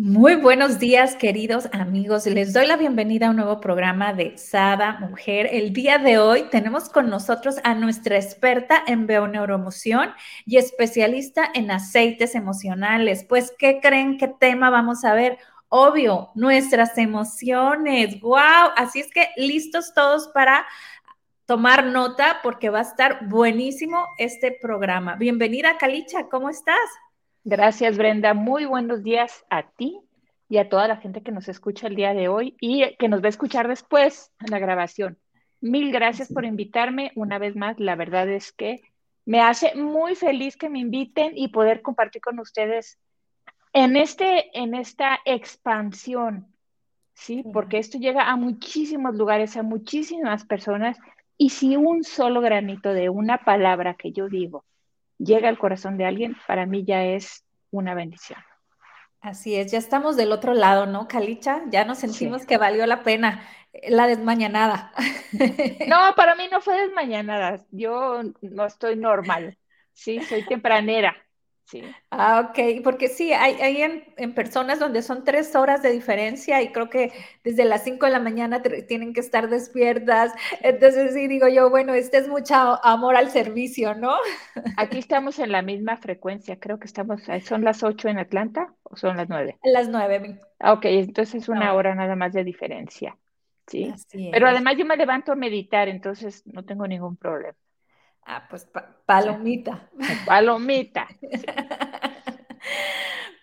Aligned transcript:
Muy 0.00 0.36
buenos 0.36 0.78
días, 0.78 1.16
queridos 1.16 1.68
amigos. 1.72 2.24
Les 2.26 2.52
doy 2.52 2.68
la 2.68 2.76
bienvenida 2.76 3.26
a 3.26 3.30
un 3.30 3.36
nuevo 3.36 3.60
programa 3.60 4.12
de 4.12 4.38
Sada 4.38 4.96
Mujer. 5.00 5.48
El 5.50 5.72
día 5.72 5.98
de 5.98 6.18
hoy 6.18 6.44
tenemos 6.52 6.88
con 6.88 7.10
nosotros 7.10 7.56
a 7.64 7.74
nuestra 7.74 8.14
experta 8.14 8.80
en 8.86 9.08
neuroemoción 9.08 10.10
y 10.46 10.56
especialista 10.58 11.50
en 11.52 11.72
aceites 11.72 12.36
emocionales. 12.36 13.24
Pues, 13.28 13.52
¿qué 13.58 13.80
creen? 13.82 14.18
¿Qué 14.18 14.28
tema 14.28 14.70
vamos 14.70 15.04
a 15.04 15.14
ver? 15.14 15.36
Obvio, 15.68 16.30
nuestras 16.36 16.96
emociones. 16.96 18.20
¡Wow! 18.20 18.70
Así 18.76 19.00
es 19.00 19.10
que 19.10 19.30
listos 19.36 19.94
todos 19.94 20.28
para 20.28 20.64
tomar 21.44 21.86
nota 21.86 22.38
porque 22.44 22.70
va 22.70 22.78
a 22.78 22.82
estar 22.82 23.26
buenísimo 23.26 24.06
este 24.16 24.52
programa. 24.62 25.16
Bienvenida, 25.16 25.76
Calicha, 25.76 26.28
¿cómo 26.28 26.50
estás? 26.50 26.78
Gracias, 27.50 27.96
Brenda. 27.96 28.34
Muy 28.34 28.66
buenos 28.66 29.02
días 29.02 29.46
a 29.48 29.62
ti 29.70 29.98
y 30.50 30.58
a 30.58 30.68
toda 30.68 30.86
la 30.86 30.98
gente 30.98 31.22
que 31.22 31.32
nos 31.32 31.48
escucha 31.48 31.86
el 31.86 31.96
día 31.96 32.12
de 32.12 32.28
hoy 32.28 32.54
y 32.60 32.94
que 32.96 33.08
nos 33.08 33.22
va 33.22 33.26
a 33.28 33.30
escuchar 33.30 33.68
después 33.68 34.30
en 34.40 34.50
la 34.50 34.58
grabación. 34.58 35.16
Mil 35.62 35.90
gracias 35.90 36.30
por 36.30 36.44
invitarme 36.44 37.10
una 37.14 37.38
vez 37.38 37.56
más. 37.56 37.80
La 37.80 37.96
verdad 37.96 38.28
es 38.28 38.52
que 38.52 38.82
me 39.24 39.40
hace 39.40 39.74
muy 39.76 40.14
feliz 40.14 40.58
que 40.58 40.68
me 40.68 40.80
inviten 40.80 41.38
y 41.38 41.48
poder 41.48 41.80
compartir 41.80 42.20
con 42.20 42.38
ustedes 42.38 42.98
en, 43.72 43.96
este, 43.96 44.50
en 44.52 44.74
esta 44.74 45.18
expansión, 45.24 46.54
¿sí? 47.14 47.44
Porque 47.50 47.78
esto 47.78 47.96
llega 47.96 48.28
a 48.28 48.36
muchísimos 48.36 49.14
lugares, 49.14 49.56
a 49.56 49.62
muchísimas 49.62 50.44
personas 50.44 50.98
y 51.38 51.48
si 51.48 51.76
un 51.76 52.04
solo 52.04 52.42
granito 52.42 52.92
de 52.92 53.08
una 53.08 53.38
palabra 53.38 53.94
que 53.94 54.12
yo 54.12 54.28
digo 54.28 54.66
llega 55.18 55.48
al 55.48 55.58
corazón 55.58 55.98
de 55.98 56.06
alguien, 56.06 56.36
para 56.46 56.66
mí 56.66 56.84
ya 56.84 57.04
es 57.04 57.44
una 57.70 57.94
bendición. 57.94 58.40
Así 59.20 59.56
es, 59.56 59.72
ya 59.72 59.78
estamos 59.78 60.16
del 60.16 60.32
otro 60.32 60.54
lado, 60.54 60.86
¿no, 60.86 61.08
Calicha? 61.08 61.62
Ya 61.70 61.84
nos 61.84 61.98
sentimos 61.98 62.46
que 62.46 62.56
valió 62.56 62.86
la 62.86 63.02
pena 63.02 63.42
eh, 63.72 63.90
la 63.90 64.06
desmañanada. 64.06 64.92
No, 65.88 65.96
para 66.16 66.34
mí 66.36 66.48
no 66.50 66.60
fue 66.60 66.80
desmañanada, 66.80 67.64
yo 67.70 68.20
no 68.40 68.64
estoy 68.64 68.96
normal, 68.96 69.58
sí, 69.92 70.22
soy 70.22 70.46
tempranera. 70.46 71.16
Sí. 71.68 71.82
Ah, 72.10 72.48
ok, 72.48 72.82
porque 72.82 73.08
sí, 73.08 73.34
hay, 73.34 73.60
hay 73.60 73.82
en, 74.16 74.32
personas 74.32 74.78
donde 74.78 75.02
son 75.02 75.24
tres 75.24 75.54
horas 75.54 75.82
de 75.82 75.90
diferencia 75.90 76.62
y 76.62 76.72
creo 76.72 76.88
que 76.88 77.12
desde 77.44 77.66
las 77.66 77.84
cinco 77.84 78.06
de 78.06 78.12
la 78.12 78.20
mañana 78.20 78.62
tienen 78.62 79.12
que 79.12 79.20
estar 79.20 79.50
despiertas. 79.50 80.32
Entonces 80.62 81.12
sí, 81.12 81.28
digo 81.28 81.46
yo, 81.46 81.68
bueno, 81.68 81.92
este 81.92 82.16
es 82.16 82.28
mucho 82.28 82.54
amor 82.82 83.16
al 83.16 83.28
servicio, 83.30 83.94
¿no? 83.94 84.16
Aquí 84.78 84.98
estamos 84.98 85.38
en 85.38 85.52
la 85.52 85.60
misma 85.60 85.98
frecuencia, 85.98 86.58
creo 86.58 86.78
que 86.78 86.86
estamos, 86.86 87.20
¿son 87.44 87.62
las 87.64 87.82
ocho 87.82 88.08
en 88.08 88.18
Atlanta 88.18 88.72
o 88.84 88.96
son 88.96 89.18
las 89.18 89.28
nueve? 89.28 89.58
Las 89.62 89.90
nueve. 89.90 90.40
Ah, 90.60 90.72
ok, 90.72 90.86
entonces 90.86 91.42
es 91.42 91.48
una 91.50 91.74
hora 91.74 91.94
nada 91.94 92.16
más 92.16 92.32
de 92.32 92.44
diferencia, 92.44 93.18
¿sí? 93.66 93.92
Pero 94.32 94.48
además 94.48 94.76
yo 94.78 94.86
me 94.86 94.96
levanto 94.96 95.32
a 95.32 95.36
meditar, 95.36 95.88
entonces 95.88 96.46
no 96.46 96.64
tengo 96.64 96.88
ningún 96.88 97.18
problema. 97.18 97.58
Ah, 98.30 98.46
pues 98.48 98.68
palomita. 99.06 99.88
Palomita. 100.26 101.08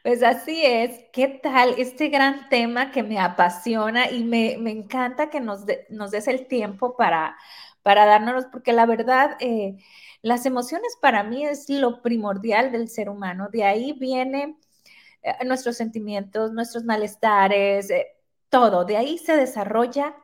Pues 0.04 0.22
así 0.22 0.62
es. 0.64 1.04
¿Qué 1.12 1.28
tal 1.28 1.74
este 1.80 2.10
gran 2.10 2.48
tema 2.50 2.92
que 2.92 3.02
me 3.02 3.18
apasiona 3.18 4.12
y 4.12 4.24
me, 4.24 4.54
encanta 4.70 5.32
que 5.32 5.42
nos, 5.42 5.62
nos, 5.90 6.12
des 6.12 6.28
el 6.28 6.46
tiempo 6.46 6.96
para, 6.96 7.36
para 7.82 8.06
dárnoslos? 8.06 8.46
Porque 8.52 8.72
la 8.72 8.86
verdad, 8.86 9.36
eh, 9.40 9.78
las 10.22 10.46
emociones 10.46 10.96
para 11.02 11.24
mí 11.24 11.44
es 11.44 11.68
lo 11.72 12.04
primordial 12.04 12.72
del 12.72 12.88
ser 12.88 13.10
humano. 13.10 13.50
De 13.52 13.64
ahí 13.64 13.94
vienen 13.94 14.60
eh, 15.24 15.44
nuestros 15.44 15.76
sentimientos, 15.76 16.52
nuestros 16.52 16.84
malestares, 16.84 17.90
eh, 17.90 18.06
todo. 18.50 18.86
De 18.86 18.98
ahí 18.98 19.18
se 19.18 19.36
desarrolla 19.36 20.16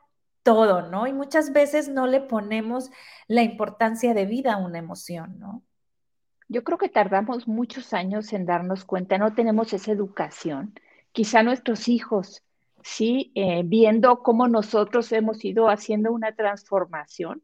todo, 0.44 0.90
¿no? 0.90 1.07
Y 1.07 1.13
muchas 1.13 1.53
veces 1.53 1.90
no 1.90 2.07
le 2.07 2.22
ponemos 2.22 2.91
la 3.28 3.44
importancia 3.44 4.13
de 4.13 4.25
vida 4.25 4.53
a 4.53 4.57
una 4.57 4.79
emoción, 4.79 5.40
¿no? 5.40 5.63
Yo 6.47 6.63
creo 6.63 6.78
que 6.78 6.90
tardamos 6.90 7.47
muchos 7.47 7.94
años 7.94 8.34
en 8.34 8.46
darnos 8.46 8.84
cuenta, 8.84 9.18
no 9.18 9.34
tenemos 9.34 9.72
esa 9.72 9.91
educación. 9.91 10.74
Quizá 11.13 11.44
nuestros 11.44 11.88
hijos, 11.88 12.44
sí, 12.84 13.31
eh, 13.35 13.62
viendo 13.63 14.22
cómo 14.22 14.47
nosotros 14.47 15.12
hemos 15.13 15.46
ido 15.46 15.69
haciendo 15.69 16.12
una 16.12 16.34
transformación. 16.34 17.41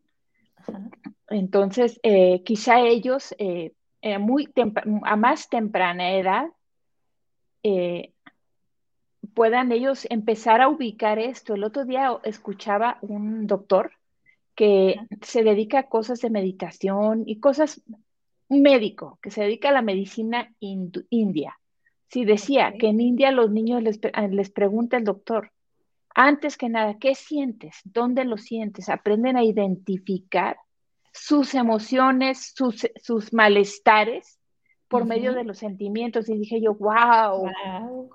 Entonces, 1.30 2.00
eh, 2.04 2.44
quizá 2.44 2.82
ellos 2.82 3.34
eh, 3.38 3.74
muy 4.20 4.54
a 5.04 5.16
más 5.16 5.50
temprana 5.50 6.12
edad 6.12 6.48
puedan 9.38 9.72
ellos 9.72 10.08
empezar 10.10 10.62
a 10.62 10.68
ubicar 10.68 11.20
esto. 11.20 11.54
El 11.54 11.64
otro 11.64 11.86
día 11.86 12.10
escuchaba 12.24 12.98
un 13.02 13.46
doctor 13.46 13.92
que 14.56 14.96
se 15.22 15.44
dedica 15.44 15.78
a 15.78 15.90
cosas 15.90 16.22
de 16.22 16.32
meditación 16.32 17.22
y 17.24 17.40
cosas, 17.40 17.84
un 18.48 18.64
médico 18.64 19.20
que 19.22 19.30
se 19.30 19.44
dedica 19.44 19.70
a 19.70 19.74
la 19.74 19.84
medicina 19.84 20.52
india. 20.60 21.56
Sí, 22.08 22.26
decía 22.26 22.74
que 22.80 22.88
en 22.88 23.00
India 23.00 23.30
los 23.30 23.52
niños 23.52 23.84
les, 23.84 24.00
ah, 24.14 24.26
les 24.28 24.50
pregunta 24.50 24.98
el 24.98 25.04
doctor, 25.04 25.52
antes 26.16 26.58
que 26.58 26.68
nada, 26.68 26.98
¿qué 27.00 27.14
sientes? 27.14 27.82
¿Dónde 27.84 28.26
lo 28.26 28.38
sientes? 28.38 28.90
Aprenden 28.90 29.38
a 29.38 29.44
identificar 29.44 30.58
sus 31.14 31.54
emociones, 31.54 32.54
sus, 32.56 32.88
sus 33.04 33.34
malestares 33.34 34.40
por 34.88 35.06
medio 35.06 35.36
de 35.36 35.44
los 35.44 35.60
sentimientos. 35.60 36.28
Y 36.28 36.40
dije 36.40 36.60
yo, 36.60 36.74
wow, 36.74 37.52
wow 37.52 38.10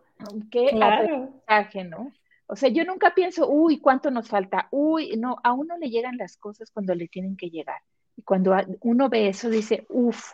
qué 0.51 0.71
aprendizaje, 0.81 1.85
¿no? 1.85 2.13
O 2.47 2.57
sea, 2.57 2.69
yo 2.69 2.85
nunca 2.85 3.15
pienso, 3.15 3.49
uy, 3.49 3.81
¿cuánto 3.81 4.11
nos 4.11 4.29
falta? 4.29 4.69
Uy, 4.71 5.17
no, 5.17 5.37
a 5.43 5.53
uno 5.53 5.79
le 5.79 5.89
llegan 5.89 6.19
las 6.19 6.37
cosas 6.37 6.71
cuando 6.71 6.95
le 6.95 7.09
tienen 7.09 7.37
que 7.37 7.49
llegar. 7.49 7.81
Y 8.15 8.23
cuando 8.23 8.55
uno 8.81 9.09
ve 9.09 9.29
eso, 9.29 9.49
dice, 9.49 9.87
uff, 9.89 10.33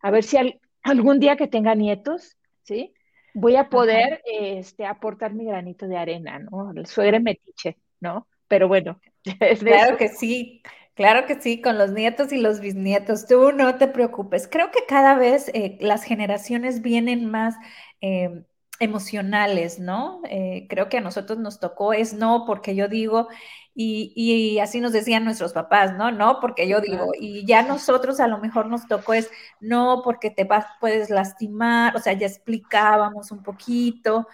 a 0.00 0.10
ver 0.10 0.24
si 0.24 0.38
algún 0.82 1.20
día 1.20 1.36
que 1.36 1.48
tenga 1.48 1.74
nietos, 1.74 2.38
¿sí? 2.62 2.94
Voy 3.34 3.56
a 3.56 3.68
poder 3.68 4.22
este, 4.24 4.86
aportar 4.86 5.34
mi 5.34 5.44
granito 5.44 5.86
de 5.86 5.98
arena, 5.98 6.38
¿no? 6.38 6.72
El 6.74 6.86
suegre 6.86 7.20
metiche, 7.20 7.76
¿no? 8.00 8.26
Pero 8.48 8.66
bueno. 8.66 9.00
claro 9.60 9.96
que 9.98 10.08
sí, 10.08 10.62
claro 10.94 11.26
que 11.26 11.40
sí, 11.40 11.60
con 11.60 11.76
los 11.76 11.92
nietos 11.92 12.32
y 12.32 12.38
los 12.38 12.60
bisnietos. 12.60 13.26
Tú 13.26 13.52
no 13.52 13.76
te 13.76 13.86
preocupes. 13.86 14.48
Creo 14.48 14.70
que 14.70 14.86
cada 14.88 15.14
vez 15.14 15.50
eh, 15.54 15.76
las 15.80 16.04
generaciones 16.04 16.80
vienen 16.80 17.30
más 17.30 17.54
eh, 18.00 18.44
emocionales, 18.80 19.78
¿no? 19.78 20.22
Eh, 20.28 20.66
creo 20.68 20.88
que 20.88 20.98
a 20.98 21.02
nosotros 21.02 21.38
nos 21.38 21.60
tocó 21.60 21.92
es 21.92 22.14
no 22.14 22.44
porque 22.46 22.74
yo 22.74 22.88
digo, 22.88 23.28
y, 23.74 24.58
así 24.58 24.80
nos 24.80 24.92
decían 24.92 25.24
nuestros 25.24 25.52
papás, 25.52 25.96
¿no? 25.96 26.10
No 26.10 26.40
porque 26.40 26.66
yo 26.66 26.80
digo, 26.80 27.12
y 27.18 27.46
ya 27.46 27.62
nosotros 27.62 28.20
a 28.20 28.26
lo 28.26 28.38
mejor 28.38 28.66
nos 28.66 28.88
tocó 28.88 29.14
es 29.14 29.30
no 29.60 30.00
porque 30.02 30.30
te 30.30 30.44
vas, 30.44 30.66
puedes 30.80 31.10
lastimar, 31.10 31.94
o 31.94 32.00
sea, 32.00 32.14
ya 32.14 32.26
explicábamos 32.26 33.30
un 33.30 33.42
poquito. 33.42 34.26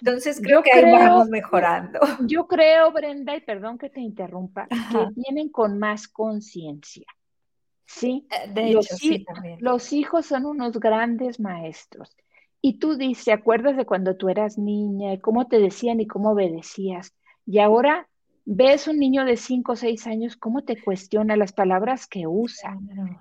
Entonces 0.00 0.40
creo 0.42 0.62
que 0.62 0.72
ahí 0.72 0.90
vamos 0.90 1.28
mejorando. 1.28 1.98
Yo 2.20 2.46
creo, 2.46 2.92
Brenda, 2.92 3.34
y 3.36 3.40
perdón 3.40 3.76
que 3.76 3.90
te 3.90 4.00
interrumpa, 4.00 4.66
que 4.68 5.06
vienen 5.16 5.50
con 5.50 5.78
más 5.78 6.06
conciencia. 6.06 7.06
Sí, 7.86 8.26
eh, 8.30 8.50
de 8.52 8.70
hecho, 8.70 8.82
sí, 8.82 9.24
también. 9.24 9.58
los 9.60 9.92
hijos 9.92 10.26
son 10.26 10.46
unos 10.46 10.78
grandes 10.78 11.40
maestros. 11.40 12.16
Y 12.62 12.78
tú 12.78 12.96
dices, 12.96 13.24
¿te 13.24 13.32
acuerdas 13.32 13.76
de 13.76 13.86
cuando 13.86 14.16
tú 14.16 14.28
eras 14.28 14.58
niña 14.58 15.14
y 15.14 15.20
cómo 15.20 15.46
te 15.46 15.58
decían 15.58 16.00
y 16.00 16.06
cómo 16.06 16.32
obedecías? 16.32 17.14
Y 17.46 17.58
ahora 17.58 18.08
ves 18.44 18.88
un 18.88 18.98
niño 18.98 19.24
de 19.24 19.36
5 19.36 19.72
o 19.72 19.76
6 19.76 20.06
años, 20.06 20.36
cómo 20.36 20.62
te 20.62 20.80
cuestiona 20.82 21.36
las 21.36 21.52
palabras 21.52 22.06
que 22.06 22.26
usa. 22.26 22.78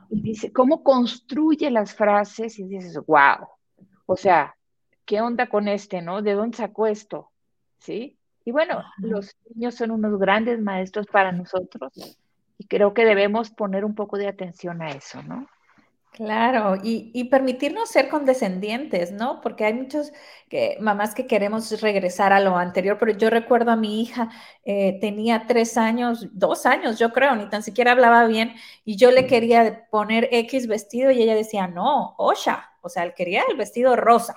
Y 0.09 0.21
dice, 0.21 0.51
cómo 0.51 0.83
construye 0.83 1.71
las 1.71 1.93
frases 1.93 2.59
y 2.59 2.63
dices, 2.63 2.99
wow. 3.05 3.47
O 4.05 4.15
sea, 4.15 4.55
¿qué 5.05 5.21
onda 5.21 5.47
con 5.47 5.67
este, 5.67 6.01
no? 6.01 6.21
¿De 6.21 6.33
dónde 6.33 6.57
sacó 6.57 6.87
esto? 6.87 7.31
¿Sí? 7.77 8.17
Y 8.43 8.51
bueno, 8.51 8.83
los 8.97 9.35
niños 9.53 9.75
son 9.75 9.91
unos 9.91 10.17
grandes 10.19 10.59
maestros 10.59 11.05
para 11.07 11.31
nosotros 11.31 11.93
y 12.57 12.65
creo 12.65 12.93
que 12.93 13.05
debemos 13.05 13.51
poner 13.51 13.85
un 13.85 13.95
poco 13.95 14.17
de 14.17 14.27
atención 14.27 14.81
a 14.81 14.89
eso, 14.89 15.21
¿no? 15.23 15.47
Claro, 16.19 16.75
y, 16.83 17.23
permitirnos 17.29 17.89
ser 17.91 18.09
condescendientes, 18.09 19.13
¿no? 19.13 19.39
Porque 19.39 19.63
hay 19.63 19.73
muchos 19.73 20.11
que, 20.49 20.75
mamás 20.81 21.15
que 21.15 21.27
queremos 21.27 21.79
regresar 21.79 22.33
a 22.33 22.41
lo 22.41 22.57
anterior, 22.57 22.97
pero 22.99 23.13
yo 23.13 23.29
recuerdo 23.29 23.71
a 23.71 23.77
mi 23.77 24.01
hija, 24.01 24.29
eh, 24.65 24.97
tenía 24.99 25.45
tres 25.47 25.77
años, 25.77 26.27
dos 26.33 26.65
años, 26.65 26.99
yo 26.99 27.13
creo, 27.13 27.37
ni 27.37 27.47
tan 27.47 27.63
siquiera 27.63 27.93
hablaba 27.93 28.25
bien, 28.27 28.53
y 28.83 28.97
yo 28.97 29.11
le 29.11 29.27
quería 29.27 29.87
poner 29.91 30.27
X 30.29 30.67
vestido 30.67 31.09
y 31.09 31.21
ella 31.21 31.35
decía, 31.35 31.67
no, 31.67 32.15
Osha, 32.17 32.69
o 32.81 32.89
sea, 32.89 33.03
él 33.03 33.13
quería 33.15 33.43
el 33.49 33.55
vestido 33.55 33.95
rosa. 33.95 34.35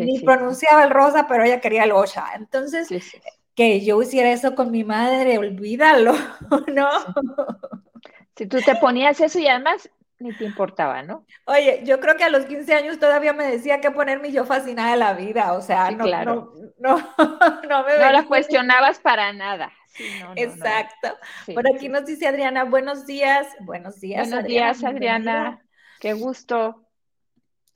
ni 0.00 0.18
pronunciaba 0.18 0.82
el 0.82 0.90
rosa, 0.90 1.28
pero 1.28 1.44
ella 1.44 1.60
quería 1.60 1.84
el 1.84 1.92
Osha. 1.92 2.34
Entonces, 2.34 2.88
que 3.54 3.84
yo 3.84 4.02
hiciera 4.02 4.32
eso 4.32 4.56
con 4.56 4.72
mi 4.72 4.82
madre, 4.82 5.38
olvídalo, 5.38 6.12
¿no? 6.74 6.88
Si 8.36 8.46
tú 8.46 8.58
te 8.60 8.74
ponías 8.74 9.20
eso 9.20 9.38
y 9.38 9.46
además 9.46 9.88
ni 10.18 10.32
te 10.32 10.44
importaba, 10.44 11.02
¿no? 11.02 11.26
Oye, 11.46 11.82
yo 11.84 12.00
creo 12.00 12.16
que 12.16 12.24
a 12.24 12.28
los 12.28 12.46
15 12.46 12.74
años 12.74 12.98
todavía 12.98 13.32
me 13.32 13.44
decía 13.46 13.80
que 13.80 13.90
ponerme 13.90 14.32
yo 14.32 14.44
fascinada 14.44 14.92
de 14.92 14.96
la 14.96 15.12
vida, 15.14 15.52
o 15.52 15.60
sea, 15.60 15.90
no, 15.90 16.06
no, 16.06 16.52
no, 16.78 16.96
no, 17.68 17.84
me 17.84 17.98
No 17.98 18.12
la 18.12 18.24
cuestionabas 18.26 18.98
para 19.00 19.32
nada. 19.32 19.72
Exacto. 20.36 21.16
Por 21.54 21.68
aquí 21.68 21.88
nos 21.88 22.04
dice 22.04 22.26
Adriana, 22.26 22.64
buenos 22.64 23.06
días, 23.06 23.46
buenos 23.60 24.00
días. 24.00 24.28
Buenos 24.28 24.48
días, 24.48 24.82
Adriana. 24.82 25.62
Qué 26.00 26.14
gusto. 26.14 26.80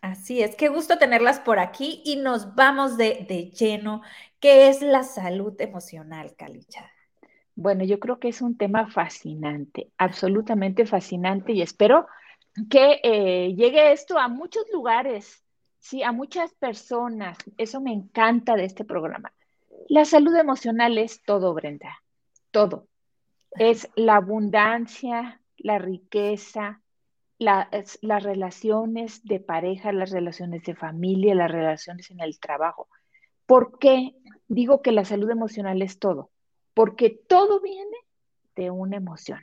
Así 0.00 0.42
es, 0.42 0.54
qué 0.54 0.68
gusto 0.68 0.98
tenerlas 0.98 1.40
por 1.40 1.58
aquí 1.58 2.02
y 2.04 2.16
nos 2.16 2.54
vamos 2.54 2.96
de, 2.96 3.26
de 3.28 3.50
lleno. 3.50 4.02
¿Qué 4.40 4.68
es 4.68 4.80
la 4.80 5.02
salud 5.02 5.60
emocional, 5.60 6.34
Calicha? 6.36 6.92
Bueno, 7.56 7.82
yo 7.82 7.98
creo 7.98 8.20
que 8.20 8.28
es 8.28 8.40
un 8.40 8.56
tema 8.56 8.86
fascinante, 8.86 9.90
absolutamente 9.98 10.86
fascinante 10.86 11.52
y 11.52 11.62
espero 11.62 12.06
que 12.66 13.00
eh, 13.02 13.54
llegue 13.54 13.92
esto 13.92 14.18
a 14.18 14.28
muchos 14.28 14.64
lugares, 14.72 15.44
sí, 15.78 16.02
a 16.02 16.12
muchas 16.12 16.54
personas. 16.54 17.38
Eso 17.56 17.80
me 17.80 17.92
encanta 17.92 18.56
de 18.56 18.64
este 18.64 18.84
programa. 18.84 19.32
La 19.88 20.04
salud 20.04 20.34
emocional 20.34 20.98
es 20.98 21.22
todo, 21.22 21.54
Brenda, 21.54 22.02
todo. 22.50 22.88
Es 23.52 23.88
la 23.96 24.16
abundancia, 24.16 25.40
la 25.56 25.78
riqueza, 25.78 26.82
las 27.38 28.22
relaciones 28.22 29.24
de 29.24 29.40
pareja, 29.40 29.92
las 29.92 30.10
relaciones 30.10 30.64
de 30.64 30.74
familia, 30.74 31.34
las 31.34 31.50
relaciones 31.50 32.10
en 32.10 32.20
el 32.20 32.38
trabajo. 32.40 32.88
¿Por 33.46 33.78
qué 33.78 34.14
digo 34.48 34.82
que 34.82 34.92
la 34.92 35.04
salud 35.04 35.30
emocional 35.30 35.80
es 35.82 35.98
todo? 35.98 36.30
Porque 36.74 37.10
todo 37.10 37.60
viene 37.60 37.96
de 38.56 38.70
una 38.70 38.96
emoción. 38.96 39.40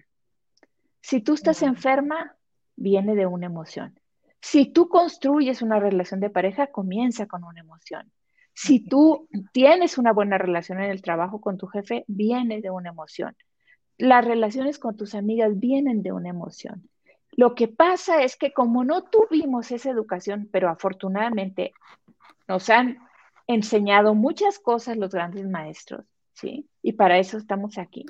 Si 1.01 1.21
tú 1.21 1.33
estás 1.33 1.61
enferma, 1.61 2.35
viene 2.75 3.15
de 3.15 3.25
una 3.25 3.47
emoción. 3.47 3.99
Si 4.41 4.65
tú 4.65 4.89
construyes 4.89 5.61
una 5.61 5.79
relación 5.79 6.19
de 6.19 6.29
pareja, 6.29 6.67
comienza 6.67 7.25
con 7.25 7.43
una 7.43 7.61
emoción. 7.61 8.11
Si 8.53 8.79
tú 8.79 9.27
tienes 9.51 9.97
una 9.97 10.13
buena 10.13 10.37
relación 10.37 10.79
en 10.79 10.91
el 10.91 11.01
trabajo 11.01 11.41
con 11.41 11.57
tu 11.57 11.67
jefe, 11.67 12.05
viene 12.07 12.61
de 12.61 12.69
una 12.69 12.89
emoción. 12.89 13.35
Las 13.97 14.23
relaciones 14.23 14.79
con 14.79 14.95
tus 14.95 15.15
amigas 15.15 15.59
vienen 15.59 16.03
de 16.03 16.11
una 16.11 16.29
emoción. 16.29 16.89
Lo 17.31 17.55
que 17.55 17.67
pasa 17.67 18.23
es 18.23 18.37
que 18.37 18.53
como 18.53 18.85
no 18.85 19.03
tuvimos 19.03 19.71
esa 19.71 19.89
educación, 19.89 20.47
pero 20.51 20.69
afortunadamente 20.69 21.73
nos 22.47 22.69
han 22.69 22.99
enseñado 23.47 24.15
muchas 24.15 24.59
cosas 24.59 24.95
los 24.95 25.11
grandes 25.11 25.47
maestros, 25.47 26.05
¿sí? 26.33 26.69
Y 26.81 26.93
para 26.93 27.17
eso 27.17 27.37
estamos 27.37 27.77
aquí 27.77 28.05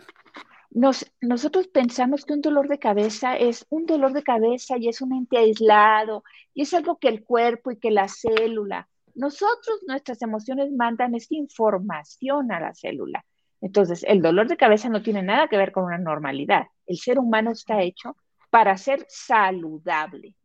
nosotros 1.22 1.70
pensamos 1.70 2.26
que 2.26 2.34
un 2.34 2.42
dolor 2.42 2.68
de 2.68 2.80
cabeza 2.80 3.38
es 3.38 3.66
un 3.70 3.86
dolor 3.86 4.12
de 4.12 4.24
cabeza 4.24 4.78
y 4.78 4.90
es 4.90 5.02
un 5.02 5.14
ente 5.14 5.38
aislado 5.38 6.26
y 6.54 6.64
es 6.64 6.74
algo 6.74 6.98
que 6.98 7.08
el 7.08 7.24
cuerpo 7.24 7.72
y 7.72 7.78
que 7.78 7.92
la 7.92 8.10
célula. 8.10 8.90
Nosotros, 9.14 9.84
nuestras 9.88 10.22
emociones 10.22 10.74
mandan 10.74 11.16
esta 11.16 11.34
información 11.36 12.52
a 12.52 12.60
la 12.60 12.74
célula. 12.74 13.26
Entonces, 13.62 14.04
el 14.04 14.22
dolor 14.22 14.50
de 14.50 14.58
cabeza 14.58 14.90
no 14.90 15.02
tiene 15.02 15.24
nada 15.24 15.48
que 15.48 15.56
ver 15.56 15.72
con 15.72 15.86
una 15.86 15.98
normalidad. 15.98 16.68
El 16.86 16.98
ser 16.98 17.20
humano 17.20 17.52
está 17.52 17.82
hecho 17.82 18.18
para 18.50 18.76
ser 18.76 19.06
saludable, 19.08 20.36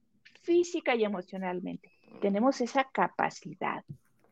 física 0.42 0.94
y 0.94 1.02
emocionalmente. 1.02 1.90
Tenemos 2.20 2.60
esa 2.60 2.84
capacidad. 2.84 3.84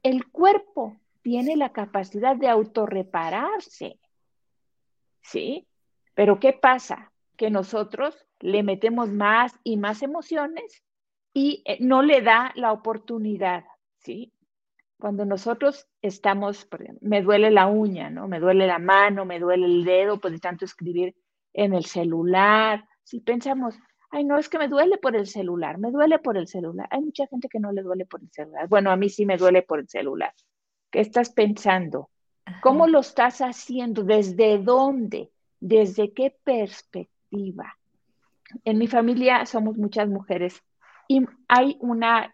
El 0.05 0.29
cuerpo 0.29 0.97
tiene 1.23 1.56
la 1.56 1.73
capacidad 1.73 2.37
de 2.37 2.49
autorrepararse. 2.49 3.99
¿Sí? 5.23 5.67
Pero 6.19 6.41
¿qué 6.41 6.53
pasa? 6.53 7.12
Que 7.37 7.49
nosotros 7.49 8.26
le 8.41 8.65
metemos 8.65 9.09
más 9.09 9.53
y 9.62 9.76
más 9.76 10.03
emociones 10.03 10.82
y 11.32 11.62
eh, 11.65 11.76
no 11.79 12.03
le 12.03 12.23
da 12.23 12.50
la 12.56 12.73
oportunidad, 12.73 13.62
¿sí? 13.99 14.32
Cuando 14.99 15.25
nosotros 15.25 15.87
estamos, 16.03 16.67
me 17.03 17.23
duele 17.23 17.53
la 17.53 17.69
uña, 17.69 18.11
¿no? 18.11 18.26
Me 18.26 18.41
duele 18.41 18.67
la 18.67 18.81
mano, 18.81 19.25
me 19.26 19.38
duele 19.38 19.67
el 19.67 19.85
dedo, 19.85 20.19
pues 20.19 20.32
de 20.32 20.41
tanto 20.41 20.65
escribir 20.65 21.15
en 21.53 21.73
el 21.73 21.85
celular. 21.85 22.85
Si 23.05 23.20
pensamos, 23.20 23.76
ay, 24.11 24.25
no, 24.25 24.38
es 24.38 24.49
que 24.49 24.59
me 24.59 24.67
duele 24.67 24.99
por 24.99 25.15
el 25.15 25.29
celular, 25.29 25.79
me 25.79 25.93
duele 25.93 26.19
por 26.19 26.37
el 26.37 26.49
celular. 26.49 26.88
Hay 26.91 27.00
mucha 27.00 27.29
gente 27.29 27.49
que 27.49 27.61
no 27.61 27.70
le 27.70 27.82
duele 27.82 28.06
por 28.06 28.20
el 28.20 28.31
celular. 28.32 28.67
Bueno, 28.67 28.91
a 28.91 28.97
mí 28.97 29.09
sí 29.09 29.25
me 29.25 29.37
duele 29.37 29.62
por 29.62 29.79
el 29.79 29.88
celular. 29.88 30.35
¿Qué 30.91 30.99
estás 30.99 31.31
pensando? 31.31 32.11
¿Cómo 32.61 32.88
lo 32.88 32.99
estás 32.99 33.38
haciendo? 33.38 34.03
¿Desde 34.03 34.59
dónde? 34.59 35.31
¿Desde 35.60 36.12
qué 36.12 36.37
perspectiva? 36.44 37.76
En 38.64 38.78
mi 38.78 38.87
familia 38.87 39.44
somos 39.46 39.76
muchas 39.76 40.08
mujeres 40.08 40.62
y 41.08 41.25
hay 41.49 41.76
una 41.81 42.32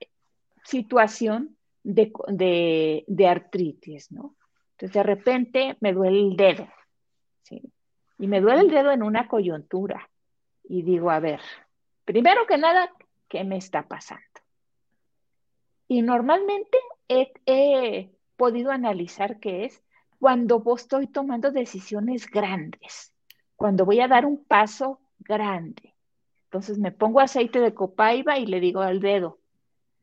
situación 0.64 1.56
de, 1.82 3.26
artritis, 3.28 4.10
¿no? 4.10 4.34
Entonces 4.72 4.94
de 4.94 5.02
repente 5.02 5.76
me 5.80 5.92
duele 5.92 6.20
el 6.20 6.36
dedo, 6.36 6.68
¿sí? 7.42 7.62
Y 8.18 8.26
me 8.26 8.40
duele 8.40 8.62
el 8.62 8.70
dedo 8.70 8.90
en 8.90 9.02
una 9.02 9.28
coyuntura. 9.28 10.10
Y 10.64 10.82
digo, 10.82 11.10
a 11.10 11.20
ver, 11.20 11.40
primero 12.04 12.46
que 12.46 12.58
nada, 12.58 12.90
¿qué 13.28 13.44
me 13.44 13.56
está 13.56 13.86
pasando? 13.86 14.22
Y 15.86 16.02
normalmente 16.02 16.78
he, 17.08 18.10
podido 18.36 18.72
analizar 18.72 19.38
qué 19.38 19.66
es 19.66 19.80
cuando 20.18 20.60
estoy 20.74 21.06
tomando 21.06 21.52
decisiones 21.52 22.28
grandes 22.28 23.13
cuando 23.56 23.84
voy 23.84 24.00
a 24.00 24.08
dar 24.08 24.26
un 24.26 24.44
paso 24.44 25.00
grande. 25.18 25.94
Entonces 26.44 26.78
me 26.78 26.92
pongo 26.92 27.20
aceite 27.20 27.60
de 27.60 27.74
copaiba 27.74 28.38
y 28.38 28.46
le 28.46 28.60
digo 28.60 28.80
al 28.80 29.00
dedo, 29.00 29.38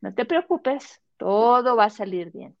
no 0.00 0.12
te 0.12 0.24
preocupes, 0.24 1.00
todo 1.16 1.76
va 1.76 1.84
a 1.84 1.90
salir 1.90 2.30
bien. 2.32 2.56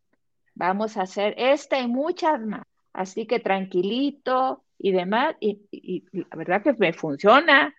Vamos 0.54 0.96
a 0.96 1.02
hacer 1.02 1.34
esta 1.36 1.78
y 1.80 1.88
muchas 1.88 2.40
más. 2.40 2.62
Así 2.92 3.26
que 3.26 3.40
tranquilito 3.40 4.62
y 4.78 4.92
demás. 4.92 5.36
Y, 5.40 6.04
la 6.12 6.36
verdad 6.36 6.62
que 6.62 6.72
me 6.74 6.92
funciona. 6.92 7.74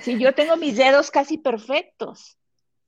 Sí, 0.00 0.18
yo 0.18 0.34
tengo 0.34 0.56
mis 0.56 0.76
dedos 0.76 1.10
casi 1.10 1.38
perfectos. 1.38 2.36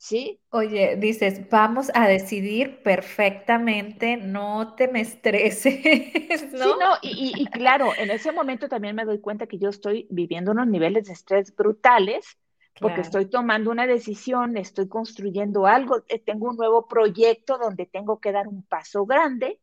¿Sí? 0.00 0.40
Oye, 0.50 0.94
dices, 0.96 1.50
vamos 1.50 1.90
a 1.92 2.06
decidir 2.06 2.84
perfectamente, 2.84 4.16
no 4.16 4.76
te 4.76 4.86
me 4.86 5.00
estreses, 5.00 6.52
¿no? 6.52 6.58
Sí, 6.64 6.70
no, 6.78 6.96
y, 7.02 7.46
claro, 7.46 7.90
en 7.98 8.10
ese 8.10 8.30
momento 8.30 8.68
también 8.68 8.94
me 8.94 9.04
doy 9.04 9.18
cuenta 9.18 9.48
que 9.48 9.58
yo 9.58 9.68
estoy 9.68 10.06
viviendo 10.08 10.52
unos 10.52 10.68
niveles 10.68 11.06
de 11.06 11.14
estrés 11.14 11.54
brutales, 11.54 12.38
porque 12.80 13.00
estoy 13.00 13.26
tomando 13.26 13.72
una 13.72 13.88
decisión, 13.88 14.56
estoy 14.56 14.86
construyendo 14.86 15.66
algo, 15.66 16.04
eh, 16.06 16.20
tengo 16.20 16.48
un 16.48 16.56
nuevo 16.56 16.86
proyecto 16.86 17.58
donde 17.58 17.86
tengo 17.86 18.20
que 18.20 18.30
dar 18.30 18.46
un 18.46 18.62
paso 18.62 19.04
grande, 19.04 19.58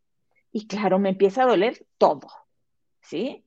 y 0.52 0.68
claro, 0.68 1.00
me 1.00 1.10
empieza 1.10 1.44
a 1.44 1.48
doler 1.48 1.86
todo, 1.98 2.28
¿sí? 3.00 3.46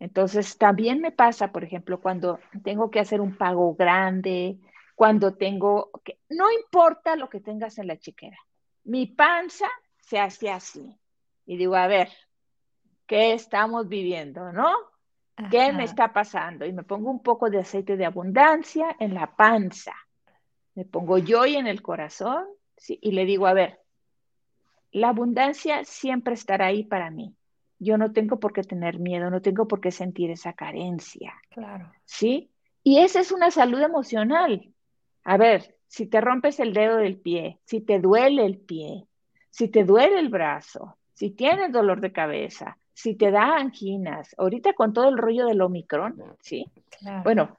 Entonces, 0.00 0.58
también 0.58 1.00
me 1.00 1.12
pasa, 1.12 1.52
por 1.52 1.62
ejemplo, 1.62 2.00
cuando 2.00 2.40
tengo 2.64 2.90
que 2.90 2.98
hacer 2.98 3.20
un 3.20 3.36
pago 3.36 3.76
grande, 3.76 4.58
cuando 4.96 5.34
tengo, 5.34 5.90
no 6.30 6.50
importa 6.50 7.16
lo 7.16 7.28
que 7.28 7.40
tengas 7.40 7.78
en 7.78 7.86
la 7.86 7.98
chiquera, 7.98 8.38
mi 8.84 9.06
panza 9.06 9.66
se 10.00 10.18
hace 10.18 10.50
así. 10.50 10.98
Y 11.44 11.58
digo, 11.58 11.76
a 11.76 11.86
ver, 11.86 12.08
¿qué 13.06 13.34
estamos 13.34 13.88
viviendo, 13.88 14.52
no? 14.52 14.74
¿Qué 15.50 15.70
me 15.74 15.84
está 15.84 16.14
pasando? 16.14 16.64
Y 16.64 16.72
me 16.72 16.82
pongo 16.82 17.10
un 17.10 17.22
poco 17.22 17.50
de 17.50 17.58
aceite 17.58 17.98
de 17.98 18.06
abundancia 18.06 18.96
en 18.98 19.12
la 19.12 19.36
panza. 19.36 19.94
Me 20.74 20.86
pongo 20.86 21.18
yo 21.18 21.44
y 21.44 21.56
en 21.56 21.66
el 21.66 21.82
corazón 21.82 22.46
y 22.88 23.12
le 23.12 23.26
digo, 23.26 23.46
a 23.46 23.52
ver, 23.52 23.80
la 24.92 25.10
abundancia 25.10 25.84
siempre 25.84 26.32
estará 26.32 26.66
ahí 26.66 26.84
para 26.84 27.10
mí. 27.10 27.36
Yo 27.78 27.98
no 27.98 28.12
tengo 28.12 28.40
por 28.40 28.54
qué 28.54 28.62
tener 28.62 28.98
miedo, 28.98 29.28
no 29.28 29.42
tengo 29.42 29.68
por 29.68 29.82
qué 29.82 29.90
sentir 29.90 30.30
esa 30.30 30.54
carencia. 30.54 31.34
Claro. 31.50 31.92
¿Sí? 32.06 32.50
Y 32.82 33.00
esa 33.00 33.20
es 33.20 33.30
una 33.30 33.50
salud 33.50 33.82
emocional. 33.82 34.72
A 35.28 35.36
ver, 35.38 35.74
si 35.88 36.06
te 36.06 36.20
rompes 36.20 36.60
el 36.60 36.72
dedo 36.72 36.98
del 36.98 37.16
pie, 37.16 37.58
si 37.64 37.80
te 37.80 37.98
duele 37.98 38.46
el 38.46 38.58
pie, 38.58 39.06
si 39.50 39.66
te 39.66 39.82
duele 39.82 40.20
el 40.20 40.28
brazo, 40.28 40.96
si 41.14 41.30
tienes 41.30 41.72
dolor 41.72 42.00
de 42.00 42.12
cabeza, 42.12 42.78
si 42.92 43.16
te 43.16 43.32
da 43.32 43.56
anginas, 43.56 44.36
ahorita 44.38 44.74
con 44.74 44.92
todo 44.92 45.08
el 45.08 45.18
rollo 45.18 45.46
del 45.46 45.62
Omicron, 45.62 46.22
¿sí? 46.40 46.64
Bueno, 47.24 47.58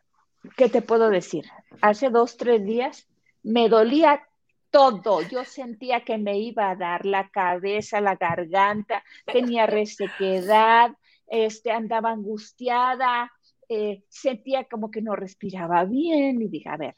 ¿qué 0.55 0.69
te 0.69 0.81
puedo 0.81 1.09
decir? 1.09 1.43
Hace 1.81 2.09
dos, 2.09 2.37
tres 2.37 2.63
días 2.65 3.05
me 3.43 3.67
dolía 3.67 4.23
todo. 4.69 5.21
Yo 5.23 5.43
sentía 5.43 6.05
que 6.05 6.17
me 6.17 6.39
iba 6.39 6.69
a 6.69 6.75
dar 6.77 7.05
la 7.05 7.27
cabeza, 7.27 7.99
la 7.99 8.15
garganta, 8.15 9.03
tenía 9.25 9.67
resequedad, 9.67 10.91
este, 11.27 11.71
andaba 11.71 12.11
angustiada, 12.11 13.29
eh, 13.67 14.03
sentía 14.07 14.63
como 14.63 14.89
que 14.89 15.01
no 15.01 15.17
respiraba 15.17 15.83
bien 15.83 16.41
y 16.41 16.47
dije, 16.47 16.69
a 16.69 16.77
ver, 16.77 16.95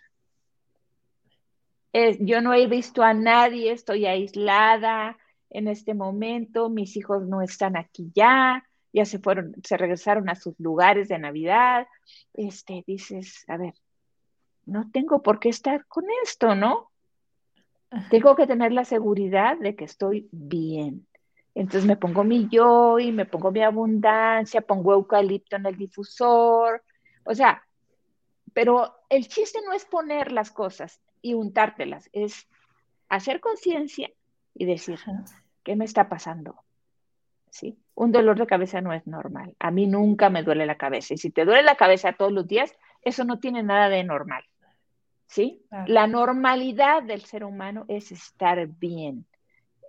yo 2.20 2.42
no 2.42 2.54
he 2.54 2.68
visto 2.68 3.04
a 3.04 3.14
nadie, 3.14 3.72
estoy 3.72 4.06
aislada 4.06 5.18
en 5.50 5.68
este 5.68 5.94
momento, 5.94 6.70
mis 6.70 6.96
hijos 6.96 7.28
no 7.28 7.42
están 7.42 7.76
aquí 7.76 8.12
ya, 8.14 8.64
ya 8.94 9.06
se 9.06 9.20
fueron, 9.20 9.56
se 9.64 9.78
regresaron 9.78 10.30
a 10.30 10.36
sus 10.36 10.60
lugares 10.60 11.08
de 11.08 11.18
Navidad. 11.18 11.88
Este, 12.34 12.84
dices, 12.86 13.46
a 13.48 13.58
ver, 13.58 13.74
no 14.66 14.90
tengo 14.92 15.22
por 15.22 15.40
qué 15.40 15.50
estar 15.50 15.86
con 15.88 16.06
esto, 16.24 16.56
¿no? 16.56 16.92
Tengo 18.12 18.36
que 18.36 18.46
tener 18.46 18.72
la 18.72 18.86
seguridad 18.86 19.58
de 19.58 19.76
que 19.76 19.86
estoy 19.86 20.30
bien. 20.32 21.08
Entonces 21.56 21.86
me 21.86 21.98
pongo 21.98 22.24
mi 22.24 22.48
yo 22.48 23.00
y 23.00 23.12
me 23.12 23.26
pongo 23.26 23.52
mi 23.52 23.64
abundancia, 23.64 24.62
pongo 24.62 24.94
eucalipto 24.94 25.56
en 25.56 25.66
el 25.66 25.76
difusor. 25.76 26.84
O 27.24 27.34
sea, 27.34 27.64
pero 28.54 28.94
el 29.10 29.28
chiste 29.28 29.60
no 29.66 29.74
es 29.74 29.86
poner 29.86 30.32
las 30.32 30.52
cosas 30.52 31.02
y 31.22 31.34
untártelas, 31.34 32.10
es 32.14 32.48
hacer 33.10 33.40
conciencia 33.40 34.12
y 34.54 34.66
decir, 34.66 35.00
¿qué 35.64 35.76
me 35.76 35.86
está 35.86 36.10
pasando? 36.10 36.56
¿Sí? 37.50 37.78
Un 37.96 38.12
dolor 38.12 38.38
de 38.38 38.48
cabeza 38.48 38.82
no 38.82 38.94
es 38.94 39.06
normal. 39.08 39.56
A 39.60 39.72
mí 39.72 39.88
nunca 39.88 40.30
me 40.30 40.44
duele 40.44 40.66
la 40.66 40.78
cabeza. 40.78 41.16
Y 41.16 41.18
si 41.18 41.32
te 41.32 41.46
duele 41.46 41.64
la 41.64 41.76
cabeza 41.76 42.14
todos 42.14 42.32
los 42.32 42.48
días, 42.48 42.74
eso 43.02 43.24
no 43.24 43.40
tiene 43.40 43.64
nada 43.64 43.90
de 43.90 44.04
normal. 44.04 44.44
¿Sí? 45.28 45.64
La 45.86 46.08
normalidad 46.08 47.04
del 47.04 47.22
ser 47.26 47.44
humano 47.44 47.86
es 47.88 48.12
estar 48.12 48.68
bien. 48.68 49.26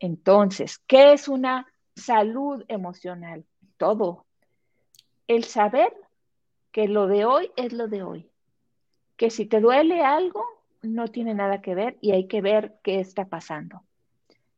Entonces, 0.01 0.79
¿qué 0.87 1.13
es 1.13 1.29
una 1.29 1.67
salud 1.95 2.65
emocional? 2.69 3.45
Todo. 3.77 4.27
El 5.27 5.45
saber 5.45 5.95
que 6.73 6.89
lo 6.89 7.07
de 7.07 7.25
hoy 7.25 7.51
es 7.57 7.73
lo 7.73 7.89
de 7.89 8.03
hoy. 8.03 8.31
Que 9.17 9.31
si 9.31 9.47
te 9.47 9.61
duele 9.61 10.03
algo, 10.03 10.45
no 10.83 11.09
tiene 11.09 11.35
nada 11.35 11.61
que 11.61 11.75
ver 11.75 11.99
y 12.01 12.13
hay 12.13 12.27
que 12.27 12.41
ver 12.41 12.79
qué 12.83 13.01
está 13.01 13.27
pasando. 13.27 13.83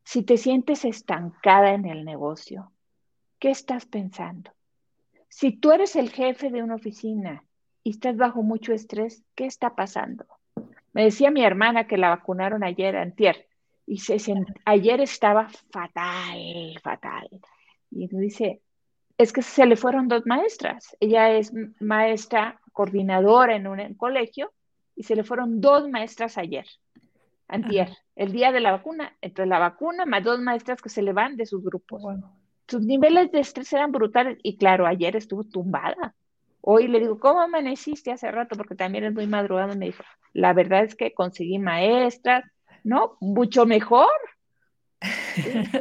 Si 0.04 0.22
te 0.22 0.36
sientes 0.36 0.84
estancada 0.84 1.72
en 1.72 1.86
el 1.86 2.04
negocio, 2.04 2.72
¿qué 3.38 3.50
estás 3.50 3.86
pensando? 3.86 4.52
Si 5.28 5.52
tú 5.52 5.72
eres 5.72 5.96
el 5.96 6.10
jefe 6.10 6.50
de 6.50 6.62
una 6.62 6.74
oficina 6.74 7.44
y 7.82 7.90
estás 7.90 8.16
bajo 8.16 8.42
mucho 8.42 8.72
estrés, 8.72 9.22
¿qué 9.34 9.46
está 9.46 9.74
pasando? 9.74 10.26
Me 10.92 11.04
decía 11.04 11.30
mi 11.30 11.44
hermana 11.44 11.86
que 11.86 11.96
la 11.96 12.10
vacunaron 12.10 12.62
ayer, 12.62 12.96
antier, 12.96 13.48
y 13.86 14.00
ayer 14.64 15.00
estaba 15.00 15.48
fatal, 15.70 16.78
fatal. 16.82 17.28
Y 17.90 18.08
dice, 18.08 18.60
es 19.18 19.32
que 19.32 19.42
se 19.42 19.66
le 19.66 19.76
fueron 19.76 20.08
dos 20.08 20.24
maestras. 20.26 20.96
Ella 21.00 21.30
es 21.30 21.52
maestra 21.80 22.60
coordinadora 22.72 23.56
en 23.56 23.66
un 23.66 23.94
colegio 23.94 24.52
y 24.94 25.04
se 25.04 25.16
le 25.16 25.24
fueron 25.24 25.60
dos 25.60 25.88
maestras 25.88 26.38
ayer, 26.38 26.66
antier, 27.48 27.96
el 28.16 28.32
día 28.32 28.52
de 28.52 28.60
la 28.60 28.72
vacuna, 28.72 29.16
entre 29.20 29.46
la 29.46 29.58
vacuna 29.58 30.06
más 30.06 30.22
dos 30.22 30.40
maestras 30.40 30.80
que 30.80 30.88
se 30.88 31.02
le 31.02 31.12
van 31.12 31.36
de 31.36 31.46
sus 31.46 31.62
grupos. 31.62 32.02
Sus 32.68 32.82
niveles 32.82 33.30
de 33.32 33.40
estrés 33.40 33.72
eran 33.72 33.92
brutales 33.92 34.38
y 34.42 34.56
claro, 34.56 34.86
ayer 34.86 35.16
estuvo 35.16 35.44
tumbada. 35.44 36.14
Hoy 36.60 36.86
le 36.86 37.00
digo, 37.00 37.18
¿cómo 37.18 37.40
amaneciste 37.40 38.12
hace 38.12 38.30
rato? 38.30 38.56
Porque 38.56 38.76
también 38.76 39.04
es 39.04 39.12
muy 39.12 39.26
madrugada. 39.26 39.74
Me 39.74 39.86
dijo, 39.86 40.04
la 40.32 40.52
verdad 40.52 40.84
es 40.84 40.94
que 40.94 41.12
conseguí 41.12 41.58
maestras, 41.58 42.44
¿no? 42.84 43.16
Mucho 43.20 43.66
mejor. 43.66 44.10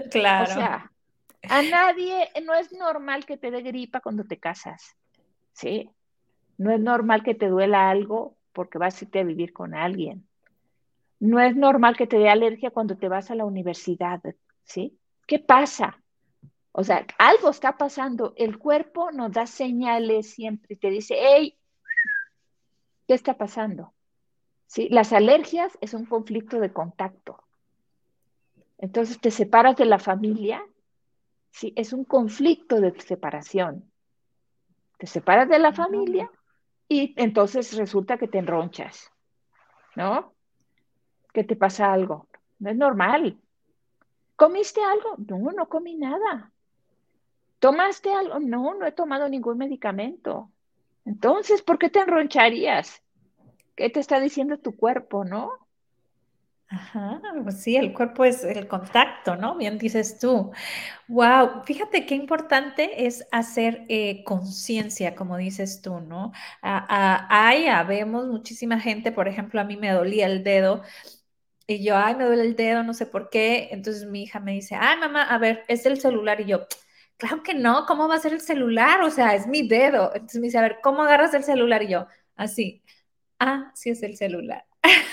claro. 0.10 0.51
O 0.51 0.53
sea, 0.53 0.91
a 1.50 1.62
nadie, 1.63 2.30
no 2.44 2.53
es 2.53 2.72
normal 2.72 3.25
que 3.25 3.38
te 3.38 3.51
dé 3.51 3.62
gripa 3.62 4.00
cuando 4.00 4.25
te 4.25 4.38
casas, 4.38 4.96
¿sí? 5.53 5.89
No 6.58 6.72
es 6.72 6.80
normal 6.80 7.24
que 7.24 7.34
te 7.34 7.48
duela 7.48 7.89
algo 7.89 8.38
porque 8.53 8.77
vas 8.77 9.01
a 9.01 9.05
irte 9.05 9.20
a 9.20 9.24
vivir 9.24 9.53
con 9.53 9.74
alguien. 9.74 10.27
No 11.20 11.39
es 11.39 11.55
normal 11.55 11.96
que 11.96 12.08
te 12.08 12.17
dé 12.17 12.29
alergia 12.29 12.72
cuando 12.72 12.98
te 12.98 13.08
vas 13.08 13.29
a 13.31 13.36
la 13.36 13.46
universidad, 13.46 14.22
¿sí? 14.63 14.98
¿Qué 15.27 15.39
pasa? 15.39 16.01
O 16.72 16.84
sea, 16.84 17.05
algo 17.17 17.50
está 17.50 17.77
pasando. 17.77 18.34
El 18.38 18.58
cuerpo 18.58 19.12
nos 19.12 19.31
da 19.31 19.46
señales 19.46 20.31
siempre 20.31 20.75
y 20.75 20.77
te 20.77 20.89
dice, 20.89 21.15
hey, 21.20 21.58
¿qué 23.08 23.13
está 23.13 23.38
pasando? 23.38 23.93
¿sí? 24.72 24.88
Las 24.89 25.12
alergias 25.12 25.77
es 25.81 25.93
un 25.93 26.05
conflicto 26.05 26.60
de 26.60 26.72
contacto. 26.72 27.43
Entonces 28.77 29.20
te 29.20 29.29
separas 29.29 29.75
de 29.75 29.86
la 29.86 30.00
familia, 30.00 30.63
¿sí? 31.51 31.74
Es 31.75 31.93
un 31.93 32.05
conflicto 32.05 32.79
de 32.79 33.00
separación. 33.00 33.91
Te 34.98 35.08
separas 35.08 35.50
de 35.50 35.60
la 35.60 35.74
familia 35.74 36.31
y 36.91 37.13
entonces 37.15 37.77
resulta 37.77 38.17
que 38.17 38.27
te 38.27 38.38
enronchas, 38.38 39.13
¿no? 39.95 40.33
Que 41.31 41.45
te 41.45 41.55
pasa 41.55 41.93
algo. 41.93 42.27
No 42.60 42.69
es 42.69 42.75
normal. 42.75 43.39
¿Comiste 44.36 44.81
algo? 44.83 45.15
No, 45.25 45.53
no 45.53 45.69
comí 45.69 45.95
nada. 45.95 46.51
¿Tomaste 47.60 48.13
algo? 48.13 48.41
No, 48.41 48.74
no 48.74 48.86
he 48.86 48.91
tomado 48.91 49.29
ningún 49.29 49.57
medicamento. 49.57 50.51
Entonces, 51.05 51.62
¿por 51.62 51.79
qué 51.79 51.89
te 51.89 52.00
enroncharías? 52.00 53.01
¿Qué 53.77 53.89
te 53.89 54.01
está 54.01 54.19
diciendo 54.19 54.57
tu 54.57 54.75
cuerpo, 54.75 55.24
no? 55.24 55.61
Ajá, 56.74 57.22
pues 57.44 57.62
sí, 57.62 57.75
el 57.75 57.92
cuerpo 57.94 58.24
es 58.24 58.46
el 58.46 58.66
contacto, 58.70 59.36
¿no? 59.36 59.58
Bien 59.58 59.78
dices 59.78 60.20
tú. 60.20 60.51
Wow, 61.08 61.63
fíjate 61.66 62.06
qué 62.06 62.16
importante 62.16 63.08
es 63.08 63.25
hacer 63.32 63.86
eh, 63.90 64.24
conciencia, 64.25 65.16
como 65.16 65.38
dices 65.38 65.82
tú, 65.82 66.01
¿no? 66.01 66.34
hay, 66.62 67.68
habemos 67.68 68.28
muchísima 68.28 68.80
gente, 68.82 69.12
por 69.13 69.28
ejemplo, 69.30 69.62
a 69.62 69.66
mí 69.66 69.78
me 69.78 69.92
dolía 69.92 70.28
el 70.28 70.44
dedo 70.44 70.84
y 71.68 71.84
yo, 71.84 71.98
ay, 71.98 72.16
me 72.16 72.25
duele 72.25 72.44
el 72.44 72.56
dedo, 72.58 72.84
no 72.84 72.94
sé 72.94 73.06
por 73.08 73.30
qué. 73.30 73.70
Entonces 73.72 74.06
mi 74.08 74.24
hija 74.24 74.40
me 74.40 74.54
dice, 74.54 74.75
ay, 74.80 74.98
mamá, 75.00 75.24
a 75.24 75.38
ver, 75.40 75.63
es 75.70 75.86
el 75.86 76.00
celular. 76.01 76.42
Y 76.42 76.46
yo, 76.48 76.68
claro 77.18 77.44
que 77.44 77.54
no, 77.56 77.86
¿cómo 77.88 78.08
va 78.10 78.16
a 78.16 78.20
ser 78.20 78.34
el 78.34 78.42
celular? 78.42 79.01
O 79.04 79.12
sea, 79.12 79.36
es 79.36 79.48
mi 79.48 79.68
dedo. 79.68 80.12
Entonces 80.16 80.42
me 80.42 80.48
dice, 80.48 80.58
a 80.60 80.62
ver, 80.63 80.80
¿cómo 80.84 81.04
agarras 81.04 81.34
el 81.36 81.44
celular? 81.46 81.84
Y 81.84 81.90
yo, 81.90 82.08
así 82.36 82.84
ah, 83.40 83.72
sí 83.75 83.90
es 83.92 84.04
el 84.04 84.18
celular. 84.18 84.66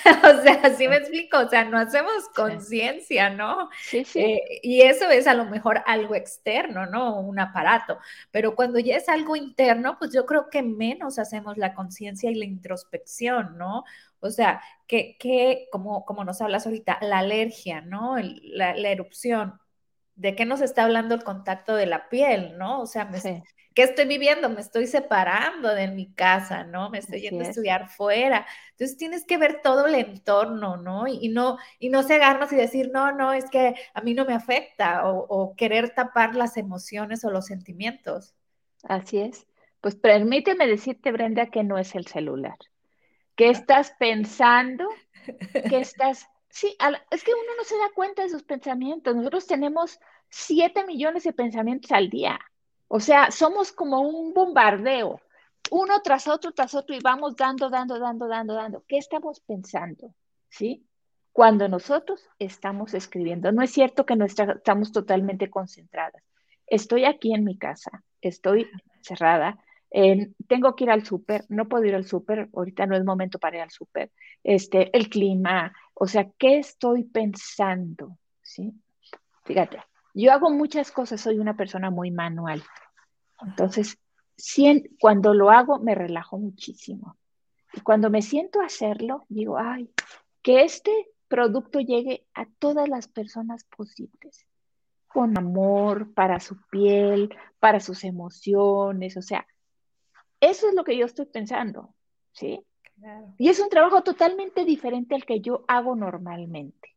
o 0.24 0.42
sea, 0.42 0.60
así 0.64 0.88
me 0.88 0.96
explico, 0.96 1.38
o 1.38 1.48
sea, 1.48 1.64
no 1.64 1.78
hacemos 1.78 2.28
conciencia, 2.34 3.30
¿no? 3.30 3.68
Sí, 3.80 4.04
sí. 4.04 4.20
Eh, 4.20 4.60
y 4.62 4.82
eso 4.82 5.08
es 5.10 5.26
a 5.26 5.34
lo 5.34 5.44
mejor 5.44 5.82
algo 5.86 6.14
externo, 6.14 6.86
¿no? 6.86 7.20
Un 7.20 7.38
aparato, 7.38 7.98
pero 8.30 8.54
cuando 8.54 8.78
ya 8.78 8.96
es 8.96 9.08
algo 9.08 9.36
interno, 9.36 9.96
pues 9.98 10.12
yo 10.12 10.26
creo 10.26 10.48
que 10.50 10.62
menos 10.62 11.18
hacemos 11.18 11.56
la 11.56 11.74
conciencia 11.74 12.30
y 12.30 12.34
la 12.34 12.44
introspección, 12.44 13.56
¿no? 13.58 13.84
O 14.20 14.30
sea, 14.30 14.60
que, 14.86 15.16
que 15.18 15.68
como, 15.70 16.04
como 16.04 16.24
nos 16.24 16.40
hablas 16.40 16.66
ahorita, 16.66 16.98
la 17.02 17.18
alergia, 17.18 17.80
¿no? 17.80 18.16
la, 18.18 18.72
erupción, 18.72 19.60
¿de 20.16 20.34
qué 20.34 20.44
nos 20.44 20.60
está 20.60 20.84
hablando 20.84 21.14
el 21.14 21.22
contacto 21.22 21.76
de 21.76 21.86
la 21.86 22.08
piel, 22.08 22.58
¿no? 22.58 22.80
O 22.80 22.86
sea, 22.86 23.04
me, 23.04 23.44
¿Qué 23.78 23.84
estoy 23.84 24.06
viviendo? 24.06 24.48
Me 24.48 24.60
estoy 24.60 24.88
separando 24.88 25.72
de 25.72 25.86
mi 25.86 26.12
casa, 26.12 26.64
¿no? 26.64 26.90
Me 26.90 26.98
estoy 26.98 27.20
yendo 27.20 27.44
a 27.44 27.48
estudiar 27.48 27.88
fuera. 27.88 28.44
Entonces 28.72 28.96
tienes 28.96 29.24
que 29.24 29.36
ver 29.36 29.60
todo 29.62 29.86
el 29.86 29.94
entorno, 29.94 30.76
¿no? 30.76 31.06
Y, 31.06 31.28
no, 31.28 31.58
y 31.78 31.88
no 31.88 32.02
cegarnos 32.02 32.52
y 32.52 32.56
decir, 32.56 32.90
no, 32.92 33.12
no, 33.12 33.32
es 33.32 33.48
que 33.50 33.76
a 33.94 34.00
mí 34.00 34.14
no 34.14 34.24
me 34.24 34.34
afecta 34.34 35.08
o, 35.08 35.54
querer 35.54 35.90
tapar 35.90 36.34
las 36.34 36.56
emociones 36.56 37.24
o 37.24 37.30
los 37.30 37.46
sentimientos. 37.46 38.34
Así 38.82 39.20
es. 39.20 39.46
Pues 39.80 39.94
permíteme 39.94 40.66
decirte, 40.66 41.12
Brenda, 41.12 41.46
que 41.46 41.62
no 41.62 41.78
es 41.78 41.94
el 41.94 42.08
celular. 42.08 42.58
¿Qué 43.36 43.46
ah. 43.46 43.52
estás 43.52 43.94
pensando? 43.96 44.88
¿Qué 45.52 45.78
estás... 45.78 46.26
Sí, 46.50 46.76
es 47.12 47.22
que 47.22 47.32
uno 47.32 47.56
no 47.56 47.62
se 47.62 47.78
da 47.78 47.90
cuenta 47.94 48.24
de 48.24 48.30
sus 48.30 48.42
pensamientos. 48.42 49.14
Nosotros 49.14 49.46
tenemos 49.46 50.00
siete 50.30 50.84
millones 50.84 51.22
de 51.22 51.32
pensamientos 51.32 51.92
al 51.92 52.10
día. 52.10 52.40
O 52.88 53.00
sea, 53.00 53.30
somos 53.30 53.70
como 53.72 54.00
un 54.00 54.32
bombardeo, 54.32 55.20
uno 55.70 56.00
tras 56.02 56.26
otro, 56.26 56.52
tras 56.52 56.74
otro, 56.74 56.96
y 56.96 57.00
vamos 57.00 57.36
dando, 57.36 57.68
dando, 57.68 57.98
dando, 57.98 58.26
dando, 58.26 58.54
dando. 58.54 58.84
¿Qué 58.88 58.96
estamos 58.96 59.40
pensando? 59.40 60.14
¿Sí? 60.48 60.86
Cuando 61.32 61.68
nosotros 61.68 62.26
estamos 62.38 62.94
escribiendo, 62.94 63.52
no 63.52 63.62
es 63.62 63.70
cierto 63.70 64.06
que 64.06 64.16
no 64.16 64.24
estamos 64.24 64.92
totalmente 64.92 65.50
concentradas. 65.50 66.22
Estoy 66.66 67.04
aquí 67.04 67.34
en 67.34 67.44
mi 67.44 67.56
casa, 67.56 68.02
estoy 68.20 68.68
cerrada, 69.02 69.58
tengo 70.48 70.74
que 70.74 70.84
ir 70.84 70.90
al 70.90 71.04
súper, 71.04 71.44
no 71.48 71.68
puedo 71.68 71.84
ir 71.84 71.94
al 71.94 72.04
súper, 72.04 72.48
ahorita 72.52 72.86
no 72.86 72.96
es 72.96 73.04
momento 73.04 73.38
para 73.38 73.56
ir 73.56 73.62
al 73.62 73.70
súper, 73.70 74.10
este, 74.42 74.96
el 74.96 75.08
clima, 75.08 75.72
o 75.94 76.06
sea, 76.06 76.28
¿qué 76.38 76.58
estoy 76.58 77.04
pensando? 77.04 78.18
¿Sí? 78.42 78.72
Fíjate, 79.44 79.78
yo 80.14 80.32
hago 80.32 80.50
muchas 80.50 80.90
cosas, 80.90 81.20
soy 81.20 81.38
una 81.38 81.56
persona 81.56 81.90
muy 81.90 82.10
manual. 82.10 82.62
Entonces, 83.40 83.98
cuando 85.00 85.34
lo 85.34 85.50
hago, 85.50 85.78
me 85.78 85.94
relajo 85.94 86.38
muchísimo. 86.38 87.16
Y 87.72 87.80
cuando 87.80 88.10
me 88.10 88.22
siento 88.22 88.60
a 88.60 88.66
hacerlo, 88.66 89.26
digo, 89.28 89.58
ay, 89.58 89.90
que 90.42 90.62
este 90.62 91.08
producto 91.28 91.80
llegue 91.80 92.26
a 92.34 92.46
todas 92.58 92.88
las 92.88 93.08
personas 93.08 93.64
posibles, 93.64 94.46
con 95.06 95.36
amor 95.36 96.12
para 96.14 96.40
su 96.40 96.56
piel, 96.70 97.34
para 97.58 97.80
sus 97.80 98.04
emociones, 98.04 99.16
o 99.16 99.22
sea, 99.22 99.46
eso 100.40 100.68
es 100.68 100.74
lo 100.74 100.84
que 100.84 100.96
yo 100.96 101.06
estoy 101.06 101.26
pensando, 101.26 101.94
¿sí? 102.32 102.64
Y 103.38 103.48
es 103.48 103.60
un 103.60 103.68
trabajo 103.68 104.02
totalmente 104.02 104.64
diferente 104.64 105.14
al 105.14 105.24
que 105.24 105.40
yo 105.40 105.64
hago 105.68 105.94
normalmente. 105.94 106.96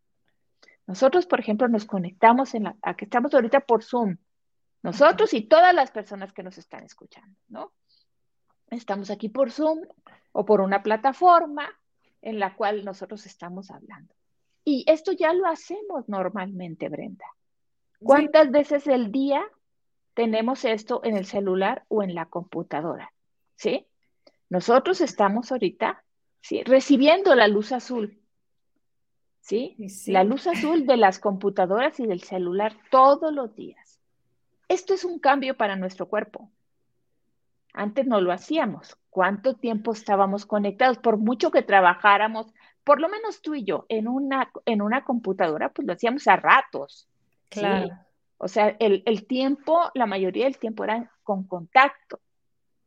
Nosotros, 0.91 1.25
por 1.25 1.39
ejemplo, 1.39 1.69
nos 1.69 1.85
conectamos 1.85 2.53
en 2.53 2.63
la, 2.63 2.75
a 2.81 2.97
que 2.97 3.05
estamos 3.05 3.33
ahorita 3.33 3.61
por 3.61 3.81
Zoom, 3.81 4.17
nosotros 4.83 5.33
y 5.33 5.43
todas 5.43 5.73
las 5.73 5.89
personas 5.89 6.33
que 6.33 6.43
nos 6.43 6.57
están 6.57 6.83
escuchando, 6.83 7.33
¿no? 7.47 7.71
Estamos 8.69 9.09
aquí 9.09 9.29
por 9.29 9.51
Zoom 9.51 9.83
o 10.33 10.43
por 10.43 10.59
una 10.59 10.83
plataforma 10.83 11.69
en 12.21 12.39
la 12.39 12.57
cual 12.57 12.83
nosotros 12.83 13.25
estamos 13.25 13.71
hablando. 13.71 14.13
Y 14.65 14.83
esto 14.85 15.13
ya 15.13 15.31
lo 15.31 15.47
hacemos 15.47 16.09
normalmente, 16.09 16.89
Brenda. 16.89 17.25
¿Cuántas 18.03 18.51
veces 18.51 18.85
el 18.85 19.13
día 19.13 19.41
tenemos 20.13 20.65
esto 20.65 20.99
en 21.05 21.15
el 21.15 21.25
celular 21.25 21.85
o 21.87 22.03
en 22.03 22.15
la 22.15 22.25
computadora? 22.25 23.13
¿Sí? 23.55 23.87
Nosotros 24.49 24.99
estamos 24.99 25.53
ahorita 25.53 26.03
¿sí? 26.41 26.63
recibiendo 26.63 27.33
la 27.33 27.47
luz 27.47 27.71
azul. 27.71 28.20
¿Sí? 29.41 29.75
La 30.07 30.23
luz 30.23 30.47
azul 30.47 30.85
de 30.85 30.97
las 30.97 31.19
computadoras 31.19 31.99
y 31.99 32.07
del 32.07 32.21
celular 32.21 32.73
todos 32.89 33.33
los 33.33 33.55
días. 33.55 33.99
Esto 34.67 34.93
es 34.93 35.03
un 35.03 35.19
cambio 35.19 35.57
para 35.57 35.75
nuestro 35.75 36.07
cuerpo. 36.07 36.49
Antes 37.73 38.07
no 38.07 38.21
lo 38.21 38.31
hacíamos. 38.31 38.97
¿Cuánto 39.09 39.55
tiempo 39.55 39.91
estábamos 39.91 40.45
conectados? 40.45 40.97
Por 40.97 41.17
mucho 41.17 41.51
que 41.51 41.61
trabajáramos, 41.61 42.47
por 42.83 43.01
lo 43.01 43.09
menos 43.09 43.41
tú 43.41 43.55
y 43.55 43.63
yo, 43.63 43.85
en 43.89 44.07
una, 44.07 44.51
en 44.65 44.81
una 44.81 45.03
computadora, 45.03 45.69
pues 45.69 45.85
lo 45.85 45.93
hacíamos 45.93 46.27
a 46.27 46.37
ratos. 46.37 47.07
Claro. 47.49 47.89
O 48.37 48.47
sea, 48.47 48.69
el, 48.79 49.03
el, 49.05 49.27
tiempo, 49.27 49.91
la 49.93 50.05
mayoría 50.05 50.45
del 50.45 50.57
tiempo 50.57 50.83
era 50.83 51.11
con 51.23 51.43
contacto. 51.43 52.19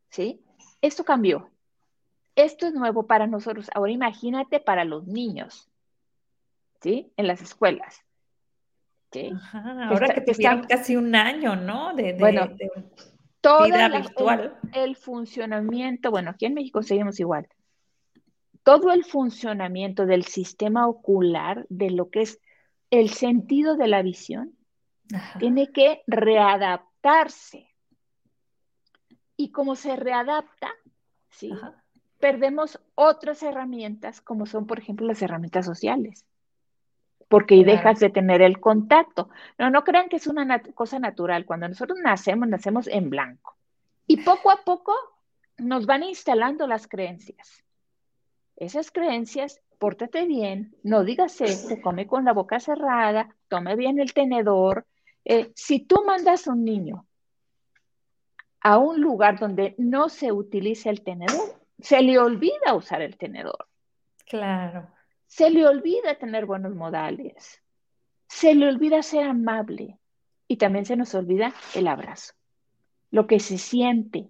¿Sí? 0.09 0.41
Esto 0.81 1.03
cambió. 1.03 1.49
Esto 2.35 2.67
es 2.67 2.73
nuevo 2.73 3.07
para 3.07 3.27
nosotros. 3.27 3.69
Ahora 3.73 3.91
imagínate 3.91 4.59
para 4.59 4.83
los 4.83 5.07
niños. 5.07 5.69
¿Sí? 6.81 7.11
En 7.17 7.27
las 7.27 7.41
escuelas. 7.41 8.01
¿Sí? 9.11 9.31
ahora 9.53 10.13
que, 10.13 10.31
están 10.31 10.63
casi 10.65 10.97
un 10.97 11.15
año, 11.15 11.55
¿no? 11.55 11.93
De, 11.95 12.13
bueno, 12.19 12.49
vida 13.65 13.89
virtual. 13.89 14.57
el, 14.73 14.95
funcionamiento, 14.95 16.11
bueno, 16.11 16.31
aquí 16.31 16.45
en 16.45 16.55
México 16.55 16.81
seguimos 16.83 17.19
igual. 17.19 17.47
Todo 18.63 18.91
el 18.91 19.05
funcionamiento 19.05 20.05
del 20.05 20.25
sistema 20.25 20.87
ocular, 20.87 21.65
de 21.69 21.91
lo 21.91 22.09
que 22.09 22.23
es 22.23 22.39
el 22.89 23.09
sentido 23.09 23.75
de 23.75 23.87
la 23.87 24.01
visión, 24.01 24.55
tiene 25.39 25.71
que 25.71 26.01
readaptarse. 26.07 27.69
Y 29.37 29.51
como 29.51 29.75
se 29.75 29.95
readapta, 29.95 30.69
¿sí? 31.29 31.51
perdemos 32.19 32.79
otras 32.95 33.43
herramientas, 33.43 34.21
como 34.21 34.45
son, 34.45 34.65
por 34.65 34.79
ejemplo, 34.79 35.05
las 35.05 35.21
herramientas 35.21 35.65
sociales, 35.65 36.25
porque 37.27 37.63
dejas 37.63 37.99
de 37.99 38.09
tener 38.09 38.41
el 38.41 38.59
contacto. 38.59 39.29
No, 39.57 39.69
no 39.69 39.83
crean 39.83 40.09
que 40.09 40.17
es 40.17 40.27
una 40.27 40.61
cosa 40.73 40.99
natural. 40.99 41.45
Cuando 41.45 41.67
nosotros 41.67 41.99
nacemos, 42.03 42.47
nacemos 42.47 42.87
en 42.87 43.09
blanco. 43.09 43.55
Y 44.07 44.17
poco 44.17 44.51
a 44.51 44.63
poco 44.63 44.93
nos 45.57 45.85
van 45.85 46.03
instalando 46.03 46.67
las 46.67 46.87
creencias. 46.87 47.63
Esas 48.55 48.91
creencias 48.91 49.61
pórtate 49.79 50.25
bien, 50.25 50.75
no 50.83 51.03
digas 51.03 51.41
esto, 51.41 51.81
come 51.81 52.07
con 52.07 52.23
la 52.23 52.33
boca 52.33 52.59
cerrada, 52.59 53.35
tome 53.49 53.75
bien 53.75 53.99
el 53.99 54.13
tenedor. 54.13 54.85
Eh, 55.25 55.51
si 55.55 55.79
tú 55.81 56.03
mandas 56.05 56.47
a 56.47 56.51
un 56.53 56.63
niño 56.63 57.05
a 58.61 58.79
un 58.79 58.99
lugar 58.99 59.37
donde 59.37 59.75
no 59.77 60.09
se 60.09 60.31
utiliza 60.31 60.89
el 60.89 61.03
tenedor, 61.03 61.53
se 61.79 62.01
le 62.01 62.17
olvida 62.17 62.73
usar 62.73 63.03
el 63.03 63.15
tenedor. 63.15 63.67
Claro. 64.25 64.87
Se 65.27 65.49
le 65.49 65.67
olvida 65.67 66.17
tener 66.17 66.45
buenos 66.45 66.75
modales. 66.75 67.61
Se 68.27 68.55
le 68.55 68.67
olvida 68.67 69.01
ser 69.03 69.23
amable. 69.23 69.99
Y 70.47 70.57
también 70.57 70.85
se 70.85 70.95
nos 70.95 71.13
olvida 71.15 71.53
el 71.73 71.87
abrazo. 71.87 72.33
Lo 73.11 73.27
que 73.27 73.39
se 73.39 73.57
siente. 73.57 74.29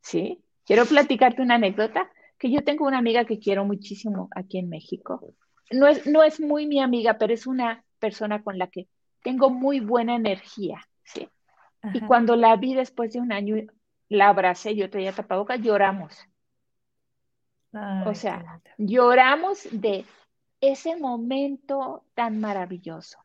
¿Sí? 0.00 0.42
Quiero 0.64 0.86
platicarte 0.86 1.42
una 1.42 1.56
anécdota 1.56 2.10
que 2.38 2.50
yo 2.50 2.62
tengo 2.62 2.86
una 2.86 2.98
amiga 2.98 3.24
que 3.24 3.38
quiero 3.38 3.64
muchísimo 3.64 4.28
aquí 4.34 4.58
en 4.58 4.68
México. 4.68 5.34
No 5.70 5.86
es, 5.86 6.06
no 6.06 6.22
es 6.22 6.40
muy 6.40 6.66
mi 6.66 6.80
amiga, 6.80 7.18
pero 7.18 7.34
es 7.34 7.46
una 7.46 7.84
persona 7.98 8.42
con 8.42 8.58
la 8.58 8.68
que 8.68 8.88
tengo 9.22 9.50
muy 9.50 9.80
buena 9.80 10.14
energía, 10.14 10.78
¿sí? 11.04 11.28
Y 11.92 12.00
cuando 12.00 12.36
la 12.36 12.56
vi 12.56 12.74
después 12.74 13.12
de 13.12 13.20
un 13.20 13.32
año, 13.32 13.56
la 14.08 14.28
abracé, 14.28 14.74
yo 14.74 14.90
traía 14.90 15.12
tapabocas, 15.12 15.60
lloramos. 15.60 16.27
O 18.06 18.14
sea, 18.14 18.60
lloramos 18.76 19.66
de 19.70 20.04
ese 20.60 20.96
momento 20.96 22.04
tan 22.14 22.40
maravilloso. 22.40 23.18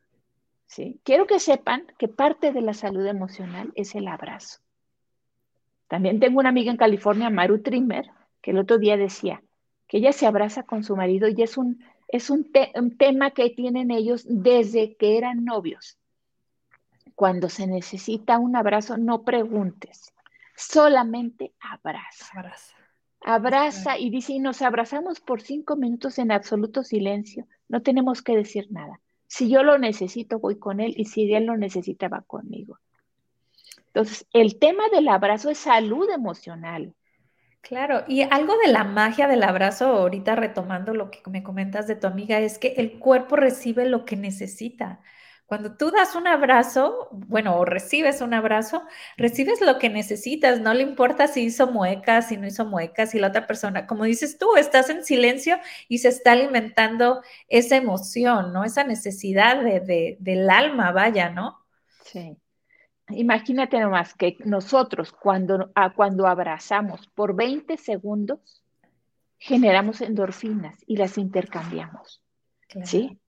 ¿sí? 0.66 1.00
Quiero 1.04 1.26
que 1.26 1.40
sepan 1.40 1.86
que 1.98 2.08
parte 2.08 2.52
de 2.52 2.60
la 2.60 2.74
salud 2.74 3.06
emocional 3.06 3.72
es 3.74 3.94
el 3.94 4.08
abrazo. 4.08 4.60
También 5.88 6.20
tengo 6.20 6.40
una 6.40 6.48
amiga 6.48 6.70
en 6.70 6.76
California, 6.76 7.30
Maru 7.30 7.62
Trimmer, 7.62 8.10
que 8.40 8.52
el 8.52 8.58
otro 8.58 8.78
día 8.78 8.96
decía 8.96 9.42
que 9.86 9.98
ella 9.98 10.12
se 10.12 10.26
abraza 10.26 10.62
con 10.62 10.82
su 10.82 10.96
marido 10.96 11.28
y 11.28 11.42
es 11.42 11.56
un, 11.56 11.84
es 12.08 12.30
un, 12.30 12.50
tema 12.98 13.30
que 13.30 13.50
tienen 13.50 13.90
ellos 13.90 14.24
desde 14.28 14.96
que 14.96 15.18
eran 15.18 15.44
novios. 15.44 15.98
Cuando 17.14 17.48
se 17.48 17.66
necesita 17.66 18.38
un 18.38 18.56
abrazo, 18.56 18.96
no 18.96 19.22
preguntes, 19.22 20.12
solamente 20.56 21.52
abraza. 21.60 22.26
Abraza. 22.32 22.74
Abraza 23.26 23.98
y 23.98 24.10
dice, 24.10 24.34
y 24.34 24.38
nos 24.38 24.60
abrazamos 24.60 25.18
por 25.20 25.40
cinco 25.40 25.76
minutos 25.76 26.18
en 26.18 26.30
absoluto 26.30 26.84
silencio, 26.84 27.46
no 27.68 27.80
tenemos 27.80 28.20
que 28.20 28.36
decir 28.36 28.66
nada. 28.70 29.00
Si 29.26 29.48
yo 29.48 29.62
lo 29.62 29.78
necesito, 29.78 30.38
voy 30.38 30.58
con 30.58 30.78
él 30.78 30.92
y 30.96 31.06
si 31.06 31.32
él 31.32 31.46
lo 31.46 31.56
necesita, 31.56 32.08
va 32.08 32.20
conmigo. 32.20 32.78
Entonces, 33.86 34.26
el 34.32 34.58
tema 34.58 34.84
del 34.92 35.08
abrazo 35.08 35.48
es 35.48 35.56
salud 35.56 36.08
emocional. 36.10 36.94
Claro, 37.62 38.04
y 38.06 38.20
algo 38.20 38.58
de 38.58 38.70
la 38.70 38.84
magia 38.84 39.26
del 39.26 39.42
abrazo, 39.42 39.86
ahorita 39.86 40.36
retomando 40.36 40.92
lo 40.92 41.10
que 41.10 41.22
me 41.30 41.42
comentas 41.42 41.86
de 41.86 41.96
tu 41.96 42.06
amiga, 42.06 42.38
es 42.40 42.58
que 42.58 42.74
el 42.76 42.98
cuerpo 42.98 43.36
recibe 43.36 43.88
lo 43.88 44.04
que 44.04 44.16
necesita. 44.16 45.00
Cuando 45.46 45.76
tú 45.76 45.90
das 45.90 46.14
un 46.14 46.26
abrazo, 46.26 47.08
bueno, 47.12 47.56
o 47.56 47.66
recibes 47.66 48.22
un 48.22 48.32
abrazo, 48.32 48.82
recibes 49.18 49.60
lo 49.60 49.78
que 49.78 49.90
necesitas, 49.90 50.60
no 50.60 50.72
le 50.72 50.82
importa 50.82 51.28
si 51.28 51.42
hizo 51.42 51.66
muecas, 51.66 52.28
si 52.28 52.38
no 52.38 52.46
hizo 52.46 52.64
muecas, 52.64 53.10
si 53.10 53.18
la 53.18 53.28
otra 53.28 53.46
persona, 53.46 53.86
como 53.86 54.04
dices 54.04 54.38
tú, 54.38 54.56
estás 54.56 54.88
en 54.88 55.04
silencio 55.04 55.58
y 55.86 55.98
se 55.98 56.08
está 56.08 56.32
alimentando 56.32 57.22
esa 57.48 57.76
emoción, 57.76 58.54
¿no? 58.54 58.64
Esa 58.64 58.84
necesidad 58.84 59.62
de, 59.62 60.16
del 60.18 60.48
alma, 60.48 60.92
vaya, 60.92 61.28
¿no? 61.28 61.60
Sí. 62.04 62.38
Imagínate 63.10 63.78
nomás 63.80 64.14
que 64.14 64.38
nosotros 64.46 65.12
cuando, 65.12 65.70
cuando 65.94 66.26
abrazamos 66.26 67.06
por 67.08 67.36
20 67.36 67.76
segundos, 67.76 68.64
generamos 69.36 70.00
endorfinas 70.00 70.78
y 70.86 70.96
las 70.96 71.18
intercambiamos. 71.18 72.22
¿Sí? 72.84 73.20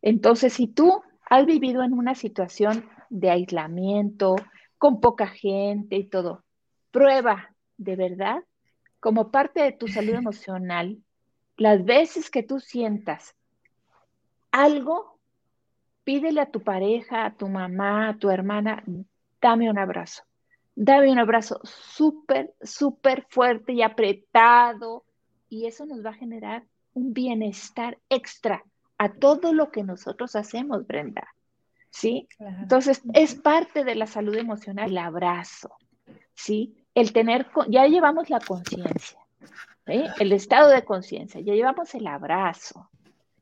Entonces, 0.00 0.54
si 0.54 0.66
tú 0.66 1.02
has 1.30 1.46
vivido 1.46 1.82
en 1.82 1.94
una 1.94 2.14
situación 2.14 2.84
de 3.08 3.30
aislamiento, 3.30 4.36
con 4.76 5.00
poca 5.00 5.28
gente 5.28 5.96
y 5.96 6.04
todo, 6.04 6.44
prueba 6.90 7.54
de 7.78 7.96
verdad, 7.96 8.44
como 8.98 9.30
parte 9.30 9.62
de 9.62 9.72
tu 9.72 9.88
salud 9.88 10.14
emocional, 10.16 10.98
las 11.56 11.84
veces 11.84 12.30
que 12.30 12.42
tú 12.42 12.58
sientas 12.58 13.34
algo, 14.50 15.20
pídele 16.04 16.40
a 16.40 16.50
tu 16.50 16.62
pareja, 16.62 17.26
a 17.26 17.36
tu 17.36 17.48
mamá, 17.48 18.08
a 18.08 18.18
tu 18.18 18.30
hermana, 18.30 18.82
dame 19.40 19.70
un 19.70 19.78
abrazo. 19.78 20.24
Dame 20.74 21.12
un 21.12 21.18
abrazo 21.18 21.60
súper, 21.62 22.54
súper 22.62 23.26
fuerte 23.28 23.72
y 23.72 23.82
apretado. 23.82 25.04
Y 25.48 25.66
eso 25.66 25.84
nos 25.84 26.04
va 26.04 26.10
a 26.10 26.14
generar 26.14 26.64
un 26.94 27.12
bienestar 27.12 27.98
extra 28.08 28.64
a 29.00 29.08
todo 29.08 29.54
lo 29.54 29.70
que 29.70 29.82
nosotros 29.82 30.36
hacemos, 30.36 30.86
Brenda. 30.86 31.26
¿Sí? 31.88 32.28
Entonces, 32.38 33.00
es 33.14 33.34
parte 33.34 33.82
de 33.82 33.94
la 33.94 34.06
salud 34.06 34.36
emocional 34.36 34.90
el 34.90 34.98
abrazo. 34.98 35.74
¿Sí? 36.34 36.84
El 36.94 37.14
tener, 37.14 37.46
ya 37.68 37.86
llevamos 37.86 38.28
la 38.28 38.40
conciencia, 38.40 39.18
el 39.86 40.32
estado 40.32 40.68
de 40.68 40.84
conciencia, 40.84 41.40
ya 41.40 41.54
llevamos 41.54 41.94
el 41.94 42.06
abrazo. 42.06 42.90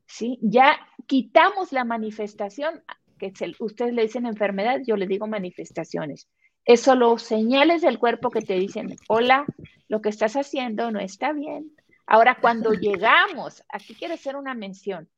¿Sí? 0.06 0.38
Ya 0.42 0.78
quitamos 1.06 1.72
la 1.72 1.82
manifestación 1.82 2.80
que 3.18 3.32
ustedes 3.58 3.92
le 3.92 4.02
dicen 4.02 4.26
enfermedad, 4.26 4.78
yo 4.86 4.96
le 4.96 5.08
digo 5.08 5.26
manifestaciones. 5.26 6.28
Es 6.64 6.82
solo 6.82 7.18
señales 7.18 7.82
del 7.82 7.98
cuerpo 7.98 8.30
que 8.30 8.42
te 8.42 8.54
dicen, 8.54 8.94
hola, 9.08 9.44
lo 9.88 10.02
que 10.02 10.10
estás 10.10 10.36
haciendo 10.36 10.92
no 10.92 11.00
está 11.00 11.32
bien, 11.32 11.72
Ahora, 12.08 12.38
cuando 12.40 12.72
llegamos, 12.72 13.62
aquí 13.68 13.94
quiero 13.94 14.14
hacer 14.14 14.34
una 14.34 14.54
mención 14.54 15.08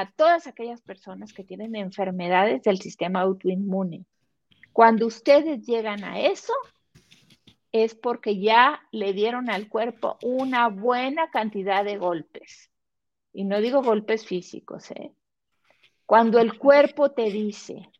a 0.00 0.10
todas 0.10 0.46
aquellas 0.46 0.80
personas 0.80 1.34
que 1.34 1.44
tienen 1.44 1.76
enfermedades 1.76 2.62
del 2.62 2.80
sistema 2.80 3.20
autoinmune. 3.20 4.06
Cuando 4.72 5.06
ustedes 5.06 5.66
llegan 5.66 6.04
a 6.04 6.20
eso, 6.20 6.54
es 7.70 7.94
porque 7.94 8.40
ya 8.40 8.80
le 8.92 9.12
dieron 9.12 9.50
al 9.50 9.68
cuerpo 9.68 10.16
una 10.22 10.68
buena 10.68 11.30
cantidad 11.30 11.84
de 11.84 11.98
golpes. 11.98 12.70
Y 13.34 13.44
no 13.44 13.60
digo 13.60 13.82
golpes 13.82 14.24
físicos, 14.26 14.90
¿eh? 14.92 15.12
Cuando 16.06 16.38
el 16.38 16.58
cuerpo 16.58 17.10
te 17.10 17.30
dice, 17.30 17.90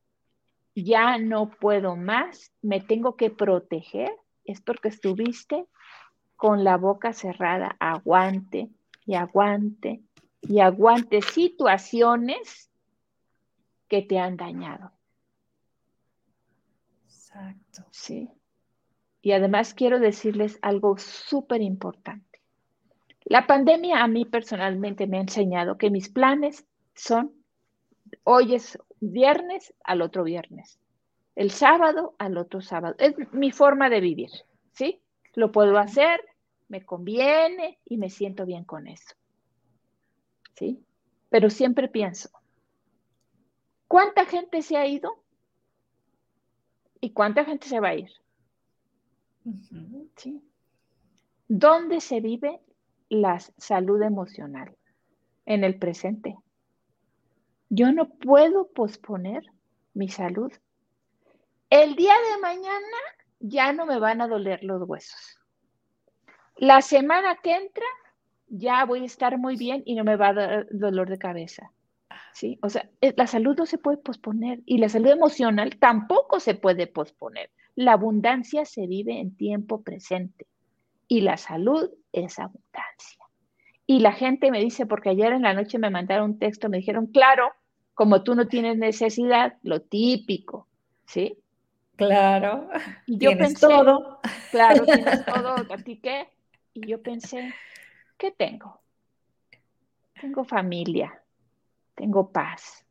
ya 0.74 1.18
no 1.18 1.50
puedo 1.50 1.96
más, 1.96 2.50
me 2.62 2.80
tengo 2.80 3.14
que 3.14 3.30
proteger, 3.30 4.10
es 4.44 4.62
porque 4.62 4.88
estuviste 4.88 5.66
con 6.34 6.64
la 6.64 6.78
boca 6.78 7.12
cerrada, 7.12 7.76
aguante 7.78 8.70
y 9.04 9.14
aguante 9.14 10.00
y 10.42 10.60
aguante 10.60 11.22
situaciones 11.22 12.70
que 13.88 14.02
te 14.02 14.18
han 14.18 14.36
dañado. 14.36 14.92
Exacto. 17.04 17.84
Sí. 17.90 18.30
Y 19.22 19.32
además 19.32 19.74
quiero 19.74 19.98
decirles 19.98 20.58
algo 20.62 20.96
súper 20.98 21.60
importante. 21.60 22.40
La 23.24 23.46
pandemia 23.46 24.02
a 24.02 24.08
mí 24.08 24.24
personalmente 24.24 25.06
me 25.06 25.18
ha 25.18 25.20
enseñado 25.20 25.76
que 25.76 25.90
mis 25.90 26.08
planes 26.08 26.66
son, 26.94 27.32
hoy 28.24 28.54
es 28.54 28.78
viernes 29.00 29.74
al 29.84 30.02
otro 30.02 30.24
viernes, 30.24 30.78
el 31.36 31.50
sábado 31.50 32.14
al 32.18 32.38
otro 32.38 32.60
sábado. 32.60 32.94
Es 32.98 33.14
mi 33.32 33.52
forma 33.52 33.90
de 33.90 34.00
vivir, 34.00 34.30
¿sí? 34.72 35.00
Lo 35.34 35.52
puedo 35.52 35.78
hacer, 35.78 36.20
me 36.68 36.84
conviene 36.84 37.78
y 37.84 37.98
me 37.98 38.10
siento 38.10 38.46
bien 38.46 38.64
con 38.64 38.86
eso. 38.86 39.14
¿Sí? 40.54 40.84
Pero 41.28 41.48
siempre 41.50 41.88
pienso, 41.88 42.30
¿cuánta 43.88 44.24
gente 44.26 44.62
se 44.62 44.76
ha 44.76 44.86
ido? 44.86 45.22
¿Y 47.00 47.12
cuánta 47.12 47.44
gente 47.44 47.66
se 47.66 47.80
va 47.80 47.88
a 47.88 47.94
ir? 47.94 48.10
¿Sí? 50.16 50.42
¿Dónde 51.48 52.00
se 52.00 52.20
vive 52.20 52.60
la 53.08 53.40
salud 53.40 54.02
emocional? 54.02 54.76
En 55.46 55.64
el 55.64 55.78
presente. 55.78 56.36
Yo 57.68 57.92
no 57.92 58.08
puedo 58.08 58.68
posponer 58.68 59.44
mi 59.94 60.08
salud. 60.08 60.52
El 61.70 61.96
día 61.96 62.14
de 62.14 62.40
mañana 62.40 62.98
ya 63.40 63.72
no 63.72 63.86
me 63.86 63.98
van 63.98 64.20
a 64.20 64.28
doler 64.28 64.62
los 64.62 64.82
huesos. 64.88 65.38
La 66.56 66.82
semana 66.82 67.36
que 67.36 67.56
entra 67.56 67.86
ya 68.50 68.84
voy 68.84 69.02
a 69.02 69.06
estar 69.06 69.38
muy 69.38 69.56
bien 69.56 69.82
y 69.86 69.94
no 69.94 70.04
me 70.04 70.16
va 70.16 70.28
a 70.28 70.34
dar 70.34 70.66
dolor 70.70 71.08
de 71.08 71.18
cabeza. 71.18 71.72
¿Sí? 72.32 72.58
O 72.62 72.68
sea, 72.68 72.88
eh, 73.00 73.14
la 73.16 73.26
salud 73.26 73.56
no 73.56 73.66
se 73.66 73.78
puede 73.78 73.96
posponer 73.96 74.60
y 74.66 74.78
la 74.78 74.88
salud 74.88 75.10
emocional 75.10 75.76
tampoco 75.78 76.38
se 76.40 76.54
puede 76.54 76.86
posponer. 76.86 77.50
La 77.74 77.92
abundancia 77.92 78.64
se 78.64 78.86
vive 78.86 79.18
en 79.18 79.36
tiempo 79.36 79.82
presente 79.82 80.46
y 81.08 81.22
la 81.22 81.36
salud 81.36 81.90
es 82.12 82.38
abundancia. 82.38 83.24
Y 83.86 83.98
la 84.00 84.12
gente 84.12 84.50
me 84.52 84.60
dice, 84.60 84.86
porque 84.86 85.10
ayer 85.10 85.32
en 85.32 85.42
la 85.42 85.54
noche 85.54 85.78
me 85.78 85.90
mandaron 85.90 86.30
un 86.30 86.38
texto, 86.38 86.68
me 86.68 86.76
dijeron, 86.76 87.06
claro, 87.06 87.52
como 87.94 88.22
tú 88.22 88.34
no 88.34 88.46
tienes 88.46 88.78
necesidad, 88.78 89.54
lo 89.62 89.82
típico, 89.82 90.68
¿sí? 91.06 91.36
Claro. 91.96 92.68
Y 93.06 93.14
yo 93.14 93.30
tienes 93.30 93.48
pensé, 93.48 93.66
todo. 93.66 94.20
Claro, 94.50 94.84
tienes 94.84 95.24
todo. 95.26 95.54
¿A 95.54 95.76
ti 95.84 95.98
qué? 95.98 96.28
Y 96.72 96.86
yo 96.86 97.02
pensé, 97.02 97.52
¿qué 98.20 98.30
tengo? 98.30 98.78
Tengo 100.20 100.44
familia, 100.44 101.24
tengo 101.94 102.30
paz, 102.30 102.84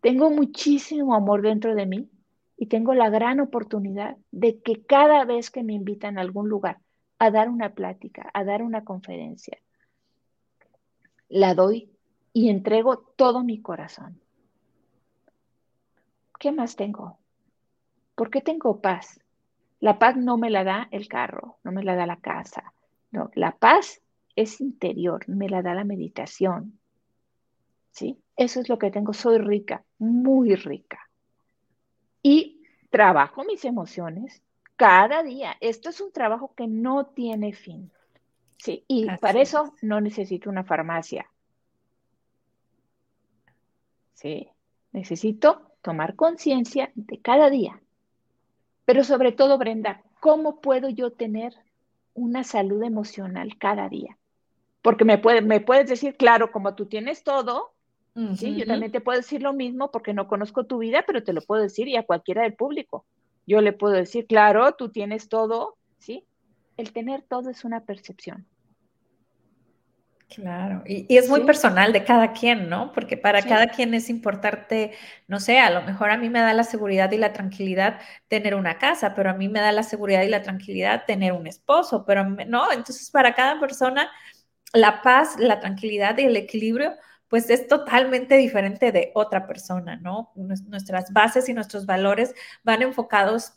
tengo 0.00 0.30
muchísimo 0.30 1.14
amor 1.16 1.42
dentro 1.42 1.74
de 1.74 1.84
mí 1.84 2.08
y 2.56 2.66
tengo 2.66 2.94
la 2.94 3.10
gran 3.10 3.40
oportunidad 3.40 4.16
de 4.30 4.60
que 4.60 4.84
cada 4.84 5.24
vez 5.24 5.50
que 5.50 5.64
me 5.64 5.72
invitan 5.72 6.16
a 6.16 6.20
algún 6.20 6.48
lugar 6.48 6.78
a 7.18 7.32
dar 7.32 7.48
una 7.48 7.74
plática, 7.74 8.30
a 8.32 8.44
dar 8.44 8.62
una 8.62 8.84
conferencia, 8.84 9.58
la 11.28 11.54
doy 11.54 11.90
y 12.32 12.50
entrego 12.50 12.98
todo 13.16 13.42
mi 13.42 13.60
corazón. 13.60 14.20
¿Qué 16.38 16.52
más 16.52 16.76
tengo? 16.76 17.18
¿Por 18.14 18.30
qué 18.30 18.40
tengo 18.40 18.80
paz? 18.80 19.20
La 19.80 19.98
paz 19.98 20.16
no 20.16 20.36
me 20.36 20.50
la 20.50 20.62
da 20.62 20.88
el 20.92 21.08
carro, 21.08 21.58
no 21.64 21.72
me 21.72 21.82
la 21.82 21.96
da 21.96 22.06
la 22.06 22.20
casa. 22.20 22.72
No, 23.10 23.30
la 23.34 23.56
paz 23.56 24.00
es 24.40 24.60
interior, 24.60 25.28
me 25.28 25.48
la 25.48 25.62
da 25.62 25.74
la 25.74 25.84
meditación. 25.84 26.78
¿Sí? 27.90 28.18
Eso 28.36 28.60
es 28.60 28.68
lo 28.68 28.78
que 28.78 28.90
tengo, 28.90 29.12
soy 29.12 29.38
rica, 29.38 29.84
muy 29.98 30.54
rica. 30.54 31.08
Y 32.22 32.62
trabajo 32.90 33.44
mis 33.44 33.64
emociones 33.64 34.42
cada 34.76 35.22
día. 35.22 35.56
Esto 35.60 35.90
es 35.90 36.00
un 36.00 36.12
trabajo 36.12 36.54
que 36.54 36.66
no 36.66 37.06
tiene 37.06 37.52
fin. 37.52 37.90
Sí, 38.56 38.84
y 38.88 39.06
para 39.20 39.40
eso 39.40 39.74
no 39.82 40.00
necesito 40.00 40.50
una 40.50 40.64
farmacia. 40.64 41.26
Sí, 44.14 44.48
necesito 44.92 45.72
tomar 45.82 46.14
conciencia 46.14 46.92
de 46.94 47.18
cada 47.20 47.48
día 47.48 47.80
pero 48.90 49.04
sobre 49.04 49.30
todo, 49.30 49.56
Brenda, 49.56 50.02
¿cómo 50.18 50.60
puedo 50.60 50.88
yo 50.88 51.12
tener 51.12 51.54
una 52.12 52.42
salud 52.42 52.82
emocional 52.82 53.56
cada 53.56 53.88
día? 53.88 54.18
Porque 54.82 55.04
me, 55.04 55.18
puede, 55.18 55.42
me 55.42 55.60
puedes 55.60 55.88
decir, 55.88 56.16
claro, 56.16 56.50
como 56.50 56.74
tú 56.74 56.86
tienes 56.86 57.22
todo, 57.22 57.74
¿sí? 58.36 58.56
yo 58.56 58.66
también 58.66 58.92
te 58.92 59.00
puedo 59.00 59.18
decir 59.18 59.42
lo 59.42 59.52
mismo 59.52 59.90
porque 59.90 60.14
no 60.14 60.26
conozco 60.26 60.64
tu 60.64 60.78
vida, 60.78 61.04
pero 61.06 61.22
te 61.22 61.32
lo 61.32 61.42
puedo 61.42 61.62
decir 61.62 61.88
y 61.88 61.96
a 61.96 62.04
cualquiera 62.04 62.42
del 62.42 62.54
público. 62.54 63.04
Yo 63.46 63.60
le 63.60 63.72
puedo 63.72 63.94
decir, 63.94 64.26
claro, 64.26 64.72
tú 64.72 64.90
tienes 64.90 65.28
todo, 65.28 65.76
¿sí? 65.98 66.24
El 66.76 66.92
tener 66.92 67.22
todo 67.22 67.50
es 67.50 67.64
una 67.64 67.84
percepción. 67.84 68.46
Claro, 70.34 70.84
y, 70.86 71.06
es 71.16 71.28
muy 71.28 71.40
personal 71.44 71.92
de 71.92 72.04
cada 72.04 72.32
quien, 72.32 72.68
¿no? 72.68 72.92
Porque 72.92 73.16
para 73.16 73.42
cada 73.42 73.66
quien 73.66 73.94
es 73.94 74.08
importante, 74.08 74.92
no 75.26 75.40
sé, 75.40 75.58
a 75.58 75.70
lo 75.70 75.82
mejor 75.82 76.10
a 76.10 76.16
mí 76.16 76.30
me 76.30 76.38
da 76.38 76.54
la 76.54 76.62
seguridad 76.62 77.10
y 77.10 77.16
la 77.16 77.32
tranquilidad 77.32 78.00
tener 78.28 78.54
una 78.54 78.78
casa, 78.78 79.14
pero 79.14 79.30
a 79.30 79.34
mí 79.34 79.48
me 79.48 79.60
da 79.60 79.72
la 79.72 79.82
seguridad 79.82 80.22
y 80.22 80.28
la 80.28 80.42
tranquilidad 80.42 81.04
tener 81.04 81.32
un 81.32 81.48
esposo, 81.48 82.04
pero 82.06 82.24
no, 82.24 82.70
entonces 82.70 83.10
para 83.10 83.34
cada 83.34 83.58
persona 83.58 84.08
la 84.72 85.02
paz, 85.02 85.36
la 85.38 85.60
tranquilidad 85.60 86.18
y 86.18 86.24
el 86.24 86.36
equilibrio, 86.36 86.94
pues 87.28 87.50
es 87.50 87.68
totalmente 87.68 88.36
diferente 88.36 88.92
de 88.92 89.12
otra 89.14 89.46
persona, 89.46 89.96
¿no? 89.96 90.32
Nuestras 90.34 91.12
bases 91.12 91.48
y 91.48 91.54
nuestros 91.54 91.86
valores 91.86 92.34
van 92.64 92.82
enfocados 92.82 93.54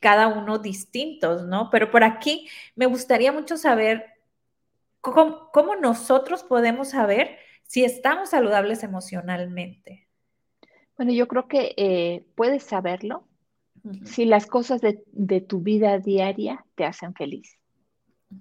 cada 0.00 0.28
uno 0.28 0.58
distintos, 0.58 1.44
¿no? 1.46 1.70
Pero 1.70 1.90
por 1.90 2.04
aquí 2.04 2.48
me 2.74 2.86
gustaría 2.86 3.32
mucho 3.32 3.56
saber 3.56 4.16
¿Cómo, 5.12 5.76
nosotros 5.80 6.42
podemos 6.42 6.90
saber 6.90 7.36
si 7.62 7.84
estamos 7.84 8.30
saludables 8.30 8.82
emocionalmente? 8.82 10.08
Bueno, 10.96 11.12
yo 11.12 11.28
creo 11.28 11.46
que 11.46 11.74
eh, 11.76 12.26
puedes 12.34 12.64
saberlo 12.64 13.28
si 14.04 14.24
las 14.24 14.46
cosas 14.46 14.80
de, 14.80 15.40
tu 15.42 15.60
vida 15.60 15.98
diaria 15.98 16.64
te 16.74 16.84
hacen 16.84 17.14
feliz. 17.14 17.56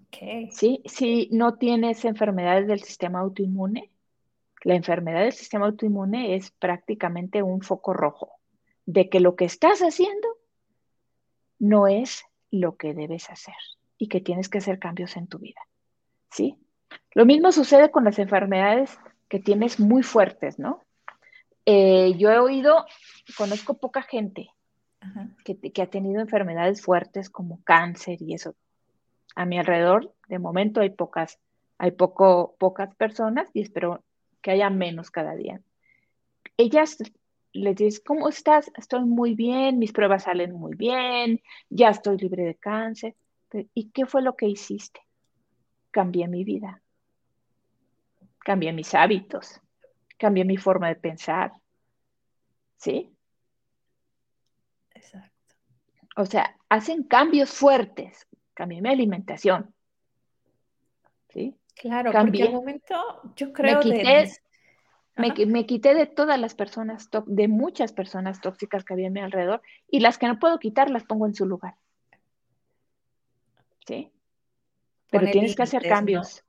Okay. 0.08 0.50
¿Sí? 0.52 0.82
Si 0.86 1.30
no 1.32 1.56
tienes 1.56 2.06
enfermedades 2.06 2.68
del 2.68 2.82
sistema 2.82 3.20
autoinmune, 3.20 3.92
la 4.64 4.76
enfermedad 4.76 5.22
del 5.22 5.34
sistema 5.34 5.68
autoinmune 5.68 6.36
es 6.36 6.52
prácticamente 6.52 7.44
un 7.44 7.62
foco 7.62 7.94
rojo 7.94 8.32
de 8.86 9.10
que 9.10 9.20
lo 9.20 9.36
que 9.36 9.46
estás 9.46 9.82
haciendo 9.82 10.28
no 11.60 11.88
es 11.88 12.24
lo 12.52 12.76
que 12.76 12.94
debes 12.94 13.30
hacer 13.30 13.56
y 13.98 14.08
que 14.08 14.22
tienes 14.22 14.50
que 14.50 14.58
hacer 14.58 14.80
cambios 14.80 15.16
en 15.18 15.28
tu 15.28 15.40
vida. 15.40 15.62
¿sí? 16.32 16.58
Lo 17.14 17.26
mismo 17.26 17.52
sucede 17.52 17.92
con 17.92 18.04
las 18.04 18.20
enfermedades 18.20 18.98
que 19.30 19.40
tienes 19.40 19.80
muy 19.80 20.04
fuertes, 20.04 20.60
¿no? 20.60 20.82
Eh, 21.66 22.14
yo 22.18 22.32
he 22.32 22.38
oído, 22.38 22.86
conozco 23.38 23.78
poca 23.78 24.04
gente 24.04 24.50
que, 25.44 25.82
ha 25.82 25.88
tenido 25.88 26.22
enfermedades 26.22 26.82
fuertes 26.82 27.30
como 27.30 27.64
cáncer 27.64 28.22
y 28.22 28.34
eso. 28.34 28.56
A 29.36 29.46
mi 29.46 29.60
alrededor, 29.60 30.14
de 30.28 30.40
momento, 30.40 30.82
hay 30.82 30.90
pocas, 30.90 31.40
hay 31.78 31.92
poco, 31.92 32.56
pocas 32.58 32.96
personas 32.96 33.50
y 33.54 33.62
espero 33.62 34.04
que 34.42 34.52
haya 34.52 34.70
menos 34.70 35.12
cada 35.12 35.36
día. 35.36 35.62
Ellas 36.58 36.98
les 37.52 37.76
dicen, 37.76 38.04
¿cómo 38.06 38.30
estás? 38.30 38.72
Estoy 38.78 39.06
muy 39.06 39.36
bien, 39.36 39.80
mis 39.80 39.92
pruebas 39.92 40.24
salen 40.24 40.54
muy 40.54 40.76
bien, 40.76 41.42
ya 41.70 41.90
estoy 41.90 42.18
libre 42.18 42.44
de 42.44 42.56
cáncer. 42.56 43.16
¿Y 43.74 43.92
qué 43.92 44.06
fue 44.06 44.22
lo 44.22 44.36
que 44.36 44.48
hiciste? 44.48 45.06
cambié 45.96 46.28
mi 46.28 46.44
vida, 46.44 46.82
cambié 48.40 48.74
mis 48.74 48.94
hábitos, 48.94 49.62
cambié 50.18 50.44
mi 50.44 50.58
forma 50.58 50.90
de 50.90 50.96
pensar. 50.96 51.54
¿Sí? 52.76 53.16
Exacto. 54.94 55.56
O 56.18 56.26
sea, 56.26 56.58
hacen 56.68 57.04
cambios 57.04 57.50
fuertes. 57.50 58.28
Cambié 58.56 58.82
mi 58.82 58.90
alimentación. 58.90 59.74
¿Sí? 61.30 61.56
Claro, 61.76 62.12
porque 62.12 62.44
al 62.44 62.54
momento 62.54 62.96
yo 63.36 63.52
creo 63.52 63.82
que 63.82 65.46
me, 65.46 65.66
quité 65.66 65.94
de 65.94 66.08
todas 66.08 66.40
las 66.40 66.56
personas, 66.56 67.10
de 67.26 67.48
muchas 67.48 67.92
personas 67.92 68.40
tóxicas 68.42 68.84
que 68.86 68.94
había 68.94 69.08
a 69.08 69.12
mi 69.12 69.20
alrededor 69.20 69.62
y 69.90 70.00
las 70.00 70.18
que 70.18 70.28
no 70.28 70.40
puedo 70.40 70.58
quitar 70.58 70.90
las 70.90 71.04
pongo 71.04 71.28
en 71.28 71.36
su 71.36 71.46
lugar. 71.46 71.76
¿Sí? 73.86 74.10
Pero 75.12 75.30
tienes 75.32 75.56
que 75.56 75.64
hacer 75.64 75.88
cambios. 75.88 76.44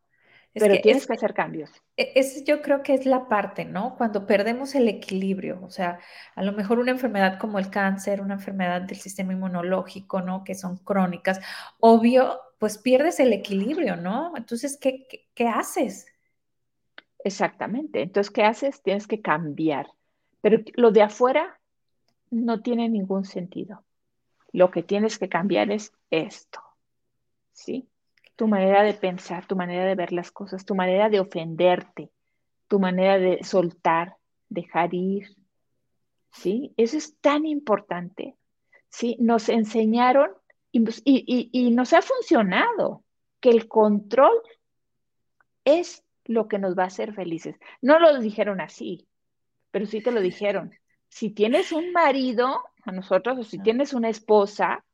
Pero 0.59 0.81
tienes 0.81 1.07
que 1.07 1.12
hacer 1.12 1.35
cambios. 1.35 1.71
E, 1.97 2.12
es, 2.14 2.45
yo 2.45 2.62
creo 2.62 2.83
que 2.83 2.95
es 2.95 3.07
la 3.07 3.29
parte, 3.29 3.64
¿no? 3.64 3.97
Cuando 3.97 4.27
perdemos 4.27 4.75
el 4.75 4.88
equilibrio, 4.88 5.61
o 5.62 5.71
sea, 5.71 5.99
a 6.35 6.42
lo 6.42 6.53
mejor 6.53 6.79
una 6.79 6.92
enfermedad 6.92 7.38
como 7.38 7.59
el 7.59 7.71
cáncer, 7.71 8.21
una 8.21 8.35
enfermedad 8.35 8.83
del 8.83 8.97
sistema 8.97 9.33
inmunológico, 9.33 10.23
¿no? 10.23 10.45
Que 10.45 10.55
son 10.55 10.77
crónicas, 10.79 11.40
obvio, 11.79 12.40
pues 12.59 12.79
pierdes 12.79 13.21
el 13.21 13.33
equilibrio, 13.33 13.97
¿no? 13.97 14.33
Entonces, 14.37 14.79
¿qué, 14.81 15.07
qué 15.35 15.49
haces? 15.49 16.07
Exactamente. 17.25 18.03
Entonces, 18.03 18.31
¿qué 18.31 18.45
haces? 18.45 18.83
Tienes 18.83 19.07
que 19.07 19.21
cambiar. 19.21 19.92
Pero 20.40 20.62
lo 20.75 20.90
de 20.90 21.03
afuera 21.03 21.61
no 22.31 22.62
tiene 22.62 22.88
ningún 22.88 23.25
sentido. 23.25 23.85
Lo 24.53 24.71
que 24.71 24.83
tienes 24.83 25.19
que 25.19 25.29
cambiar 25.29 25.71
es 25.71 25.92
esto. 26.11 26.61
¿Sí? 27.53 27.88
Tu 28.37 28.46
manera 28.46 28.83
de 28.83 28.94
pensar, 28.94 29.46
tu 29.46 29.57
manera 29.57 29.85
de 29.85 29.94
ver 29.94 30.12
las 30.12 30.31
cosas, 30.31 30.64
tu 30.64 30.75
manera 30.75 31.09
de 31.09 31.20
ofenderte, 31.20 32.11
tu 32.68 32.79
manera 32.79 33.18
de 33.18 33.42
soltar, 33.42 34.16
dejar 34.49 34.94
ir. 34.94 35.37
¿Sí? 36.33 36.75
Eso 36.77 36.99
es 36.99 37.18
tan 37.20 37.46
importante. 37.46 38.37
¿Sí? 38.88 39.16
Nos 39.20 39.49
enseñaron 39.49 40.31
y, 40.70 41.51
y 41.53 41.70
nos 41.70 41.92
ha 41.94 42.03
funcionado 42.03 43.03
que 43.40 43.51
el 43.51 43.68
control 43.68 44.42
es 45.64 46.05
lo 46.25 46.49
que 46.49 46.59
nos 46.59 46.77
va 46.77 46.85
a 46.85 46.88
hacer 46.88 47.14
felices. 47.14 47.57
No 47.81 47.99
lo 47.99 48.18
dijeron 48.20 48.61
así, 48.61 49.07
pero 49.70 49.87
sí 49.87 50.01
te 50.01 50.12
lo 50.12 50.20
dijeron. 50.20 50.72
Si 51.09 51.31
tienes 51.31 51.72
un 51.72 51.92
marido, 51.92 52.62
a 52.87 52.92
nosotros, 52.92 53.38
o 53.38 53.44
si 53.44 53.59
tienes 53.59 53.92
una 53.92 54.09
esposa, 54.09 54.85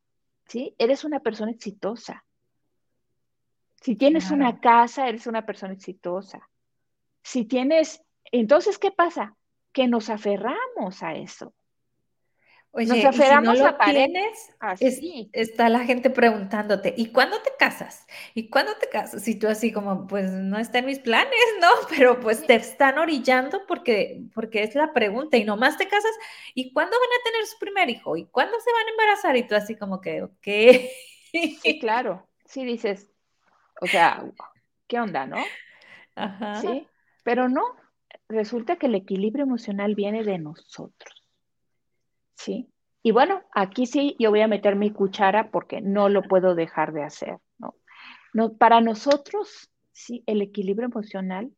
¿sí? 0.46 0.74
Eres 0.78 1.04
una 1.04 1.20
persona 1.20 1.50
exitosa. 1.50 2.24
Si 3.82 3.96
tienes 3.96 4.30
una 4.30 4.60
casa, 4.60 5.08
eres 5.08 5.26
una 5.26 5.44
persona 5.44 5.72
exitosa. 5.72 6.48
Si 7.22 7.44
tienes, 7.44 8.02
entonces, 8.30 8.78
¿qué 8.78 8.92
pasa? 8.92 9.36
Que 9.72 9.88
nos 9.88 10.08
aferramos 10.08 11.02
a 11.02 11.14
eso. 11.14 11.52
Oye, 12.74 12.86
Nos 12.86 13.04
aferramos 13.04 13.58
si 13.58 13.64
no 13.64 13.70
lo 13.70 13.76
tienes, 13.84 14.50
está 15.32 15.68
la 15.68 15.80
gente 15.80 16.08
preguntándote, 16.08 16.94
¿y 16.96 17.12
cuándo 17.12 17.42
te 17.42 17.50
casas? 17.58 18.06
¿Y 18.32 18.48
cuándo 18.48 18.72
te 18.80 18.88
casas? 18.88 19.28
Y 19.28 19.34
tú 19.34 19.46
así 19.46 19.72
como, 19.72 20.06
pues 20.06 20.30
no 20.30 20.58
está 20.58 20.78
en 20.78 20.86
mis 20.86 20.98
planes, 20.98 21.38
¿no? 21.60 21.68
Pero 21.90 22.18
pues 22.20 22.46
te 22.46 22.54
están 22.54 22.98
orillando 22.98 23.66
porque, 23.66 24.22
porque 24.34 24.62
es 24.62 24.74
la 24.74 24.94
pregunta 24.94 25.36
y 25.36 25.44
nomás 25.44 25.76
te 25.76 25.86
casas, 25.86 26.12
¿y 26.54 26.72
cuándo 26.72 26.96
van 26.98 27.20
a 27.20 27.24
tener 27.24 27.46
su 27.46 27.58
primer 27.58 27.90
hijo? 27.90 28.16
¿Y 28.16 28.24
cuándo 28.26 28.58
se 28.58 28.72
van 28.72 28.86
a 28.86 28.90
embarazar? 28.90 29.36
Y 29.36 29.46
tú 29.46 29.54
así 29.54 29.76
como 29.76 30.00
que, 30.00 30.22
ok. 30.22 30.48
Sí, 31.62 31.78
claro, 31.78 32.26
sí 32.46 32.64
dices, 32.64 33.11
o 33.82 33.86
sea, 33.86 34.24
¿qué 34.86 35.00
onda, 35.00 35.26
no? 35.26 35.42
Ajá. 36.14 36.54
Sí, 36.56 36.86
pero 37.24 37.48
no, 37.48 37.62
resulta 38.28 38.76
que 38.76 38.86
el 38.86 38.94
equilibrio 38.94 39.44
emocional 39.44 39.96
viene 39.96 40.22
de 40.22 40.38
nosotros. 40.38 41.22
¿sí? 42.36 42.68
Y 43.02 43.10
bueno, 43.10 43.42
aquí 43.52 43.86
sí 43.86 44.14
yo 44.20 44.30
voy 44.30 44.40
a 44.40 44.48
meter 44.48 44.76
mi 44.76 44.92
cuchara 44.92 45.50
porque 45.50 45.80
no 45.80 46.08
lo 46.08 46.22
puedo 46.22 46.54
dejar 46.54 46.92
de 46.92 47.02
hacer, 47.02 47.38
¿no? 47.58 47.74
no 48.32 48.54
para 48.54 48.80
nosotros, 48.80 49.68
sí, 49.90 50.22
el 50.26 50.42
equilibrio 50.42 50.86
emocional, 50.86 51.52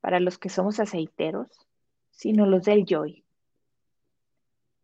para 0.00 0.18
los 0.18 0.38
que 0.38 0.48
somos 0.48 0.80
aceiteros, 0.80 1.46
sí, 2.10 2.32
nos 2.32 2.48
los 2.48 2.64
da 2.64 2.72
el 2.72 2.84
joy. 2.84 3.24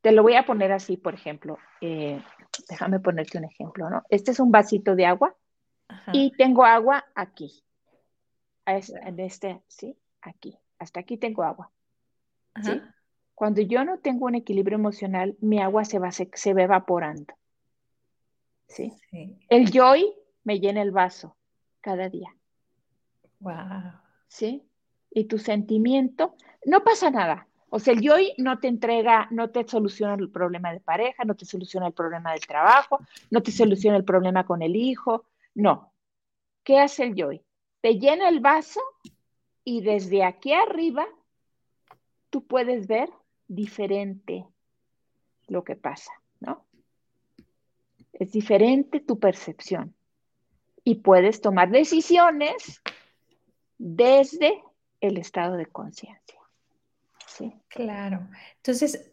Te 0.03 0.13
lo 0.13 0.23
voy 0.23 0.35
a 0.35 0.47
poner 0.47 0.71
así, 0.71 0.97
por 0.97 1.15
ejemplo, 1.15 1.59
eh, 1.81 2.23
déjame 2.69 3.01
ponerte 3.01 3.39
un 3.39 3.45
ejemplo, 3.45 3.91
¿no? 3.91 4.03
Este 4.09 4.31
es 4.31 4.39
un 4.39 4.53
vasito 4.53 4.95
de 4.95 5.07
agua 5.07 5.35
y 6.13 6.33
tengo 6.33 6.65
agua 6.65 7.05
aquí, 7.15 7.63
en 8.67 9.21
este, 9.21 9.63
¿sí? 9.69 9.97
Aquí, 10.21 10.59
hasta 10.79 11.01
aquí 11.01 11.17
tengo 11.17 11.43
agua, 11.43 11.71
¿sí? 12.63 12.81
Cuando 13.37 13.61
yo 13.61 13.85
no 13.85 13.99
tengo 13.99 14.25
un 14.25 14.35
equilibrio 14.35 14.77
emocional, 14.77 15.37
mi 15.41 15.61
agua 15.61 15.85
se 15.85 15.99
va, 15.99 16.11
se, 16.11 16.55
va 16.55 16.63
evaporando. 16.63 17.35
¿sí? 18.67 18.95
El 19.51 19.71
joy 19.71 20.11
me 20.43 20.59
llena 20.59 20.81
el 20.81 20.91
vaso 20.91 21.37
cada 21.83 22.09
día. 22.09 22.35
Wow. 23.41 23.93
¿Sí? 24.27 24.63
Y 25.11 25.27
tu 25.27 25.37
sentimiento, 25.37 26.35
no 26.65 26.83
pasa 26.83 27.11
nada. 27.11 27.47
O 27.69 27.79
sea, 27.79 27.93
el 27.93 28.01
joy 28.01 28.33
no 28.39 28.59
te 28.59 28.69
entrega, 28.69 29.29
no 29.31 29.51
te 29.51 29.69
soluciona 29.69 30.15
el 30.15 30.31
problema 30.31 30.73
de 30.73 30.81
pareja, 30.81 31.25
no 31.25 31.35
te 31.35 31.45
soluciona 31.45 31.89
el 31.89 31.93
problema 31.93 32.33
del 32.33 32.47
trabajo, 32.47 33.01
no 33.31 33.43
te 33.43 33.53
soluciona 33.53 33.99
el 33.99 34.05
problema 34.05 34.47
con 34.47 34.63
el 34.63 34.77
hijo. 34.77 35.27
No. 35.55 35.93
¿Qué 36.67 36.81
hace 36.81 37.05
el 37.05 37.15
joy? 37.15 37.41
Te 37.81 37.97
llena 38.01 38.29
el 38.29 38.41
vaso 38.41 38.81
y 39.63 39.83
desde 39.83 40.25
aquí 40.25 40.53
arriba 40.53 41.07
tú 42.29 42.45
puedes 42.45 42.89
ver 42.89 43.09
diferente 43.47 44.45
lo 45.47 45.63
que 45.63 45.77
pasa, 45.77 46.11
¿no? 46.41 46.67
Es 48.13 48.33
diferente 48.33 48.99
tu 48.99 49.21
percepción 49.21 49.95
y 50.83 50.97
puedes 50.97 51.41
tomar 51.41 51.71
decisiones 51.71 52.83
desde 53.79 54.61
el 55.01 55.19
estado 55.19 55.55
de 55.55 55.67
conciencia. 55.67 56.36
Claro. 57.69 58.31
Entonces, 58.57 59.11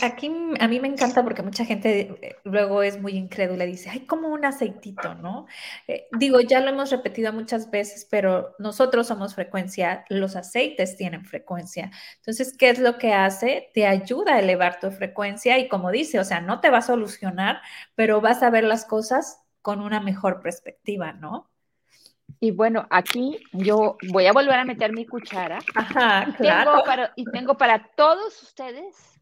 aquí 0.00 0.30
a 0.60 0.68
mí 0.68 0.78
me 0.78 0.86
encanta 0.86 1.24
porque 1.24 1.42
mucha 1.42 1.64
gente 1.64 2.16
eh, 2.22 2.36
luego 2.44 2.82
es 2.82 3.00
muy 3.00 3.12
incrédula 3.16 3.64
y 3.64 3.72
dice, 3.72 3.90
ay, 3.90 4.06
como 4.06 4.28
un 4.28 4.44
aceitito, 4.44 5.14
¿no? 5.16 5.46
Eh, 5.88 6.06
digo, 6.12 6.40
ya 6.40 6.60
lo 6.60 6.68
hemos 6.70 6.90
repetido 6.92 7.32
muchas 7.32 7.70
veces, 7.70 8.06
pero 8.08 8.54
nosotros 8.60 9.08
somos 9.08 9.34
frecuencia, 9.34 10.04
los 10.10 10.36
aceites 10.36 10.96
tienen 10.96 11.24
frecuencia. 11.24 11.90
Entonces, 12.16 12.56
¿qué 12.56 12.70
es 12.70 12.78
lo 12.78 12.98
que 12.98 13.12
hace? 13.14 13.70
Te 13.74 13.86
ayuda 13.86 14.34
a 14.34 14.38
elevar 14.40 14.78
tu 14.78 14.90
frecuencia 14.92 15.58
y 15.58 15.68
como 15.68 15.90
dice, 15.90 16.20
o 16.20 16.24
sea, 16.24 16.40
no 16.40 16.60
te 16.60 16.70
va 16.70 16.78
a 16.78 16.82
solucionar, 16.82 17.60
pero 17.96 18.20
vas 18.20 18.42
a 18.44 18.50
ver 18.50 18.64
las 18.64 18.84
cosas 18.84 19.40
con 19.62 19.80
una 19.80 19.98
mejor 20.00 20.40
perspectiva, 20.42 21.12
¿no? 21.14 21.50
Y 22.40 22.50
bueno, 22.50 22.86
aquí 22.90 23.38
yo 23.52 23.96
voy 24.10 24.26
a 24.26 24.32
volver 24.32 24.58
a 24.58 24.64
meter 24.64 24.92
mi 24.92 25.06
cuchara. 25.06 25.58
Ajá, 25.74 26.34
claro. 26.36 26.72
Tengo 26.72 26.84
para, 26.84 27.12
y 27.16 27.24
tengo 27.24 27.56
para 27.56 27.90
todos 27.96 28.42
ustedes 28.42 29.20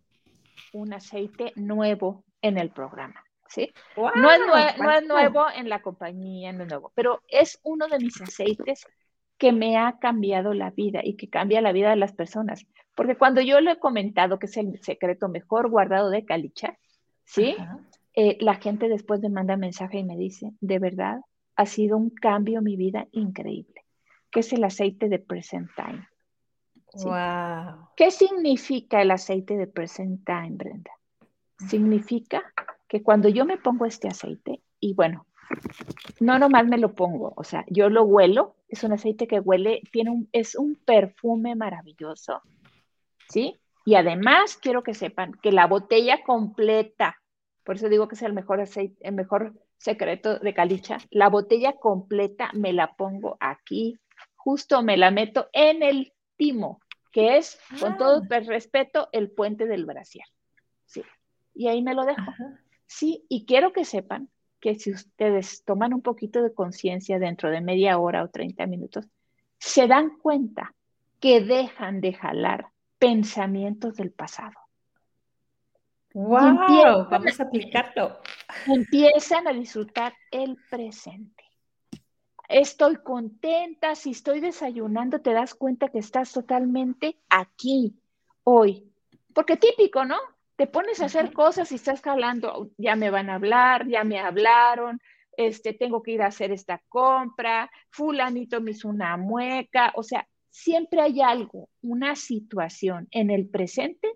un 0.72 0.92
aceite 0.92 1.52
nuevo 1.56 2.24
en 2.40 2.58
el 2.58 2.70
programa. 2.70 3.22
¿sí? 3.52 3.70
no, 3.96 4.08
es 4.32 4.40
no, 4.78 4.90
es 4.90 5.06
nuevo 5.06 5.44
en 5.54 5.68
la 5.68 5.82
compañía, 5.82 6.52
no 6.52 6.64
es 6.64 6.70
nuevo, 6.70 6.92
pero 6.94 7.22
es 7.28 7.60
uno 7.62 7.86
de 7.88 7.98
mis 7.98 8.20
aceites 8.20 8.86
que 9.38 9.52
me 9.52 9.76
ha 9.76 9.98
cambiado 9.98 10.54
la 10.54 10.70
vida 10.70 11.00
y 11.02 11.16
que 11.16 11.28
cambia 11.28 11.60
la 11.60 11.72
vida 11.72 11.90
de 11.90 11.96
las 11.96 12.12
personas. 12.12 12.66
Porque 12.94 13.16
cuando 13.16 13.40
yo 13.40 13.60
le 13.60 13.72
he 13.72 13.78
comentado 13.78 14.38
que 14.38 14.46
es 14.46 14.56
el 14.56 14.78
secreto 14.82 15.28
mejor 15.28 15.68
guardado 15.68 16.10
de 16.10 16.24
Calicha, 16.24 16.78
¿sí? 17.24 17.56
Eh, 18.14 18.36
la 18.40 18.54
gente 18.56 18.88
después 18.88 19.20
me 19.20 19.30
manda 19.30 19.56
mensaje 19.56 19.98
y 19.98 20.04
me 20.04 20.16
dice, 20.16 20.52
de 20.60 20.78
verdad, 20.78 21.20
ha 21.56 21.66
sido 21.66 21.96
un 21.96 22.10
cambio 22.10 22.58
en 22.58 22.64
mi 22.64 22.76
vida 22.76 23.06
increíble, 23.12 23.84
que 24.30 24.40
es 24.40 24.52
el 24.52 24.64
aceite 24.64 25.08
de 25.08 25.18
Present 25.18 25.70
Time. 25.74 26.08
Wow. 26.94 27.88
¿Qué 27.96 28.10
significa 28.10 29.00
el 29.00 29.10
aceite 29.10 29.56
de 29.56 29.66
Present 29.66 30.24
Time, 30.24 30.52
Brenda? 30.52 30.90
Significa 31.68 32.42
que 32.86 33.02
cuando 33.02 33.28
yo 33.28 33.44
me 33.46 33.56
pongo 33.56 33.86
este 33.86 34.08
aceite, 34.08 34.60
y 34.80 34.94
bueno, 34.94 35.26
no 36.20 36.38
nomás 36.38 36.66
me 36.66 36.78
lo 36.78 36.94
pongo, 36.94 37.32
o 37.36 37.44
sea, 37.44 37.64
yo 37.68 37.88
lo 37.88 38.04
huelo, 38.04 38.56
es 38.68 38.84
un 38.84 38.92
aceite 38.92 39.26
que 39.26 39.40
huele, 39.40 39.80
tiene 39.90 40.10
un, 40.10 40.28
es 40.32 40.54
un 40.54 40.74
perfume 40.74 41.54
maravilloso, 41.54 42.42
¿sí? 43.28 43.60
Y 43.84 43.94
además 43.94 44.56
quiero 44.56 44.82
que 44.82 44.94
sepan 44.94 45.32
que 45.42 45.52
la 45.52 45.66
botella 45.66 46.22
completa, 46.24 47.16
por 47.64 47.76
eso 47.76 47.88
digo 47.88 48.08
que 48.08 48.14
es 48.14 48.22
el 48.22 48.32
mejor 48.32 48.60
aceite, 48.60 48.96
el 49.06 49.14
mejor 49.14 49.54
secreto 49.82 50.38
de 50.38 50.54
Calicha, 50.54 50.98
la 51.10 51.28
botella 51.28 51.72
completa 51.72 52.50
me 52.54 52.72
la 52.72 52.94
pongo 52.94 53.36
aquí, 53.40 53.98
justo 54.36 54.82
me 54.82 54.96
la 54.96 55.10
meto 55.10 55.48
en 55.52 55.82
el 55.82 56.12
timo, 56.36 56.80
que 57.10 57.36
es, 57.36 57.58
con 57.80 57.96
todo 57.96 58.22
ah. 58.22 58.36
el 58.36 58.46
respeto, 58.46 59.08
el 59.10 59.32
puente 59.32 59.66
del 59.66 59.84
brasier. 59.84 60.24
Sí, 60.86 61.02
y 61.52 61.66
ahí 61.66 61.82
me 61.82 61.94
lo 61.94 62.04
dejo. 62.04 62.32
Sí, 62.86 63.24
y 63.28 63.44
quiero 63.44 63.72
que 63.72 63.84
sepan 63.84 64.28
que 64.60 64.76
si 64.76 64.92
ustedes 64.92 65.64
toman 65.64 65.92
un 65.92 66.02
poquito 66.02 66.42
de 66.42 66.54
conciencia 66.54 67.18
dentro 67.18 67.50
de 67.50 67.60
media 67.60 67.98
hora 67.98 68.22
o 68.22 68.28
30 68.28 68.66
minutos, 68.66 69.08
se 69.58 69.88
dan 69.88 70.16
cuenta 70.18 70.76
que 71.18 71.40
dejan 71.40 72.00
de 72.00 72.12
jalar 72.12 72.68
pensamientos 73.00 73.96
del 73.96 74.12
pasado. 74.12 74.54
¡Wow! 76.14 77.08
Vamos 77.10 77.40
a 77.40 77.44
aplicarlo. 77.44 78.20
Empiezan 78.66 79.48
a 79.48 79.52
disfrutar 79.52 80.14
el 80.30 80.56
presente. 80.70 81.44
estoy 82.48 82.96
contenta, 82.96 83.94
si 83.94 84.10
estoy 84.10 84.40
desayunando, 84.40 85.20
te 85.20 85.32
das 85.32 85.54
cuenta 85.54 85.88
que 85.88 86.00
estás 86.00 86.32
totalmente 86.32 87.18
aquí, 87.30 87.96
hoy. 88.44 88.92
Porque 89.32 89.56
típico, 89.56 90.04
¿no? 90.04 90.18
Te 90.56 90.66
pones 90.66 91.00
a 91.00 91.06
hacer 91.06 91.32
cosas 91.32 91.72
y 91.72 91.76
estás 91.76 92.06
hablando, 92.06 92.70
ya 92.76 92.94
me 92.94 93.08
van 93.08 93.30
a 93.30 93.36
hablar, 93.36 93.88
ya 93.88 94.04
me 94.04 94.20
hablaron, 94.20 95.00
este, 95.34 95.72
tengo 95.72 96.02
que 96.02 96.12
ir 96.12 96.22
a 96.22 96.26
hacer 96.26 96.52
esta 96.52 96.82
compra, 96.90 97.70
fulanito 97.88 98.60
me 98.60 98.72
hizo 98.72 98.88
una 98.88 99.16
mueca, 99.16 99.92
o 99.96 100.02
sea, 100.02 100.28
siempre 100.50 101.00
hay 101.00 101.22
algo, 101.22 101.70
una 101.80 102.14
situación 102.16 103.08
en 103.10 103.30
el 103.30 103.48
presente 103.48 104.14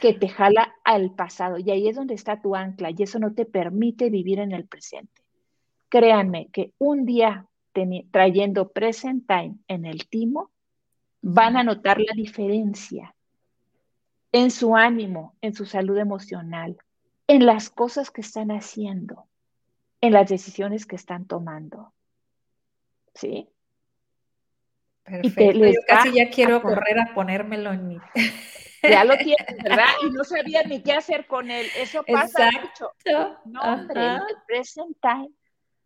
que 0.00 0.14
te 0.14 0.28
jala 0.28 0.74
al 0.84 1.14
pasado 1.14 1.58
y 1.58 1.70
ahí 1.70 1.88
es 1.88 1.96
donde 1.96 2.14
está 2.14 2.40
tu 2.40 2.54
ancla 2.54 2.90
y 2.90 3.02
eso 3.02 3.18
no 3.18 3.34
te 3.34 3.46
permite 3.46 4.10
vivir 4.10 4.38
en 4.38 4.52
el 4.52 4.66
presente. 4.66 5.22
Créanme 5.88 6.48
que 6.52 6.72
un 6.78 7.04
día 7.04 7.48
trayendo 8.10 8.70
present 8.70 9.26
time 9.26 9.56
en 9.68 9.84
el 9.84 10.08
timo, 10.08 10.50
van 11.20 11.56
a 11.56 11.62
notar 11.62 12.00
la 12.00 12.14
diferencia 12.14 13.14
en 14.32 14.50
su 14.50 14.76
ánimo, 14.76 15.34
en 15.40 15.54
su 15.54 15.64
salud 15.64 15.98
emocional, 15.98 16.76
en 17.26 17.46
las 17.46 17.70
cosas 17.70 18.10
que 18.10 18.20
están 18.20 18.50
haciendo, 18.50 19.26
en 20.00 20.12
las 20.12 20.28
decisiones 20.28 20.86
que 20.86 20.96
están 20.96 21.26
tomando. 21.26 21.92
¿Sí? 23.14 23.48
Perfecto. 25.02 25.64
Yo 25.64 25.80
casi 25.86 26.12
ya 26.12 26.30
quiero 26.30 26.62
correr 26.62 26.98
a 27.00 27.14
ponérmelo 27.14 27.72
en 27.72 27.88
mi. 27.88 27.98
Ya 28.82 29.04
lo 29.04 29.16
tienes, 29.18 29.62
¿verdad? 29.62 29.88
Y 30.02 30.10
no 30.10 30.24
sabía 30.24 30.62
ni 30.62 30.82
qué 30.82 30.92
hacer 30.92 31.26
con 31.26 31.50
él. 31.50 31.66
Eso 31.76 32.02
pasa 32.04 32.50
mucho. 32.52 32.92
No, 33.44 33.60
hombre, 33.60 34.16
el 34.16 34.36
present 34.46 34.96
time 35.00 35.30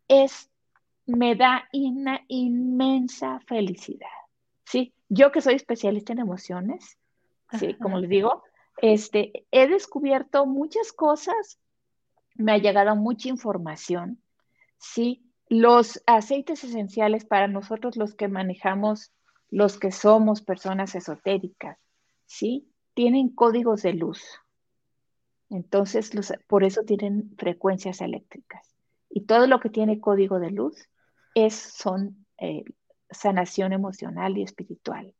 es, 0.07 0.49
me 1.05 1.35
da 1.35 1.67
una 1.73 2.21
inmensa 2.27 3.39
felicidad. 3.47 4.07
Sí, 4.65 4.93
yo 5.09 5.31
que 5.31 5.41
soy 5.41 5.55
especialista 5.55 6.13
en 6.13 6.19
emociones, 6.19 6.97
sí, 7.59 7.75
como 7.75 7.99
les 7.99 8.09
digo, 8.09 8.43
este, 8.81 9.45
he 9.51 9.67
descubierto 9.67 10.45
muchas 10.45 10.91
cosas, 10.91 11.59
me 12.35 12.53
ha 12.53 12.57
llegado 12.57 12.95
mucha 12.95 13.29
información, 13.29 14.21
sí, 14.77 15.23
los 15.49 16.01
aceites 16.07 16.63
esenciales 16.63 17.25
para 17.25 17.47
nosotros 17.47 17.95
los 17.97 18.15
que 18.15 18.27
manejamos, 18.27 19.11
los 19.51 19.77
que 19.77 19.91
somos 19.91 20.41
personas 20.41 20.95
esotéricas, 20.95 21.77
¿sí? 22.25 22.72
Tienen 22.93 23.29
códigos 23.29 23.81
de 23.83 23.93
luz. 23.93 24.23
Entonces, 25.49 26.11
por 26.47 26.63
eso 26.63 26.83
tienen 26.83 27.35
frecuencias 27.37 28.01
eléctricas. 28.01 28.75
Y 29.09 29.21
todo 29.21 29.47
lo 29.47 29.59
que 29.59 29.69
tiene 29.69 29.99
código 29.99 30.39
de 30.39 30.51
luz 30.51 30.89
es, 31.35 31.55
son 31.55 32.25
eh, 32.37 32.63
sanación 33.09 33.73
emocional 33.73 34.37
y 34.37 34.43
espiritual. 34.43 35.13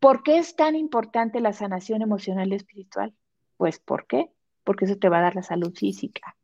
¿Por 0.00 0.22
qué 0.22 0.38
es 0.38 0.56
tan 0.56 0.74
importante 0.74 1.40
la 1.40 1.52
sanación 1.52 2.02
emocional 2.02 2.52
y 2.52 2.56
espiritual? 2.56 3.14
Pues, 3.56 3.78
¿por 3.78 4.06
qué? 4.06 4.30
Porque 4.64 4.86
eso 4.86 4.96
te 4.96 5.08
va 5.08 5.18
a 5.18 5.22
dar 5.22 5.36
la 5.36 5.42
salud 5.42 5.72
física, 5.74 6.36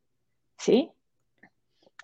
¿sí? 0.57 0.92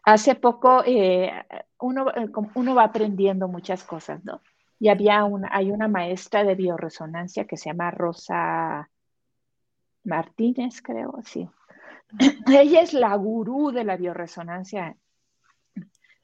hace 0.05 0.35
poco 0.35 0.83
eh, 0.85 1.33
uno, 1.81 2.11
eh, 2.11 2.29
uno, 2.55 2.75
va 2.75 2.85
aprendiendo 2.85 3.49
muchas 3.49 3.83
cosas, 3.85 4.25
¿no? 4.25 4.41
Y 4.79 4.89
había 4.89 5.25
una, 5.25 5.49
hay 5.53 5.71
una 5.71 5.89
maestra 5.89 6.45
de 6.45 6.55
bioresonancia 6.55 7.47
que 7.47 7.57
se 7.57 7.71
llama 7.71 7.91
Rosa 7.91 8.91
Martínez, 10.05 10.83
creo, 10.83 11.21
sí. 11.25 11.49
Ella 12.47 12.83
es 12.83 12.93
la 12.93 13.15
gurú 13.17 13.71
de 13.71 13.85
la 13.85 13.97
bioresonancia. 13.97 14.97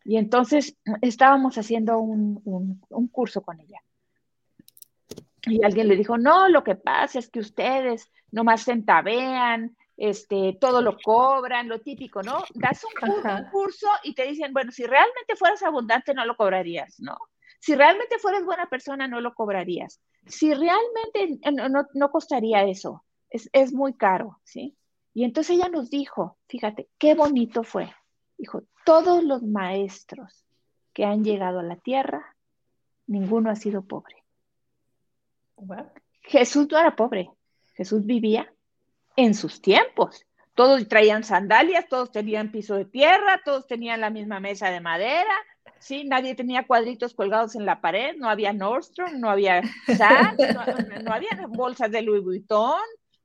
Y 0.04 0.16
entonces 0.16 0.76
estábamos 1.00 1.56
haciendo 1.58 1.98
un, 1.98 2.80
un 2.88 3.08
curso 3.08 3.42
con 3.42 3.60
ella. 3.60 3.80
Y 5.46 5.64
alguien 5.64 5.88
le 5.88 5.96
dijo, 5.96 6.18
no, 6.18 6.48
lo 6.48 6.62
que 6.62 6.74
pasa 6.74 7.18
es 7.18 7.30
que 7.30 7.40
ustedes 7.40 8.10
nomás 8.30 8.64
centavean, 8.64 9.74
este, 10.00 10.56
todo 10.58 10.80
lo 10.80 10.96
cobran, 10.96 11.68
lo 11.68 11.80
típico, 11.80 12.22
¿no? 12.22 12.42
Das 12.54 12.82
un, 12.84 13.44
curso 13.50 13.86
y 14.02 14.14
te 14.14 14.26
dicen, 14.26 14.50
bueno, 14.52 14.72
si 14.72 14.84
realmente 14.84 15.36
fueras 15.36 15.62
abundante 15.62 16.14
no 16.14 16.24
lo 16.24 16.36
cobrarías, 16.36 16.98
¿no? 17.00 17.18
Si 17.60 17.74
realmente 17.74 18.18
fueras 18.18 18.44
buena 18.44 18.68
persona 18.68 19.06
no 19.06 19.20
lo 19.20 19.34
cobrarías. 19.34 20.00
Si 20.26 20.52
realmente 20.52 21.38
no, 21.52 21.86
no, 21.94 22.10
costaría 22.10 22.64
eso, 22.64 23.04
es, 23.28 23.48
es 23.52 23.72
muy 23.72 23.94
caro, 23.94 24.40
¿sí? 24.44 24.76
Y 25.12 25.24
entonces 25.24 25.56
ella 25.56 25.68
nos 25.68 25.90
dijo, 25.90 26.38
fíjate, 26.48 26.88
qué 26.98 27.14
bonito 27.14 27.62
fue. 27.62 27.92
Dijo, 28.38 28.62
todos 28.84 29.22
los 29.22 29.42
maestros 29.42 30.44
que 30.92 31.04
han 31.04 31.22
llegado 31.22 31.60
a 31.60 31.62
la 31.62 31.76
tierra, 31.76 32.36
ninguno 33.06 33.50
ha 33.50 33.56
sido 33.56 33.82
pobre. 33.82 34.16
Jesús 36.22 36.68
no 36.70 36.78
era 36.78 36.96
pobre, 36.96 37.30
Jesús 37.74 38.06
vivía 38.06 38.52
en 39.16 39.34
sus 39.34 39.60
tiempos. 39.60 40.26
Todos 40.54 40.88
traían 40.88 41.24
sandalias, 41.24 41.88
todos 41.88 42.10
tenían 42.10 42.50
piso 42.50 42.74
de 42.76 42.84
tierra, 42.84 43.40
todos 43.44 43.66
tenían 43.66 44.00
la 44.00 44.10
misma 44.10 44.40
mesa 44.40 44.70
de 44.70 44.80
madera, 44.80 45.34
¿sí? 45.80 46.04
Nadie 46.04 46.34
tenía 46.36 46.66
cuadritos 46.66 47.14
colgados 47.14 47.56
en 47.56 47.66
la 47.66 47.80
pared, 47.80 48.16
no 48.16 48.28
había 48.28 48.52
Nordstrom, 48.52 49.18
no 49.18 49.28
había 49.28 49.62
Saks, 49.86 50.54
no, 50.54 51.12
había 51.12 51.30
bolsas 51.48 51.90
de 51.90 52.02
Louis 52.02 52.22
Vuitton, 52.22 52.78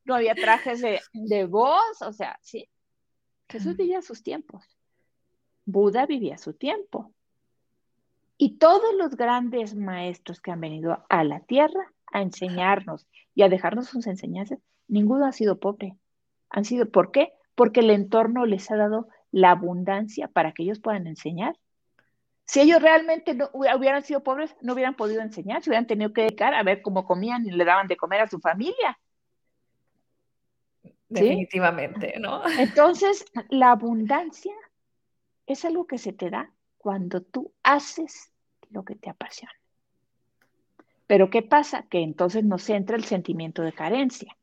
no 0.06 0.16
había 0.16 0.34
trajes 0.34 0.82
de, 0.82 1.00
de 1.14 1.46
voz, 1.46 2.02
o 2.02 2.12
sea, 2.12 2.40
¿sí? 2.42 2.68
Jesús 3.48 3.78
vivía 3.78 4.02
sus 4.02 4.24
tiempos. 4.24 4.64
Buda 5.66 6.06
vivía 6.06 6.38
su 6.38 6.54
tiempo. 6.54 7.12
Y 8.38 8.58
todos 8.58 8.94
los 8.96 9.16
grandes 9.16 9.76
maestros 9.76 10.42
que 10.42 10.52
han 10.52 10.62
venido 10.62 11.06
a 11.10 11.24
la 11.24 11.42
tierra 11.42 11.94
a 12.12 12.22
enseñarnos 12.22 13.08
y 13.34 13.44
a 13.44 13.50
dejarnos 13.50 13.88
sus 13.88 14.08
enseñanzas 14.08 14.60
ninguno 14.88 15.26
ha 15.26 15.32
sido 15.32 15.60
pobre. 15.60 15.98
Han 16.50 16.66
sido, 16.66 16.90
¿por 16.90 17.12
qué? 17.12 17.34
Porque 17.56 17.80
el 17.80 17.90
entorno 17.90 18.46
les 18.46 18.70
ha 18.72 18.76
dado 18.76 19.08
la 19.32 19.52
abundancia 19.52 20.28
para 20.28 20.54
que 20.54 20.64
ellos 20.64 20.80
puedan 20.80 21.08
enseñar. 21.08 21.58
Si 22.46 22.62
ellos 22.62 22.82
realmente 22.82 23.34
no 23.34 23.50
hubieran 23.54 24.04
sido 24.04 24.24
pobres, 24.24 24.56
no 24.62 24.74
hubieran 24.74 24.96
podido 24.96 25.22
enseñar, 25.22 25.64
se 25.64 25.70
hubieran 25.70 25.88
tenido 25.88 26.14
que 26.14 26.22
dedicar 26.22 26.54
a 26.54 26.64
ver 26.64 26.82
cómo 26.82 27.06
comían 27.06 27.46
y 27.46 27.52
le 27.52 27.66
daban 27.66 27.88
de 27.88 27.98
comer 27.98 28.22
a 28.22 28.28
su 28.28 28.40
familia. 28.40 29.00
Definitivamente, 31.10 32.16
¿no? 32.20 32.44
Entonces, 32.60 33.26
la 33.50 33.72
abundancia 33.72 34.54
es 35.48 35.66
algo 35.66 35.88
que 35.88 35.98
se 35.98 36.14
te 36.14 36.30
da 36.30 36.52
cuando 36.78 37.22
tú 37.22 37.52
haces 37.64 38.32
lo 38.70 38.84
que 38.84 38.96
te 38.96 39.10
apasiona. 39.10 39.54
Pero 41.08 41.30
¿qué 41.30 41.42
pasa? 41.42 41.84
Que 41.84 42.02
entonces 42.02 42.44
nos 42.44 42.70
entra 42.70 42.96
el 42.96 43.06
sentimiento 43.06 43.62
de 43.62 43.74
carencia. 43.74 44.36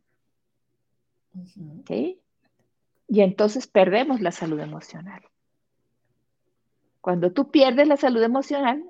¿Sí? 1.86 2.20
Y 3.08 3.20
entonces 3.20 3.66
perdemos 3.66 4.20
la 4.20 4.32
salud 4.32 4.60
emocional. 4.60 5.22
Cuando 7.02 7.32
tú 7.32 7.50
pierdes 7.50 7.88
la 7.88 7.96
salud 7.96 8.22
emocional, 8.22 8.80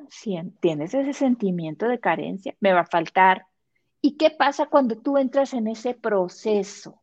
tienes 0.61 0.93
ese 0.93 1.15
sentimiento 1.15 1.89
de 1.89 1.99
carencia, 1.99 2.55
me 2.61 2.75
va 2.75 2.81
a 2.81 2.87
faltar. 2.87 3.47
¿Y 4.03 4.19
qué 4.19 4.29
pasa 4.29 4.67
cuando 4.67 4.99
tú 4.99 5.17
entras 5.17 5.55
en 5.55 5.67
ese 5.67 5.95
proceso? 5.95 7.01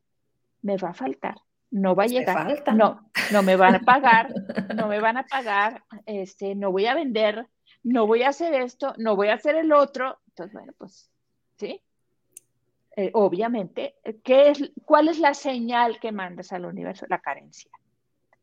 Me 0.62 0.78
va 0.78 0.90
a 0.90 0.94
faltar, 0.94 1.38
no 1.72 1.96
va 1.96 2.04
a 2.04 2.08
llegar, 2.08 2.64
no, 2.76 3.10
no 3.32 3.42
me 3.42 3.56
van 3.56 3.74
a 3.74 3.80
pagar, 3.80 4.32
no 4.76 4.88
me 4.88 5.00
van 5.00 5.18
a 5.18 5.24
pagar, 5.32 5.84
este, 6.06 6.54
no 6.54 6.72
voy 6.72 6.86
a 6.86 6.94
vender, 6.94 7.48
no 7.82 8.06
voy 8.06 8.22
a 8.22 8.30
hacer 8.30 8.54
esto, 8.54 8.94
no 8.98 9.16
voy 9.16 9.30
a 9.30 9.34
hacer 9.34 9.56
el 9.56 9.74
otro. 9.74 10.20
Entonces, 10.28 10.54
bueno, 10.54 10.74
pues, 10.78 11.10
¿sí? 11.56 11.82
Eh, 12.96 13.10
obviamente, 13.16 13.96
¿qué 14.24 14.52
es, 14.52 14.72
¿cuál 14.86 15.08
es 15.08 15.18
la 15.18 15.34
señal 15.34 16.00
que 16.00 16.12
mandas 16.12 16.54
al 16.54 16.66
universo? 16.66 17.08
La 17.10 17.20
carencia. 17.20 17.72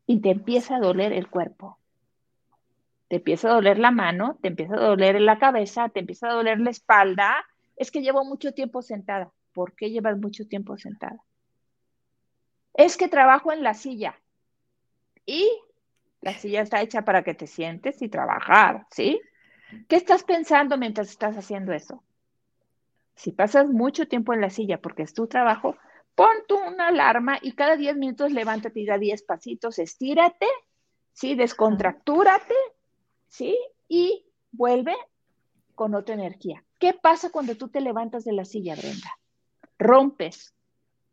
Y 0.05 0.19
te 0.19 0.31
empieza 0.31 0.75
a 0.75 0.79
doler 0.79 1.13
el 1.13 1.29
cuerpo. 1.29 1.77
Te 3.07 3.17
empieza 3.17 3.49
a 3.49 3.53
doler 3.53 3.79
la 3.79 3.91
mano, 3.91 4.37
te 4.41 4.49
empieza 4.49 4.75
a 4.75 4.87
doler 4.87 5.21
la 5.21 5.39
cabeza, 5.39 5.89
te 5.89 6.01
empieza 6.01 6.29
a 6.29 6.33
doler 6.33 6.59
la 6.59 6.69
espalda. 6.69 7.35
Es 7.75 7.91
que 7.91 8.01
llevo 8.01 8.25
mucho 8.25 8.53
tiempo 8.53 8.81
sentada. 8.81 9.31
¿Por 9.53 9.73
qué 9.73 9.89
llevas 9.91 10.17
mucho 10.17 10.47
tiempo 10.47 10.77
sentada? 10.77 11.17
Es 12.73 12.97
que 12.97 13.07
trabajo 13.07 13.51
en 13.51 13.63
la 13.63 13.73
silla. 13.73 14.19
Y 15.25 15.49
la 16.21 16.33
silla 16.33 16.61
está 16.61 16.81
hecha 16.81 17.03
para 17.03 17.23
que 17.23 17.33
te 17.33 17.47
sientes 17.47 18.01
y 18.01 18.09
trabajar, 18.09 18.85
¿sí? 18.91 19.21
¿Qué 19.87 19.95
estás 19.95 20.23
pensando 20.23 20.77
mientras 20.77 21.09
estás 21.09 21.37
haciendo 21.37 21.73
eso? 21.73 22.03
Si 23.15 23.31
pasas 23.31 23.67
mucho 23.67 24.07
tiempo 24.07 24.33
en 24.33 24.41
la 24.41 24.49
silla 24.49 24.79
porque 24.79 25.03
es 25.03 25.13
tu 25.13 25.27
trabajo, 25.27 25.75
pon 26.15 26.35
tú 26.47 26.57
una 26.57 26.87
alarma 26.87 27.37
y 27.41 27.53
cada 27.53 27.75
10 27.75 27.97
minutos 27.97 28.31
levántate 28.31 28.79
y 28.79 28.85
da 28.85 28.97
10 28.97 29.23
pasitos, 29.23 29.79
estírate, 29.79 30.47
¿sí? 31.13 31.35
Descontractúrate, 31.35 32.55
¿sí? 33.27 33.57
Y 33.87 34.25
vuelve 34.51 34.95
con 35.75 35.95
otra 35.95 36.15
energía. 36.15 36.63
¿Qué 36.79 36.93
pasa 36.93 37.29
cuando 37.29 37.55
tú 37.55 37.69
te 37.69 37.81
levantas 37.81 38.23
de 38.23 38.33
la 38.33 38.45
silla, 38.45 38.75
Brenda? 38.75 39.17
Rompes. 39.77 40.53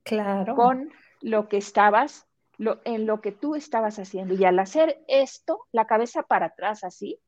Claro. 0.03 0.55
Con 0.55 0.91
lo 1.21 1.49
que 1.49 1.57
estabas, 1.57 2.27
lo, 2.59 2.81
en 2.85 3.07
lo 3.07 3.21
que 3.21 3.33
tú 3.33 3.55
estabas 3.55 3.99
haciendo. 3.99 4.35
Y 4.35 4.45
al 4.45 4.59
hacer 4.59 5.03
esto, 5.09 5.67
la 5.73 5.87
cabeza 5.87 6.23
para 6.23 6.47
atrás 6.47 6.85
así, 6.85 7.19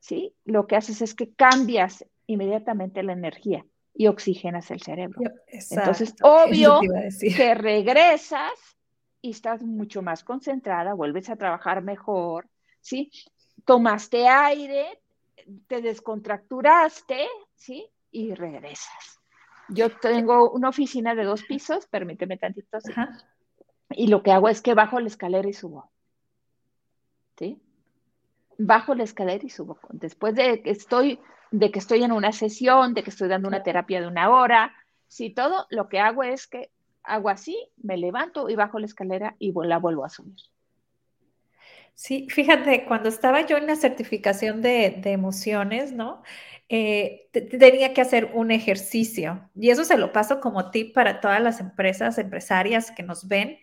¿sí? 0.00 0.34
Lo 0.44 0.66
que 0.66 0.76
haces 0.76 1.02
es 1.02 1.14
que 1.14 1.32
cambias 1.32 2.04
inmediatamente 2.26 3.02
la 3.02 3.12
energía 3.12 3.64
y 3.94 4.06
oxigenas 4.08 4.70
el 4.70 4.80
cerebro. 4.80 5.20
Entonces, 5.48 6.14
obvio 6.22 6.80
que 7.20 7.54
regresas 7.54 8.52
y 9.22 9.30
estás 9.30 9.62
mucho 9.62 10.02
más 10.02 10.22
concentrada, 10.24 10.94
vuelves 10.94 11.30
a 11.30 11.36
trabajar 11.36 11.82
mejor, 11.82 12.48
¿sí? 12.80 13.10
Tomaste 13.66 14.26
aire, 14.26 14.98
te 15.66 15.82
descontracturaste, 15.82 17.28
¿sí? 17.54 17.86
Y 18.10 18.32
regresas. 18.34 19.20
Yo 19.68 19.90
tengo 19.98 20.50
una 20.50 20.70
oficina 20.70 21.14
de 21.14 21.24
dos 21.24 21.42
pisos, 21.42 21.86
permíteme 21.86 22.38
tantito, 22.38 22.78
y 23.90 24.06
lo 24.08 24.22
que 24.22 24.32
hago 24.32 24.48
es 24.48 24.62
que 24.62 24.74
bajo 24.74 25.00
la 25.00 25.08
escalera 25.08 25.48
y 25.48 25.52
subo. 25.52 25.90
¿Sí? 27.36 27.60
Bajo 28.56 28.94
la 28.94 29.04
escalera 29.04 29.44
y 29.44 29.50
subo. 29.50 29.78
Después 29.90 30.34
de 30.34 30.62
que 30.62 30.70
estoy, 30.70 31.20
de 31.50 31.70
que 31.70 31.78
estoy 31.78 32.02
en 32.02 32.12
una 32.12 32.32
sesión, 32.32 32.94
de 32.94 33.02
que 33.02 33.10
estoy 33.10 33.28
dando 33.28 33.48
una 33.48 33.62
terapia 33.62 34.00
de 34.00 34.06
una 34.06 34.30
hora, 34.30 34.74
sí, 35.08 35.30
todo, 35.30 35.66
lo 35.70 35.88
que 35.88 35.98
hago 35.98 36.22
es 36.22 36.46
que 36.46 36.70
hago 37.02 37.28
así, 37.28 37.68
me 37.76 37.96
levanto 37.96 38.48
y 38.48 38.56
bajo 38.56 38.78
la 38.78 38.86
escalera 38.86 39.36
y 39.38 39.52
la 39.52 39.78
vuelvo 39.78 40.04
a 40.04 40.08
subir. 40.08 40.36
Sí, 41.96 42.26
fíjate, 42.30 42.84
cuando 42.84 43.08
estaba 43.08 43.46
yo 43.46 43.56
en 43.56 43.66
la 43.66 43.74
certificación 43.74 44.60
de, 44.60 45.00
emociones, 45.06 45.92
¿no? 45.92 46.22
Eh, 46.68 47.30
tenía 47.32 47.94
que 47.94 48.02
hacer 48.02 48.32
un 48.34 48.50
ejercicio 48.50 49.48
y 49.54 49.70
eso 49.70 49.84
se 49.84 49.96
lo 49.96 50.12
paso 50.12 50.40
como 50.40 50.70
tip 50.70 50.92
para 50.94 51.20
todas 51.20 51.40
las 51.40 51.58
empresas, 51.60 52.18
empresarias 52.18 52.90
que 52.90 53.02
nos 53.02 53.28
ven. 53.28 53.60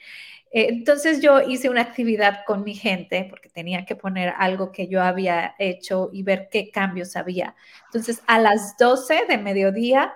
Eh, 0.52 0.68
entonces 0.70 1.22
yo 1.22 1.42
hice 1.42 1.70
una 1.70 1.82
actividad 1.82 2.40
con 2.48 2.64
mi 2.64 2.74
gente 2.74 3.28
porque 3.30 3.50
tenía 3.50 3.86
que 3.86 3.96
poner 3.96 4.34
algo 4.38 4.72
que 4.72 4.88
yo 4.88 5.04
había 5.04 5.54
hecho 5.60 6.10
y 6.12 6.24
ver 6.24 6.50
qué 6.52 6.72
cambios 6.72 7.16
había. 7.16 7.56
Entonces 7.86 8.24
a 8.26 8.40
las 8.40 8.78
12 8.78 9.26
de 9.30 9.38
mediodía 9.38 10.14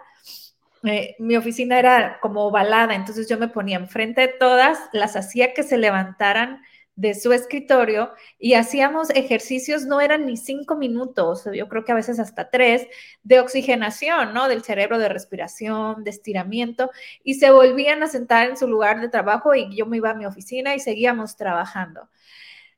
eh, 0.84 1.16
mi 1.20 1.36
oficina 1.38 1.78
era 1.80 2.20
como 2.20 2.46
ovalada, 2.46 2.96
entonces 2.96 3.30
yo 3.30 3.38
me 3.38 3.48
ponía 3.48 3.78
enfrente 3.78 4.22
de 4.22 4.28
todas, 4.30 4.80
las 4.92 5.16
hacía 5.16 5.54
que 5.54 5.64
se 5.64 5.78
levantaran 5.78 6.62
de 6.98 7.14
su 7.14 7.32
escritorio 7.32 8.12
y 8.40 8.56
hacíamos 8.56 9.12
ejercicios, 9.12 9.86
no 9.86 10.02
eran 10.02 10.26
ni 10.26 10.36
cinco 10.36 10.76
minutos, 10.76 11.48
yo 11.54 11.70
creo 11.70 11.86
que 11.86 11.92
a 11.92 11.96
veces 11.96 12.20
hasta 12.20 12.50
tres, 12.50 12.88
de 13.24 13.40
oxigenación, 13.40 14.34
¿no? 14.34 14.50
Del 14.50 14.64
cerebro, 14.64 14.98
de 14.98 15.08
respiración, 15.08 16.04
de 16.04 16.10
estiramiento, 16.10 16.90
y 17.24 17.36
se 17.36 17.52
volvían 17.52 18.02
a 18.02 18.08
sentar 18.08 18.50
en 18.50 18.58
su 18.58 18.68
lugar 18.68 19.00
de 19.00 19.10
trabajo 19.10 19.54
y 19.54 19.76
yo 19.76 19.86
me 19.86 19.98
iba 19.98 20.10
a 20.10 20.16
mi 20.16 20.26
oficina 20.26 20.74
y 20.76 20.80
seguíamos 20.80 21.38
trabajando. 21.38 22.10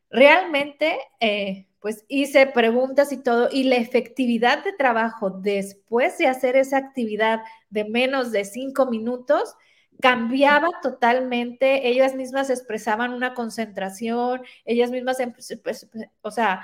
Realmente, 0.10 1.00
eh, 1.22 1.68
pues 1.80 2.04
hice 2.10 2.46
preguntas 2.46 3.14
y 3.14 3.24
todo, 3.24 3.48
y 3.50 3.64
la 3.64 3.78
efectividad 3.78 4.66
de 4.66 4.74
trabajo 4.74 5.30
después 5.30 6.18
de 6.18 6.28
hacer 6.28 6.58
esa 6.58 6.76
actividad 6.76 7.40
de 7.70 7.86
menos 7.86 8.34
de 8.34 8.44
cinco 8.44 8.86
minutos, 8.88 9.56
cambiaba 10.02 10.70
totalmente, 10.82 11.88
ellas 11.90 12.16
mismas 12.16 12.50
expresaban 12.50 13.14
una 13.14 13.34
concentración, 13.34 14.42
ellas 14.66 14.92
mismas, 14.92 15.20
em, 15.20 15.34
pues, 15.34 15.60
pues, 15.64 15.90
o 16.22 16.32
sea, 16.32 16.62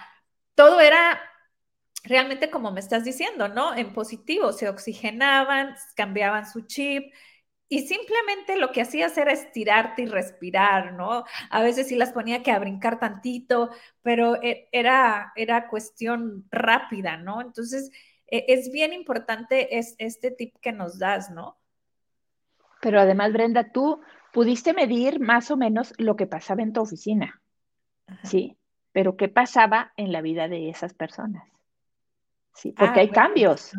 todo 0.56 0.80
era 0.80 1.20
realmente 2.04 2.50
como 2.52 2.72
me 2.72 2.80
estás 2.80 3.04
diciendo, 3.04 3.48
¿no? 3.50 3.76
En 3.76 3.94
positivo, 3.94 4.54
se 4.54 4.70
oxigenaban, 4.70 5.76
cambiaban 5.96 6.50
su 6.50 6.62
chip. 6.62 7.14
Y 7.70 7.88
simplemente 7.88 8.58
lo 8.58 8.72
que 8.72 8.82
hacías 8.82 9.18
era 9.18 9.34
estirarte 9.34 10.04
y 10.04 10.06
respirar, 10.08 10.94
¿no? 10.94 11.26
A 11.50 11.64
veces 11.64 11.88
sí 11.88 11.96
las 11.96 12.14
ponía 12.14 12.44
que 12.44 12.52
a 12.52 12.60
brincar 12.60 13.00
tantito, 13.00 13.72
pero 14.04 14.36
e, 14.44 14.70
era, 14.72 15.34
era 15.36 15.68
cuestión 15.70 16.46
rápida, 16.52 17.18
¿no? 17.18 17.42
Entonces, 17.42 17.92
e, 18.28 18.46
es 18.50 18.72
bien 18.72 18.94
importante 18.94 19.78
es, 19.80 19.96
este 19.98 20.32
tip 20.32 20.56
que 20.62 20.72
nos 20.74 21.00
das, 21.00 21.32
¿no? 21.32 21.58
Pero 22.86 23.02
además, 23.02 23.34
Brenda, 23.34 23.72
tú 23.72 24.00
pudiste 24.32 24.72
medir 24.72 25.20
más 25.20 25.50
o 25.50 25.58
menos 25.58 25.92
lo 25.98 26.16
que 26.16 26.28
pasaba 26.28 26.62
en 26.62 26.72
tu 26.72 26.82
oficina, 26.82 27.42
¿sí? 28.24 28.60
Pero 28.92 29.18
¿qué 29.18 29.28
pasaba 29.28 29.92
en 29.98 30.12
la 30.12 30.22
vida 30.22 30.48
de 30.48 30.70
esas 30.70 30.94
personas? 30.94 31.50
Sí, 32.54 32.74
porque 32.74 33.00
ah, 33.00 33.02
hay 33.02 33.10
cambios. 33.10 33.72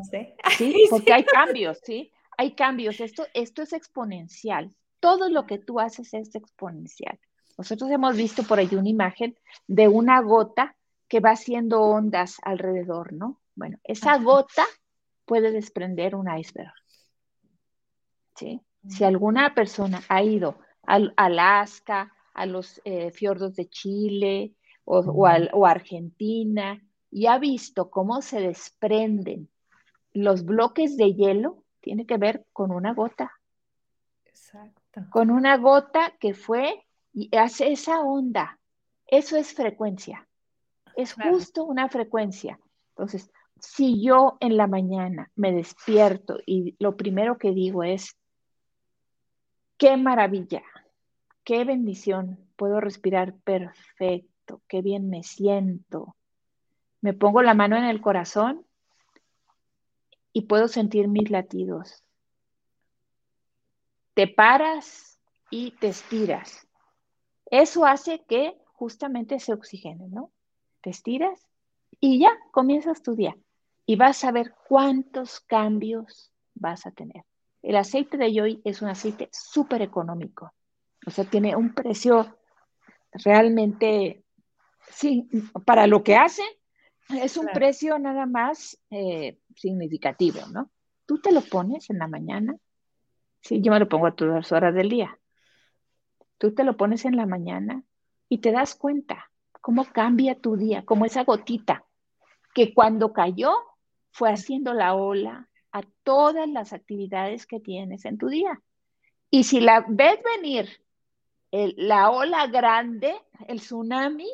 Sí, 0.59 0.75
porque 0.91 1.13
hay 1.13 1.23
cambios, 1.23 1.79
¿sí? 1.85 2.11
Hay 2.37 2.57
cambios. 2.57 2.99
Esto, 2.99 3.29
esto 3.33 3.63
es 3.63 3.75
exponencial. 3.75 4.75
Todo 4.99 5.31
lo 5.31 5.47
que 5.47 5.59
tú 5.59 5.79
haces 5.79 6.13
es 6.13 6.35
exponencial. 6.35 7.17
Nosotros 7.57 7.89
hemos 7.93 8.17
visto 8.17 8.43
por 8.43 8.59
ahí 8.59 8.71
una 8.73 8.89
imagen 8.89 9.39
de 9.69 9.87
una 9.87 10.21
gota 10.21 10.75
que 11.07 11.21
va 11.21 11.31
haciendo 11.31 11.81
ondas 11.81 12.39
alrededor, 12.43 13.13
¿no? 13.13 13.41
Bueno, 13.55 13.79
esa 13.85 14.19
gota 14.19 14.67
puede 15.27 15.53
desprender 15.53 16.17
un 16.17 16.27
iceberg. 16.37 16.75
¿Sí? 18.35 18.61
Si 18.89 19.05
alguna 19.05 19.55
persona 19.55 20.03
ha 20.09 20.23
ido 20.23 20.59
al 20.83 21.13
Alaska, 21.17 22.13
a 22.35 22.47
los 22.47 22.81
eh, 22.85 23.11
fiordos 23.11 23.57
de 23.57 23.69
Chile 23.69 24.55
o, 24.85 24.99
o, 24.99 25.67
Argentina 25.67 26.81
y 27.11 27.27
ha 27.27 27.39
visto 27.39 27.91
cómo 27.91 28.23
se 28.23 28.41
desprenden 28.41 29.49
los 30.13 30.45
bloques 30.45 30.97
de 30.97 31.15
hielo, 31.15 31.65
tiene 31.81 32.07
que 32.07 32.19
ver 32.19 32.45
con 32.53 32.71
una 32.71 32.95
gota. 32.95 33.33
Exacto. 34.27 35.07
Con 35.11 35.31
una 35.31 35.57
gota 35.57 36.13
que 36.21 36.35
fue 36.35 36.87
y 37.13 37.35
hace 37.37 37.73
esa 37.73 38.01
onda. 38.01 38.59
Eso 39.07 39.37
es 39.37 39.55
frecuencia. 39.55 40.29
Es 40.95 41.15
justo 41.15 41.65
una 41.65 41.89
frecuencia. 41.89 42.59
Entonces, 42.91 43.31
si 43.61 44.03
yo 44.03 44.37
en 44.41 44.57
la 44.57 44.67
mañana 44.67 45.31
me 45.35 45.53
despierto 45.53 46.39
y 46.45 46.77
lo 46.79 46.97
primero 46.97 47.39
que 47.39 47.53
digo 47.53 47.83
es, 47.83 48.17
Qué 49.79 49.97
maravilla, 49.97 50.63
qué 51.45 51.65
bendición. 51.65 52.39
Puedo 52.57 52.81
respirar 52.81 53.35
perfecto, 53.41 54.63
qué 54.69 54.81
bien 54.81 55.11
me 55.11 55.23
siento. 55.23 56.17
Me 57.03 57.13
pongo 57.13 57.43
la 57.43 57.55
mano 57.55 57.77
en 57.77 57.85
el 57.85 58.01
corazón 58.01 58.65
y 60.33 60.43
puedo 60.43 60.69
sentir 60.69 61.09
mis 61.09 61.31
latidos. 61.31 62.03
Te 64.15 64.27
paras 64.27 65.21
y 65.51 65.73
te 65.73 65.89
estiras. 65.89 66.67
Eso 67.51 67.85
hace 67.85 68.25
que 68.27 68.57
justamente 68.73 69.39
se 69.41 69.53
oxigene, 69.53 70.09
¿no? 70.09 70.33
Te 70.81 70.91
estiras 70.91 71.47
y 72.01 72.19
ya 72.19 72.31
comienzas 72.51 73.03
tu 73.03 73.15
día 73.15 73.37
y 73.85 73.97
vas 73.97 74.25
a 74.25 74.33
ver 74.33 74.55
cuántos 74.69 75.41
cambios 75.41 76.33
vas 76.55 76.87
a 76.87 76.91
tener. 76.91 77.25
El 77.67 77.75
aceite 77.75 78.17
de 78.17 78.33
yoy 78.33 78.63
es 78.65 78.81
un 78.81 78.89
aceite 78.89 79.29
súper 79.33 79.83
económico. 79.83 80.55
O 81.05 81.11
sea, 81.11 81.25
tiene 81.25 81.57
un 81.57 81.75
precio 81.75 82.39
realmente, 83.11 84.23
sí, 84.89 85.29
para 85.65 85.89
lo 85.89 86.05
que 86.05 86.15
hace, 86.15 86.45
es 87.09 87.37
un 87.37 87.49
precio 87.49 87.99
nada 87.99 88.25
más 88.25 88.79
eh, 88.91 89.41
significativo, 89.57 90.47
¿no? 90.53 90.71
Tú 91.07 91.21
te 91.21 91.33
lo 91.33 91.41
pones 91.41 91.91
en 91.91 91.99
la 91.99 92.07
mañana. 92.07 92.57
Sí, 93.41 93.61
yo 93.61 93.73
me 93.73 93.81
lo 93.81 93.89
pongo 93.89 94.07
a 94.07 94.15
todas 94.15 94.35
las 94.37 94.53
horas 94.53 94.73
del 94.73 94.89
día. 94.89 95.19
Tú 96.39 96.55
te 96.55 96.63
lo 96.63 96.77
pones 96.77 97.05
en 97.05 97.17
la 97.17 97.27
mañana 97.27 97.83
y 98.29 98.39
te 98.39 98.53
das 98.53 98.77
cuenta 98.77 99.33
cómo 99.61 99.87
cambia 99.87 100.39
tu 100.39 100.57
día, 100.57 100.85
como 100.85 101.05
esa 101.05 101.25
gotita 101.25 101.85
que 102.55 102.73
cuando 102.73 103.13
cayó 103.13 103.53
fue 104.13 104.31
haciendo 104.31 104.73
la 104.73 104.95
ola, 104.95 105.49
a 105.77 105.83
todas 106.05 106.49
las 106.49 106.73
actividades 106.73 107.47
que 107.47 107.61
tienes 107.61 108.07
en 108.07 108.17
tu 108.17 108.29
día. 108.29 108.63
Y 109.29 109.45
si 109.45 109.61
la 109.61 109.85
ves 109.87 110.19
venir 110.23 110.71
la 111.51 112.11
ola 112.11 112.47
grande, 112.47 113.15
el 113.47 113.61
tsunami, 113.61 114.31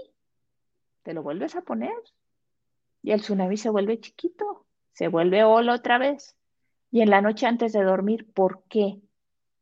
te 1.03 1.12
lo 1.12 1.24
vuelves 1.24 1.57
a 1.57 1.62
poner. 1.62 1.97
Y 3.03 3.11
el 3.11 3.22
tsunami 3.22 3.57
se 3.57 3.70
vuelve 3.70 3.99
chiquito, 3.99 4.66
se 4.93 5.09
vuelve 5.09 5.43
ola 5.43 5.74
otra 5.74 5.99
vez. 5.99 6.36
Y 6.93 7.01
en 7.01 7.11
la 7.11 7.20
noche 7.20 7.47
antes 7.47 7.72
de 7.72 7.82
dormir, 7.82 8.32
¿por 8.32 8.62
qué? 8.68 9.01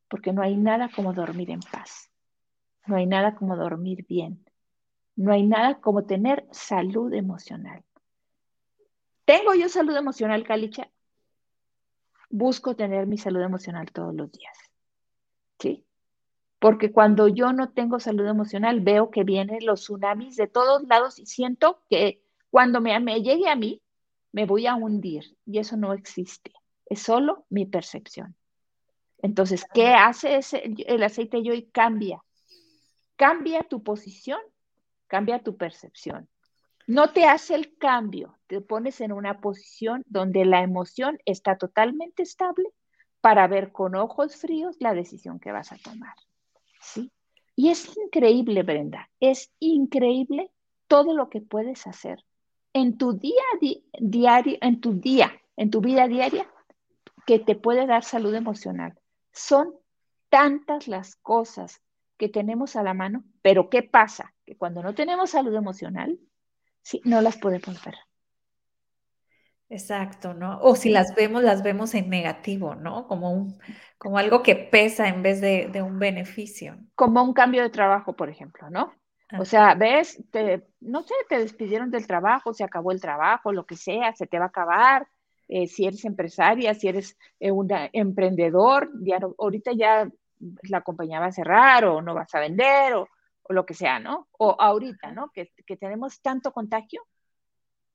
Porque 0.09 0.35
no 0.35 0.43
hay 0.43 0.59
nada 0.59 0.91
como 0.95 1.15
dormir 1.15 1.51
en 1.51 1.61
paz. 1.61 2.11
No 2.87 2.97
hay 2.97 3.07
nada 3.07 3.37
como 3.37 3.57
dormir 3.57 4.05
bien. 4.07 4.45
No 5.17 5.33
hay 5.33 5.47
nada 5.47 5.81
como 5.81 6.05
tener 6.05 6.47
salud 6.51 7.11
emocional. 7.15 7.83
¿Tengo 9.25 9.55
yo 9.55 9.71
salud 9.71 9.97
emocional, 9.97 10.45
Calicha? 10.45 10.91
Busco 12.31 12.77
tener 12.77 13.07
mi 13.07 13.19
salud 13.19 13.43
emocional 13.43 13.91
todos 13.93 14.15
los 14.15 14.31
días. 14.33 14.57
¿Sí? 15.59 15.85
Porque 16.59 16.93
cuando 16.93 17.29
yo 17.29 17.53
no 17.53 17.71
tengo 17.71 18.01
salud 18.01 18.27
emocional, 18.27 18.81
veo 18.81 19.11
que 19.11 19.25
vienen 19.25 19.65
los 19.67 19.81
tsunamis 19.81 20.37
de 20.37 20.47
todos 20.47 20.87
lados 20.87 21.19
y 21.19 21.27
siento 21.27 21.83
que 21.91 22.23
cuando 22.51 22.81
me, 22.81 23.23
llegue 23.23 23.49
a 23.49 23.57
mí, 23.57 23.83
me 24.33 24.47
voy 24.47 24.67
a 24.67 24.75
hundir. 24.75 25.37
Y 25.47 25.59
eso 25.59 25.77
no 25.77 25.93
existe. 25.93 26.53
Es 26.87 27.03
solo 27.03 27.47
mi 27.49 27.67
percepción. 27.67 28.37
Entonces, 29.23 29.65
¿qué 29.73 29.89
hace 29.89 30.37
ese, 30.37 30.63
el 30.87 31.03
aceite 31.03 31.43
de 31.43 31.69
Cambia. 31.71 32.23
Cambia 33.17 33.63
tu 33.65 33.83
posición, 33.83 34.41
cambia 35.07 35.43
tu 35.43 35.57
percepción. 35.57 36.29
No 36.91 37.13
te 37.13 37.25
hace 37.25 37.55
el 37.55 37.77
cambio, 37.79 38.37
te 38.49 38.61
pones 38.61 39.01
en 39.01 39.13
una 39.13 39.41
posición 39.41 40.03
donde 40.07 40.45
la 40.45 40.61
emoción 40.61 41.21
está 41.25 41.57
totalmente 41.57 42.25
estable 42.25 42.69
para 43.21 43.47
ver 43.47 43.71
con 43.71 43.95
ojos 43.95 44.35
fríos 44.35 44.77
la 44.81 44.93
decisión 44.93 45.39
que 45.39 45.53
vas 45.53 45.71
a 45.71 45.77
tomar. 45.77 46.15
¿Sí? 46.81 47.13
Y 47.55 47.69
es 47.69 47.97
increíble, 47.97 48.65
Brenda, 48.65 49.09
es 49.21 49.53
increíble 49.61 50.51
todo 50.89 51.15
lo 51.15 51.31
que 51.31 51.41
puedes 51.41 51.87
hacer 51.87 52.25
en 52.73 52.99
tu 52.99 53.13
día 53.13 53.45
diario, 54.01 54.59
en 54.61 54.81
tu 54.81 54.95
día, 54.95 55.31
en 55.57 55.71
tu 55.71 55.81
vida 55.81 56.09
diaria, 56.09 56.51
que 57.25 57.39
te 57.39 57.55
puede 57.55 57.87
dar 57.87 58.03
salud 58.03 58.35
emocional. 58.35 58.99
Son 59.31 59.77
tantas 60.29 60.89
las 60.89 61.15
cosas 61.15 61.81
que 62.17 62.29
tenemos 62.29 62.75
a 62.75 62.83
la 62.83 62.95
mano, 62.95 63.23
pero 63.43 63.71
¿qué 63.71 63.85
pasa? 63.85 64.35
Que 64.45 64.57
cuando 64.57 64.83
no 64.83 64.93
tenemos 64.93 65.31
salud 65.31 65.55
emocional, 65.55 66.19
sí, 66.83 67.01
no 67.05 67.21
las 67.21 67.37
podemos 67.37 67.83
ver. 67.85 67.95
Exacto, 69.71 70.35
¿no? 70.35 70.59
O 70.63 70.75
si 70.75 70.91
las 70.91 71.15
vemos, 71.15 71.45
las 71.45 71.63
vemos 71.63 71.95
en 71.95 72.11
negativo, 72.11 72.75
¿no? 72.75 73.07
Como, 73.07 73.33
un, 73.33 73.57
como 73.99 74.19
algo 74.19 74.43
que 74.43 74.57
pesa 74.57 75.07
en 75.07 75.23
vez 75.23 75.41
de, 75.41 75.71
un 75.81 76.01
beneficio. 76.01 76.77
Como 76.97 77.23
un 77.23 77.33
cambio 77.33 77.63
de 77.63 77.71
trabajo, 77.71 78.15
por 78.17 78.29
ejemplo, 78.29 78.69
¿no? 78.69 78.93
O 79.39 79.45
sea, 79.45 79.77
ves, 79.77 80.21
te, 80.33 80.67
no 80.81 81.03
sé, 81.03 81.15
te 81.29 81.39
despidieron 81.39 81.93
del 81.93 82.09
trabajo, 82.09 82.53
se 82.53 82.65
acabó 82.65 82.91
el 82.91 83.01
trabajo, 83.01 83.53
lo 83.53 83.65
que 83.65 83.77
sea, 83.77 84.13
se 84.13 84.27
te 84.27 84.41
va 84.41 84.47
a 84.47 84.49
acabar. 84.49 85.07
Eh, 85.47 85.69
si 85.69 85.87
eres 85.87 86.05
empresaria, 86.05 86.75
si 86.75 86.89
eres 86.89 87.17
eh, 87.39 87.53
un 87.53 87.69
emprendedor, 87.93 88.91
ya 89.03 89.21
ahorita 89.39 89.71
ya 89.73 90.11
la 90.63 90.81
compañía 90.81 91.21
va 91.21 91.27
a 91.27 91.33
cerrar 91.33 91.85
o 91.85 92.03
no 92.03 92.15
vas 92.15 92.35
a 92.35 92.41
vender 92.41 92.95
o, 92.95 93.09
lo 93.53 93.67
que 93.67 93.75
sea, 93.75 93.99
¿no? 93.99 94.29
O 94.33 94.57
ahorita, 94.59 95.13
¿no? 95.13 95.31
Que, 95.31 95.53
que 95.67 95.77
tenemos 95.77 96.21
tanto 96.21 96.53
contagio 96.53 97.03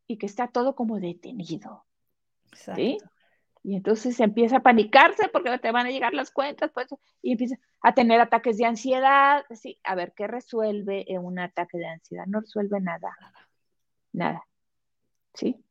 y 0.07 0.17
que 0.17 0.25
está 0.25 0.47
todo 0.47 0.75
como 0.75 0.99
detenido. 0.99 1.85
¿sí? 2.75 2.97
Y 3.63 3.75
entonces 3.75 4.19
empieza 4.19 4.57
a 4.57 4.63
panicarse 4.63 5.27
porque 5.29 5.57
te 5.57 5.71
van 5.71 5.87
a 5.87 5.89
llegar 5.89 6.13
las 6.13 6.29
cuentas, 6.29 6.71
pues, 6.71 6.87
y 7.21 7.31
empieza 7.31 7.55
a 7.81 7.93
tener 7.95 8.21
ataques 8.21 8.57
de 8.57 8.65
ansiedad. 8.65 9.43
Sí, 9.49 9.79
a 9.83 9.95
ver, 9.95 10.13
¿qué 10.15 10.27
resuelve 10.27 11.05
un 11.19 11.39
ataque 11.39 11.79
de 11.79 11.87
ansiedad? 11.87 12.25
No 12.27 12.41
resuelve 12.41 12.79
nada. 12.79 13.17
Nada. 14.13 14.45
¿Sí? 15.33 15.63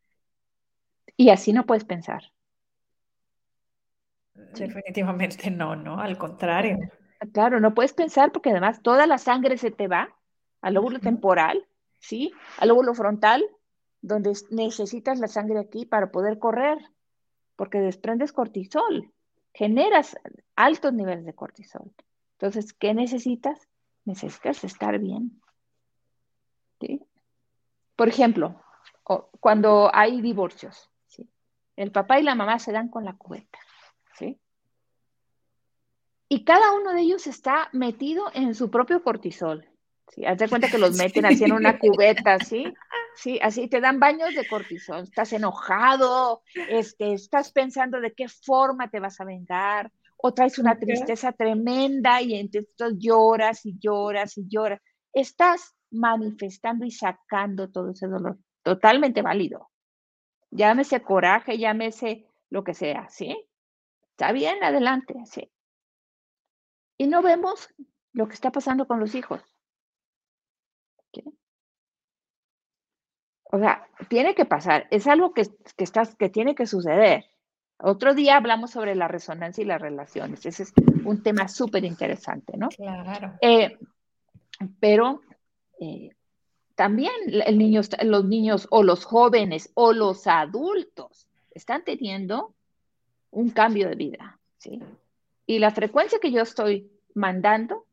Y 1.17 1.31
así 1.31 1.53
no 1.53 1.67
puedes 1.67 1.85
pensar. 1.85 2.25
Definitivamente 4.35 5.51
no, 5.53 5.77
¿no? 5.77 6.01
Al 6.01 6.19
contrario. 6.19 6.79
Claro, 7.33 7.61
no 7.61 7.75
puedes 7.75 7.93
pensar 7.93 8.33
porque 8.33 8.51
además 8.51 8.83
toda 8.83 9.07
la 9.07 9.19
sangre 9.19 9.57
se 9.59 9.71
te 9.71 9.89
va 9.89 10.15
al 10.61 10.75
lóbulo 10.75 10.99
temporal, 10.99 11.67
¿sí? 11.99 12.33
Al 12.59 12.69
lóbulo 12.69 12.95
frontal, 12.95 13.45
donde 14.01 14.33
necesitas 14.51 15.19
la 15.19 15.29
sangre 15.29 15.59
aquí 15.59 15.87
para 15.87 16.11
poder 16.11 16.39
correr, 16.39 16.79
porque 17.57 17.81
desprendes 17.81 18.33
cortisol, 18.33 19.13
generas 19.53 20.17
altos 20.57 20.93
niveles 20.93 21.25
de 21.25 21.35
cortisol. 21.35 21.93
Entonces, 22.33 22.73
¿qué 22.73 22.95
necesitas? 22.95 23.69
Necesitas 24.05 24.65
estar 24.65 24.99
bien. 24.99 25.41
¿Sí? 26.81 27.01
Por 27.97 28.09
ejemplo, 28.09 28.61
cuando 29.41 29.91
hay 29.95 30.21
divorcios, 30.21 30.91
¿sí? 31.07 31.29
el 31.77 31.93
papá 31.93 32.19
y 32.19 32.25
la 32.25 32.35
mamá 32.35 32.59
se 32.59 32.73
dan 32.73 32.89
con 32.89 33.05
la 33.05 33.15
cubeta. 33.15 33.59
¿sí? 34.19 34.39
Y 36.35 36.43
cada 36.43 36.73
uno 36.73 36.93
de 36.93 37.03
ellos 37.03 37.29
está 37.29 37.69
metido 37.71 38.25
en 38.35 38.57
su 38.57 38.69
propio 38.69 39.05
cortisol. 39.05 39.65
¿sí? 40.09 40.27
Haz 40.27 40.37
de 40.37 40.49
cuenta 40.49 40.69
que 40.69 40.79
los 40.79 40.97
meten 40.99 41.27
así 41.27 41.45
en 41.45 41.53
una 41.53 41.79
cubeta, 41.79 42.41
¿sí? 42.41 42.75
Sí, 43.15 43.39
así 43.41 43.69
te 43.69 43.81
dan 43.81 44.01
baños 44.01 44.35
de 44.35 44.45
cortisol, 44.49 45.05
estás 45.05 45.33
enojado, 45.33 46.43
este, 46.71 47.13
estás 47.13 47.53
pensando 47.53 48.01
de 48.01 48.15
qué 48.15 48.27
forma 48.27 48.91
te 48.91 48.99
vas 48.99 49.21
a 49.21 49.25
vengar, 49.25 49.93
o 50.17 50.35
traes 50.35 50.59
una 50.59 50.77
tristeza 50.77 51.31
tremenda 51.31 52.21
y 52.21 52.35
entonces 52.35 52.99
lloras 52.99 53.65
y 53.65 53.79
lloras 53.79 54.37
y 54.37 54.49
lloras. 54.49 54.81
Estás 55.13 55.77
manifestando 55.93 56.85
y 56.85 56.91
sacando 56.91 57.71
todo 57.71 57.93
ese 57.93 58.09
dolor, 58.09 58.39
totalmente 58.65 59.23
válido. 59.23 59.71
Llámese 60.51 61.01
coraje, 61.01 61.59
llámese 61.59 62.27
lo 62.51 62.65
que 62.65 62.75
sea, 62.75 63.09
¿sí? 63.09 63.41
Está 64.11 64.33
bien, 64.33 64.65
adelante, 64.65 65.15
sí. 65.27 65.49
Y 66.97 67.07
no 67.07 67.23
vemos 67.23 67.69
lo 68.13 68.29
que 68.29 68.35
está 68.35 68.53
pasando 68.53 68.87
con 68.87 69.01
los 69.01 69.15
hijos. 69.15 69.43
O 73.55 73.59
sea, 73.59 73.87
tiene 74.09 74.35
que 74.35 74.45
pasar, 74.45 74.89
es 74.91 75.07
algo 75.07 75.33
que, 75.33 75.45
que, 75.77 75.85
estás, 75.85 76.17
que 76.17 76.29
tiene 76.29 76.57
que 76.57 76.67
suceder. 76.67 77.25
Otro 77.79 78.15
día 78.15 78.37
hablamos 78.37 78.73
sobre 78.73 78.95
la 78.95 79.07
resonancia 79.07 79.63
y 79.63 79.67
las 79.67 79.81
relaciones. 79.81 80.45
Ese 80.45 80.65
es 80.65 80.73
un 81.05 81.23
tema 81.23 81.47
súper 81.49 81.85
interesante, 81.85 82.57
¿no? 82.57 82.69
Claro. 82.71 83.35
Eh, 83.41 83.79
pero 84.81 85.21
eh, 85.81 86.11
también 86.75 87.13
el 87.29 87.59
niño, 87.59 87.83
los 88.03 88.25
niños 88.25 88.67
o 88.71 88.83
los 88.83 89.05
jóvenes 89.05 89.71
o 89.75 89.93
los 89.93 90.27
adultos 90.27 91.29
están 91.53 91.85
teniendo 91.85 92.55
un 93.31 93.51
cambio 93.51 93.89
de 93.89 93.97
vida, 93.97 94.39
¿sí? 94.59 94.83
Y 95.47 95.59
la 95.59 95.71
frecuencia 95.71 96.19
que 96.19 96.33
yo 96.33 96.43
estoy 96.43 96.91
mandando 97.15 97.87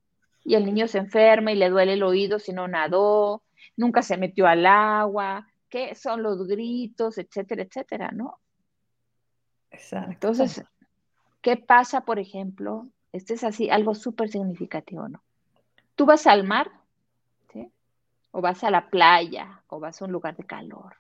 y 0.44 0.56
el 0.56 0.66
niño 0.66 0.88
se 0.88 0.98
enferma 0.98 1.52
y 1.52 1.56
le 1.56 1.70
duele 1.70 1.94
el 1.94 2.04
oído 2.04 2.40
si 2.40 2.54
no 2.54 2.68
nadó, 2.68 3.44
nunca 3.76 4.02
se 4.02 4.18
metió 4.18 4.48
al 4.48 4.66
agua, 4.66 5.48
qué 5.70 5.96
son 5.96 6.24
los 6.24 6.48
gritos, 6.48 7.18
etcétera, 7.18 7.64
etcétera, 7.64 8.12
¿no? 8.12 8.40
Exacto. 9.72 10.12
Entonces, 10.12 10.64
¿qué 11.42 11.58
pasa, 11.58 12.02
por 12.02 12.20
ejemplo? 12.20 12.88
Este 13.12 13.34
es 13.34 13.44
así, 13.44 13.70
algo 13.70 13.96
súper 13.96 14.30
significativo, 14.30 15.08
¿no? 15.08 15.24
Tú 15.96 16.06
vas 16.06 16.28
al 16.28 16.46
mar, 16.46 16.72
¿sí? 17.52 17.72
O 18.32 18.42
vas 18.42 18.64
a 18.64 18.72
la 18.72 18.90
playa, 18.90 19.64
o 19.68 19.80
vas 19.80 20.02
a 20.02 20.06
un 20.06 20.12
lugar 20.12 20.36
de 20.36 20.46
calor, 20.46 20.96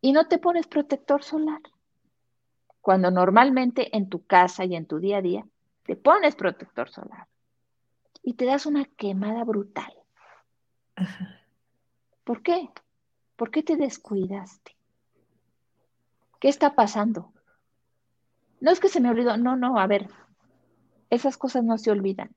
y 0.00 0.12
no 0.12 0.28
te 0.28 0.38
pones 0.38 0.66
protector 0.66 1.22
solar. 1.22 1.60
Cuando 2.88 3.10
normalmente 3.10 3.94
en 3.94 4.08
tu 4.08 4.24
casa 4.24 4.64
y 4.64 4.74
en 4.74 4.86
tu 4.86 4.98
día 4.98 5.18
a 5.18 5.20
día 5.20 5.46
te 5.84 5.94
pones 5.94 6.34
protector 6.36 6.88
solar 6.88 7.28
y 8.22 8.32
te 8.32 8.46
das 8.46 8.64
una 8.64 8.86
quemada 8.86 9.44
brutal. 9.44 9.92
¿Por 12.24 12.40
qué? 12.40 12.70
¿Por 13.36 13.50
qué 13.50 13.62
te 13.62 13.76
descuidaste? 13.76 14.74
¿Qué 16.40 16.48
está 16.48 16.74
pasando? 16.74 17.30
No 18.58 18.70
es 18.70 18.80
que 18.80 18.88
se 18.88 19.02
me 19.02 19.10
olvidó, 19.10 19.36
no, 19.36 19.54
no, 19.54 19.78
a 19.78 19.86
ver, 19.86 20.08
esas 21.10 21.36
cosas 21.36 21.64
no 21.64 21.76
se 21.76 21.90
olvidan. 21.90 22.34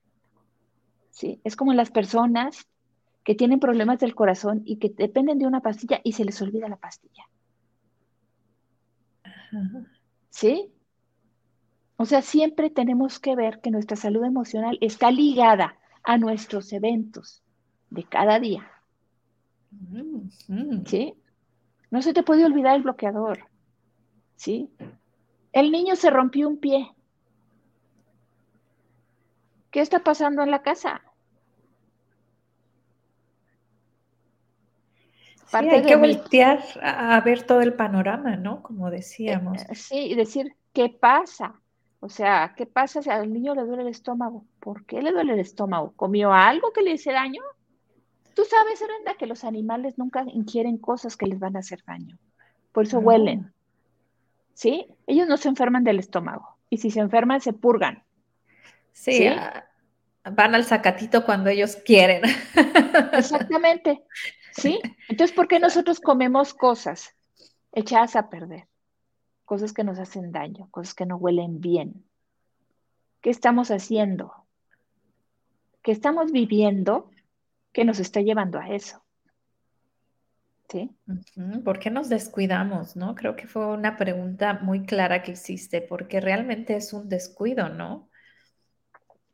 Sí, 1.08 1.40
es 1.44 1.56
como 1.56 1.72
las 1.72 1.90
personas 1.90 2.68
que 3.24 3.34
tienen 3.34 3.58
problemas 3.58 4.00
del 4.00 4.14
corazón 4.14 4.60
y 4.66 4.76
que 4.76 4.90
dependen 4.90 5.38
de 5.38 5.46
una 5.46 5.62
pastilla 5.62 6.02
y 6.04 6.12
se 6.12 6.26
les 6.26 6.42
olvida 6.42 6.68
la 6.68 6.76
pastilla. 6.76 7.24
¿Sí? 10.32 10.72
O 11.96 12.06
sea, 12.06 12.22
siempre 12.22 12.70
tenemos 12.70 13.20
que 13.20 13.36
ver 13.36 13.60
que 13.60 13.70
nuestra 13.70 13.96
salud 13.96 14.24
emocional 14.24 14.78
está 14.80 15.10
ligada 15.10 15.76
a 16.02 16.16
nuestros 16.16 16.72
eventos 16.72 17.44
de 17.90 18.02
cada 18.04 18.40
día. 18.40 18.68
Mm, 19.70 20.84
¿Sí? 20.86 21.14
No 21.90 22.00
se 22.00 22.14
te 22.14 22.22
puede 22.22 22.46
olvidar 22.46 22.76
el 22.76 22.82
bloqueador. 22.82 23.46
¿Sí? 24.34 24.70
El 25.52 25.70
niño 25.70 25.96
se 25.96 26.10
rompió 26.10 26.48
un 26.48 26.58
pie. 26.58 26.90
¿Qué 29.70 29.80
está 29.80 30.02
pasando 30.02 30.42
en 30.42 30.50
la 30.50 30.62
casa? 30.62 31.02
Sí, 35.60 35.68
hay 35.68 35.82
que 35.82 35.96
voltear 35.96 36.62
a, 36.82 37.20
ver 37.20 37.42
todo 37.42 37.60
el 37.60 37.74
panorama, 37.74 38.36
¿no? 38.36 38.62
Como 38.62 38.90
decíamos. 38.90 39.62
Eh, 39.62 39.74
sí, 39.74 39.98
y 39.98 40.14
decir, 40.14 40.56
¿qué 40.72 40.88
pasa? 40.88 41.60
O 42.00 42.08
sea, 42.08 42.54
¿qué 42.56 42.64
pasa 42.64 43.02
si 43.02 43.10
al 43.10 43.32
niño 43.32 43.54
le 43.54 43.62
duele 43.62 43.82
el 43.82 43.88
estómago? 43.88 44.46
¿Por 44.60 44.86
qué 44.86 45.02
le 45.02 45.12
duele 45.12 45.34
el 45.34 45.40
estómago? 45.40 45.92
¿Comió 45.94 46.32
algo 46.32 46.72
que 46.72 46.82
le 46.82 46.92
hice 46.92 47.12
daño? 47.12 47.42
Tú 48.34 48.44
sabes, 48.44 48.80
Brenda, 48.80 49.14
que 49.18 49.26
los 49.26 49.44
animales 49.44 49.98
nunca 49.98 50.24
ingieren 50.26 50.78
cosas 50.78 51.16
que 51.16 51.26
les 51.26 51.38
van 51.38 51.56
a 51.56 51.60
hacer 51.60 51.84
daño. 51.86 52.18
Por 52.72 52.84
eso 52.84 52.98
huelen. 52.98 53.52
¿Sí? 54.54 54.86
Ellos 55.06 55.28
no 55.28 55.36
se 55.36 55.48
enferman 55.48 55.84
del 55.84 55.98
estómago. 55.98 56.56
Y 56.70 56.78
si 56.78 56.90
se 56.90 57.00
enferman, 57.00 57.42
se 57.42 57.52
purgan. 57.52 58.02
Sí, 58.92 59.26
ah, 59.26 59.64
van 60.24 60.54
al 60.54 60.64
sacatito 60.64 61.24
cuando 61.24 61.50
ellos 61.50 61.76
quieren. 61.76 62.22
Exactamente. 63.12 64.02
¿Sí? 64.52 64.80
Entonces, 65.08 65.34
¿por 65.34 65.48
qué 65.48 65.58
nosotros 65.58 66.00
comemos 66.00 66.54
cosas 66.54 67.16
echadas 67.72 68.16
a 68.16 68.28
perder? 68.28 68.68
Cosas 69.44 69.72
que 69.72 69.84
nos 69.84 69.98
hacen 69.98 70.32
daño, 70.32 70.68
cosas 70.70 70.94
que 70.94 71.06
no 71.06 71.16
huelen 71.16 71.60
bien. 71.60 72.04
¿Qué 73.20 73.30
estamos 73.30 73.70
haciendo? 73.70 74.32
¿Qué 75.82 75.92
estamos 75.92 76.32
viviendo 76.32 77.10
que 77.72 77.84
nos 77.84 77.98
está 77.98 78.20
llevando 78.20 78.58
a 78.58 78.68
eso. 78.68 79.02
¿Sí? 80.68 80.90
¿Por 81.64 81.78
qué 81.78 81.90
nos 81.90 82.08
descuidamos, 82.08 82.96
no? 82.96 83.14
Creo 83.14 83.36
que 83.36 83.46
fue 83.46 83.66
una 83.66 83.96
pregunta 83.96 84.54
muy 84.62 84.86
clara 84.86 85.22
que 85.22 85.32
hiciste, 85.32 85.82
porque 85.82 86.20
realmente 86.20 86.76
es 86.76 86.92
un 86.94 87.08
descuido, 87.08 87.68
¿no? 87.68 88.08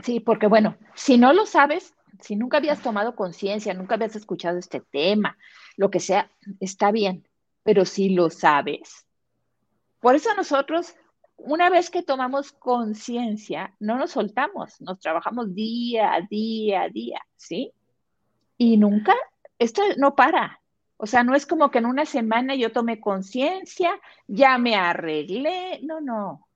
Sí, 0.00 0.18
porque 0.18 0.48
bueno, 0.48 0.76
si 0.94 1.16
no 1.16 1.32
lo 1.32 1.46
sabes, 1.46 1.94
si 2.20 2.36
nunca 2.36 2.58
habías 2.58 2.82
tomado 2.82 3.14
conciencia, 3.14 3.74
nunca 3.74 3.94
habías 3.94 4.16
escuchado 4.16 4.58
este 4.58 4.80
tema, 4.80 5.36
lo 5.76 5.90
que 5.90 6.00
sea, 6.00 6.30
está 6.60 6.90
bien, 6.90 7.26
pero 7.62 7.84
si 7.84 8.10
lo 8.10 8.30
sabes, 8.30 9.06
por 10.00 10.14
eso 10.14 10.34
nosotros, 10.34 10.94
una 11.36 11.70
vez 11.70 11.90
que 11.90 12.02
tomamos 12.02 12.52
conciencia, 12.52 13.74
no 13.80 13.98
nos 13.98 14.12
soltamos, 14.12 14.80
nos 14.80 15.00
trabajamos 15.00 15.54
día 15.54 16.14
a 16.14 16.20
día 16.20 16.82
a 16.82 16.88
día, 16.88 17.20
¿sí? 17.36 17.72
Y 18.56 18.76
nunca, 18.76 19.14
esto 19.58 19.82
no 19.96 20.14
para. 20.14 20.60
O 20.96 21.06
sea, 21.06 21.22
no 21.22 21.34
es 21.34 21.46
como 21.46 21.70
que 21.70 21.78
en 21.78 21.86
una 21.86 22.04
semana 22.04 22.54
yo 22.54 22.72
tomé 22.72 23.00
conciencia, 23.00 23.90
ya 24.26 24.58
me 24.58 24.74
arreglé, 24.74 25.80
no, 25.82 26.00
no, 26.00 26.48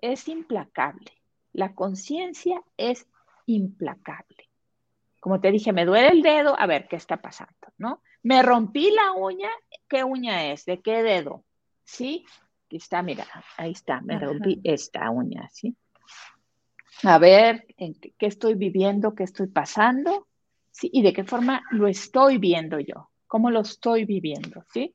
es 0.00 0.28
implacable. 0.28 1.12
La 1.52 1.74
conciencia 1.74 2.62
es 2.76 3.06
implacable. 3.46 4.48
Como 5.24 5.40
te 5.40 5.50
dije, 5.50 5.72
me 5.72 5.86
duele 5.86 6.08
el 6.08 6.20
dedo, 6.20 6.54
a 6.60 6.66
ver 6.66 6.86
qué 6.86 6.96
está 6.96 7.16
pasando, 7.16 7.54
¿no? 7.78 8.02
Me 8.22 8.42
rompí 8.42 8.90
la 8.90 9.12
uña, 9.12 9.48
¿qué 9.88 10.04
uña 10.04 10.52
es? 10.52 10.66
¿De 10.66 10.82
qué 10.82 11.02
dedo? 11.02 11.46
¿Sí? 11.82 12.26
Aquí 12.66 12.76
está, 12.76 13.02
mira, 13.02 13.24
ahí 13.56 13.72
está, 13.72 14.02
me 14.02 14.18
rompí 14.18 14.60
esta 14.64 15.08
uña, 15.08 15.48
¿sí? 15.50 15.74
A 17.04 17.16
ver, 17.16 17.64
¿en 17.78 17.94
qué 17.94 18.26
estoy 18.26 18.52
viviendo? 18.52 19.14
¿Qué 19.14 19.22
estoy 19.22 19.46
pasando? 19.46 20.26
¿Sí? 20.70 20.90
¿Y 20.92 21.00
de 21.00 21.14
qué 21.14 21.24
forma 21.24 21.62
lo 21.70 21.88
estoy 21.88 22.36
viendo 22.36 22.78
yo? 22.78 23.08
¿Cómo 23.26 23.50
lo 23.50 23.60
estoy 23.60 24.04
viviendo? 24.04 24.62
¿Sí? 24.74 24.94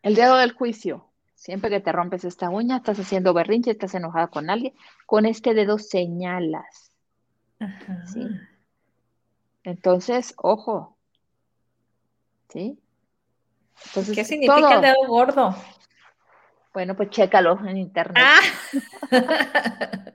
El 0.00 0.14
dedo 0.14 0.36
del 0.36 0.52
juicio. 0.52 1.10
Siempre 1.34 1.70
que 1.70 1.80
te 1.80 1.90
rompes 1.90 2.22
esta 2.22 2.50
uña, 2.50 2.76
estás 2.76 3.00
haciendo 3.00 3.34
berrinche, 3.34 3.72
estás 3.72 3.96
enojada 3.96 4.28
con 4.28 4.48
alguien, 4.48 4.74
con 5.06 5.26
este 5.26 5.54
dedo 5.54 5.76
señalas 5.78 6.87
¿sí? 8.12 8.26
Entonces, 9.64 10.34
ojo. 10.36 10.96
¿Sí? 12.48 12.78
Entonces, 13.86 14.14
¿Qué 14.14 14.24
significa 14.24 14.74
el 14.74 14.80
dedo 14.80 15.06
gordo? 15.06 15.54
Bueno, 16.72 16.96
pues 16.96 17.10
chécalo 17.10 17.58
en 17.66 17.76
internet. 17.76 18.16
Ah. 18.16 18.40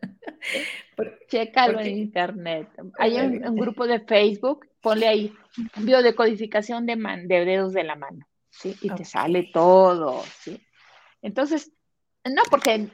chécalo 1.28 1.80
en 1.80 1.98
internet. 1.98 2.70
Hay 3.00 3.18
un, 3.18 3.56
grupo 3.56 3.88
de 3.88 4.00
Facebook, 4.00 4.68
ponle 4.82 5.08
ahí 5.08 5.36
biodecodificación 5.78 6.86
de, 6.86 6.96
de 6.96 7.46
dedos 7.46 7.74
de 7.74 7.84
la 7.84 7.96
mano, 7.96 8.26
¿sí? 8.50 8.76
Y 8.82 8.90
te 8.92 9.06
sale 9.06 9.50
todo, 9.54 10.24
¿sí? 10.40 10.66
Entonces, 11.22 11.72
no, 12.26 12.44
porque 12.50 12.90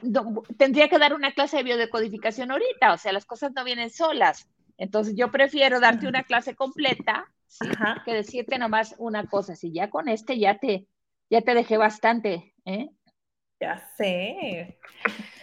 tendría 0.56 0.88
que 0.88 0.98
dar 0.98 1.14
una 1.14 1.32
clase 1.32 1.58
de 1.58 1.62
biodecodificación 1.62 2.50
ahorita, 2.50 2.92
o 2.92 2.98
sea, 2.98 3.12
las 3.12 3.26
cosas 3.26 3.52
no 3.54 3.64
vienen 3.64 3.90
solas. 3.90 4.48
Entonces 4.76 5.14
yo 5.16 5.30
prefiero 5.30 5.78
darte 5.78 6.08
una 6.08 6.24
clase 6.24 6.54
completa 6.54 7.30
que 8.04 8.12
decirte 8.12 8.58
nomás 8.58 8.94
una 8.98 9.26
cosa. 9.26 9.54
Si 9.54 9.72
ya 9.72 9.90
con 9.90 10.08
este 10.08 10.38
ya 10.38 10.58
te, 10.58 10.86
ya 11.28 11.42
te 11.42 11.54
dejé 11.54 11.76
bastante, 11.76 12.54
¿eh? 12.64 12.90
Ya 13.60 13.78
sé. 13.96 14.78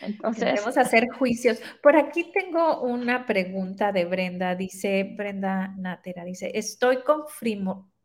Entonces. 0.01 0.45
Debemos 0.45 0.77
hacer 0.77 1.07
juicios. 1.19 1.61
Por 1.83 1.95
aquí 1.95 2.31
tengo 2.31 2.81
una 2.81 3.27
pregunta 3.27 3.91
de 3.91 4.05
Brenda. 4.05 4.55
Dice 4.55 5.03
Brenda 5.15 5.75
Natera, 5.77 6.23
dice, 6.23 6.51
estoy 6.55 7.03
con 7.03 7.25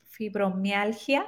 fibromialgia 0.04 1.26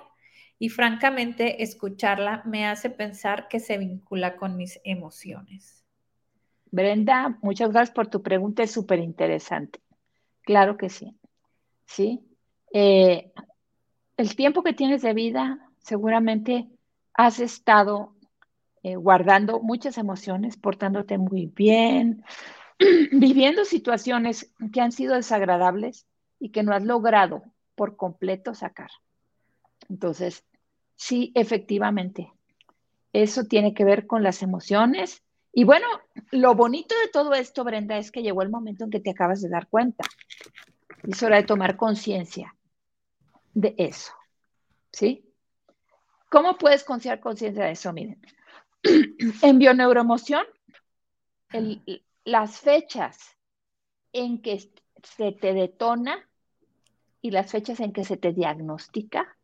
y 0.58 0.68
francamente 0.68 1.62
escucharla 1.62 2.42
me 2.44 2.66
hace 2.66 2.90
pensar 2.90 3.48
que 3.48 3.60
se 3.60 3.78
vincula 3.78 4.36
con 4.36 4.56
mis 4.56 4.80
emociones. 4.84 5.84
Brenda, 6.70 7.38
muchas 7.42 7.70
gracias 7.70 7.94
por 7.94 8.08
tu 8.08 8.22
pregunta, 8.22 8.62
es 8.62 8.72
súper 8.72 8.98
interesante. 8.98 9.80
Claro 10.42 10.76
que 10.76 10.88
sí, 10.88 11.16
sí. 11.86 12.24
Eh, 12.72 13.32
el 14.16 14.36
tiempo 14.36 14.62
que 14.62 14.72
tienes 14.72 15.02
de 15.02 15.14
vida, 15.14 15.70
seguramente 15.78 16.68
has 17.14 17.40
estado 17.40 18.14
eh, 18.82 18.96
guardando 18.96 19.60
muchas 19.60 19.98
emociones, 19.98 20.56
portándote 20.56 21.16
muy 21.16 21.46
bien, 21.46 22.24
viviendo 23.12 23.64
situaciones 23.64 24.52
que 24.72 24.80
han 24.80 24.92
sido 24.92 25.14
desagradables 25.14 26.06
y 26.38 26.50
que 26.50 26.62
no 26.62 26.74
has 26.74 26.84
logrado 26.84 27.42
por 27.74 27.96
completo 27.96 28.54
sacar. 28.54 28.90
Entonces, 29.88 30.44
sí, 30.96 31.32
efectivamente, 31.34 32.32
eso 33.12 33.44
tiene 33.44 33.74
que 33.74 33.84
ver 33.84 34.06
con 34.06 34.22
las 34.22 34.42
emociones. 34.42 35.22
Y 35.52 35.64
bueno, 35.64 35.86
lo 36.32 36.54
bonito 36.54 36.94
de 36.98 37.08
todo 37.08 37.32
esto, 37.34 37.64
Brenda, 37.64 37.96
es 37.96 38.10
que 38.10 38.22
llegó 38.22 38.42
el 38.42 38.50
momento 38.50 38.84
en 38.84 38.90
que 38.90 39.00
te 39.00 39.10
acabas 39.10 39.40
de 39.40 39.48
dar 39.48 39.68
cuenta. 39.68 40.04
Es 41.02 41.22
hora 41.22 41.36
de 41.36 41.44
tomar 41.44 41.76
conciencia 41.76 42.54
de 43.52 43.74
eso. 43.78 44.12
¿Sí? 44.92 45.32
¿Cómo 46.28 46.58
puedes 46.58 46.82
concienciar 46.82 47.20
conciencia 47.20 47.64
de 47.64 47.72
eso? 47.72 47.92
Miren, 47.92 48.20
en 49.42 49.58
bioneuroemoción, 49.58 50.44
las 52.24 52.58
fechas 52.58 53.36
en 54.12 54.42
que 54.42 54.58
se 55.02 55.32
te 55.32 55.52
detona 55.52 56.28
y 57.20 57.30
las 57.30 57.50
fechas 57.50 57.80
en 57.80 57.92
que 57.92 58.04
se 58.04 58.16
te 58.16 58.32
diagnostica 58.32 59.36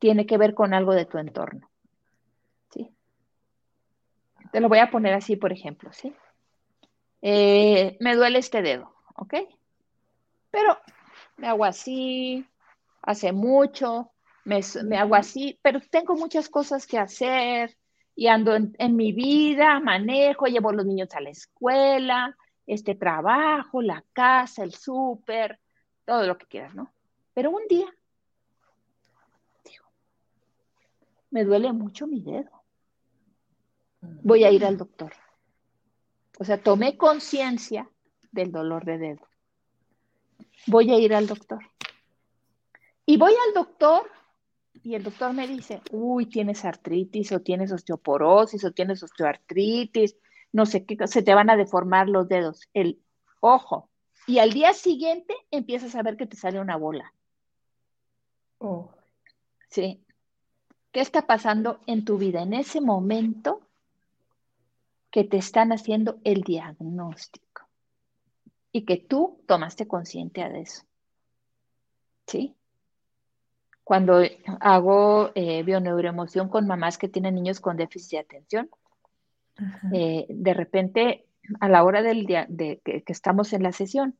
tiene 0.00 0.26
que 0.26 0.38
ver 0.38 0.54
con 0.54 0.74
algo 0.74 0.94
de 0.94 1.04
tu 1.04 1.18
entorno. 1.18 1.70
¿sí? 2.72 2.90
Te 4.50 4.60
lo 4.60 4.68
voy 4.68 4.78
a 4.78 4.90
poner 4.90 5.14
así, 5.14 5.36
por 5.36 5.52
ejemplo, 5.52 5.92
¿sí? 5.92 6.12
Eh, 7.22 7.96
me 8.00 8.16
duele 8.16 8.38
este 8.38 8.62
dedo, 8.62 8.92
¿ok? 9.14 9.34
Pero 10.50 10.78
me 11.36 11.48
hago 11.48 11.64
así, 11.64 12.44
hace 13.02 13.30
mucho, 13.30 14.10
me, 14.44 14.62
hago 14.96 15.14
así, 15.14 15.58
pero 15.62 15.80
tengo 15.90 16.16
muchas 16.16 16.48
cosas 16.48 16.86
que 16.86 16.98
hacer 16.98 17.76
y 18.16 18.26
ando 18.28 18.56
en, 18.56 18.74
en 18.78 18.96
mi 18.96 19.12
vida, 19.12 19.80
manejo, 19.80 20.46
llevo 20.46 20.70
a 20.70 20.74
los 20.74 20.86
niños 20.86 21.14
a 21.14 21.20
la 21.20 21.30
escuela, 21.30 22.36
este 22.66 22.94
trabajo, 22.94 23.82
la 23.82 24.02
casa, 24.14 24.64
el 24.64 24.72
súper, 24.72 25.60
todo 26.06 26.26
lo 26.26 26.38
que 26.38 26.46
quieras, 26.46 26.74
¿no? 26.74 26.90
Pero 27.34 27.50
un 27.50 27.66
día 27.68 27.86
me 31.30 31.44
duele 31.44 31.72
mucho 31.72 32.06
mi 32.06 32.20
dedo. 32.20 32.50
Voy 34.00 34.44
a 34.44 34.50
ir 34.50 34.64
al 34.64 34.76
doctor. 34.76 35.12
O 36.38 36.44
sea, 36.44 36.62
tomé 36.62 36.96
conciencia 36.96 37.88
del 38.32 38.50
dolor 38.50 38.84
de 38.84 38.98
dedo. 38.98 39.28
Voy 40.66 40.90
a 40.90 40.98
ir 40.98 41.14
al 41.14 41.26
doctor. 41.26 41.60
Y 43.06 43.16
voy 43.16 43.32
al 43.32 43.54
doctor 43.54 44.10
y 44.82 44.94
el 44.94 45.02
doctor 45.02 45.32
me 45.32 45.46
dice, 45.46 45.82
uy, 45.90 46.26
tienes 46.26 46.64
artritis 46.64 47.32
o 47.32 47.40
tienes 47.40 47.72
osteoporosis 47.72 48.64
o 48.64 48.72
tienes 48.72 49.02
osteoartritis, 49.02 50.16
no 50.52 50.64
sé 50.64 50.84
qué, 50.84 50.96
se 51.06 51.22
te 51.22 51.34
van 51.34 51.50
a 51.50 51.56
deformar 51.56 52.08
los 52.08 52.28
dedos, 52.28 52.68
el 52.72 53.00
ojo. 53.40 53.90
Y 54.26 54.38
al 54.38 54.52
día 54.52 54.72
siguiente 54.72 55.34
empiezas 55.50 55.94
a 55.94 56.02
ver 56.02 56.16
que 56.16 56.26
te 56.26 56.36
sale 56.36 56.60
una 56.60 56.76
bola. 56.76 57.12
Oh. 58.58 58.90
Sí, 59.68 60.04
¿Qué 60.92 61.00
está 61.00 61.26
pasando 61.26 61.80
en 61.86 62.04
tu 62.04 62.18
vida 62.18 62.42
en 62.42 62.52
ese 62.52 62.80
momento 62.80 63.60
que 65.10 65.24
te 65.24 65.36
están 65.36 65.72
haciendo 65.72 66.18
el 66.24 66.42
diagnóstico? 66.42 67.68
Y 68.72 68.84
que 68.84 68.96
tú 68.96 69.40
tomaste 69.46 69.86
conciencia 69.86 70.48
de 70.48 70.62
eso. 70.62 70.82
¿Sí? 72.26 72.54
Cuando 73.84 74.22
hago 74.60 75.32
eh, 75.34 75.62
bioneuroemoción 75.64 76.48
con 76.48 76.66
mamás 76.66 76.98
que 76.98 77.08
tienen 77.08 77.34
niños 77.34 77.60
con 77.60 77.76
déficit 77.76 78.10
de 78.10 78.18
atención, 78.18 78.70
eh, 79.92 80.26
de 80.28 80.54
repente, 80.54 81.26
a 81.60 81.68
la 81.68 81.84
hora 81.84 82.02
del 82.02 82.26
día 82.26 82.46
de 82.48 82.80
que, 82.84 83.02
estamos 83.06 83.52
en 83.52 83.62
la 83.62 83.72
sesión, 83.72 84.16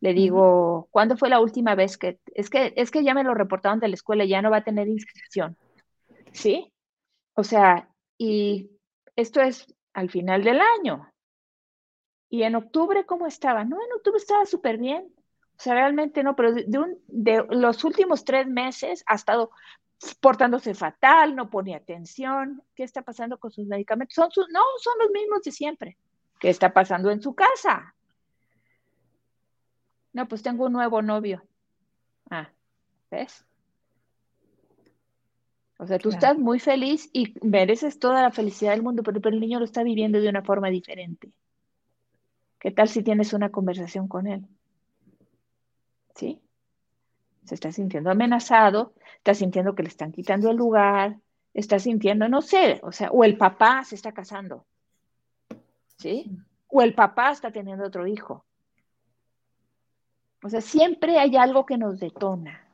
le 0.00 0.12
digo, 0.12 0.88
¿cuándo 0.90 1.16
fue 1.16 1.28
la 1.28 1.40
última 1.40 1.76
vez 1.76 1.96
que, 1.96 2.18
es 2.34 2.50
que, 2.50 2.72
es 2.76 2.90
que 2.90 3.04
ya 3.04 3.14
me 3.14 3.22
lo 3.22 3.34
reportaron 3.34 3.78
de 3.78 3.88
la 3.88 3.94
escuela, 3.94 4.24
ya 4.24 4.42
no 4.42 4.50
va 4.50 4.58
a 4.58 4.64
tener 4.64 4.88
inscripción? 4.88 5.56
¿Sí? 6.32 6.72
O 7.34 7.44
sea, 7.44 7.88
y 8.18 8.70
esto 9.16 9.40
es 9.40 9.66
al 9.92 10.10
final 10.10 10.44
del 10.44 10.60
año. 10.60 11.12
¿Y 12.28 12.44
en 12.44 12.54
octubre 12.56 13.04
cómo 13.04 13.26
estaba? 13.26 13.64
No, 13.64 13.76
en 13.76 13.92
octubre 13.92 14.18
estaba 14.18 14.46
súper 14.46 14.78
bien. 14.78 15.12
O 15.56 15.60
sea, 15.62 15.74
realmente 15.74 16.22
no, 16.22 16.34
pero 16.34 16.52
de, 16.52 16.78
un, 16.78 16.98
de 17.06 17.44
los 17.50 17.84
últimos 17.84 18.24
tres 18.24 18.46
meses 18.46 19.04
ha 19.06 19.14
estado 19.14 19.50
portándose 20.20 20.74
fatal, 20.74 21.36
no 21.36 21.50
pone 21.50 21.74
atención. 21.74 22.62
¿Qué 22.74 22.82
está 22.84 23.02
pasando 23.02 23.38
con 23.38 23.52
sus 23.52 23.66
medicamentos? 23.66 24.14
Son 24.14 24.30
sus, 24.30 24.48
no, 24.48 24.60
son 24.78 24.94
los 24.98 25.10
mismos 25.10 25.42
de 25.42 25.52
siempre. 25.52 25.98
¿Qué 26.40 26.48
está 26.48 26.72
pasando 26.72 27.10
en 27.10 27.22
su 27.22 27.34
casa? 27.34 27.94
No, 30.12 30.26
pues 30.26 30.42
tengo 30.42 30.66
un 30.66 30.72
nuevo 30.72 31.02
novio. 31.02 31.42
Ah, 32.30 32.50
¿ves? 33.10 33.44
O 35.78 35.86
sea, 35.86 35.98
tú 35.98 36.10
estás 36.10 36.38
muy 36.38 36.60
feliz 36.60 37.10
y 37.12 37.34
mereces 37.42 37.98
toda 37.98 38.22
la 38.22 38.30
felicidad 38.30 38.72
del 38.72 38.82
mundo, 38.82 39.02
pero, 39.02 39.20
el 39.28 39.40
niño 39.40 39.58
lo 39.58 39.64
está 39.64 39.82
viviendo 39.82 40.20
de 40.20 40.28
una 40.28 40.42
forma 40.42 40.68
diferente. 40.68 41.32
¿Qué 42.58 42.70
tal 42.70 42.88
si 42.88 43.02
tienes 43.02 43.32
una 43.32 43.50
conversación 43.50 44.06
con 44.06 44.26
él? 44.28 44.46
¿Sí? 46.14 46.40
Se 47.44 47.54
está 47.56 47.72
sintiendo 47.72 48.10
amenazado, 48.10 48.94
está 49.16 49.34
sintiendo 49.34 49.74
que 49.74 49.82
le 49.82 49.88
están 49.88 50.12
quitando 50.12 50.50
el 50.50 50.56
lugar, 50.56 51.18
está 51.54 51.78
sintiendo, 51.78 52.28
no 52.28 52.42
sé, 52.42 52.80
o 52.84 52.92
sea, 52.92 53.10
o 53.10 53.24
el 53.24 53.36
papá 53.36 53.82
se 53.82 53.96
está 53.96 54.12
casando, 54.12 54.64
¿sí? 55.96 56.30
O 56.68 56.82
el 56.82 56.94
papá 56.94 57.32
está 57.32 57.50
teniendo 57.50 57.84
otro 57.84 58.06
hijo. 58.06 58.44
O 60.44 60.48
sea, 60.48 60.60
siempre 60.60 61.18
hay 61.18 61.36
algo 61.36 61.66
que 61.66 61.78
nos 61.78 62.00
detona. 62.00 62.66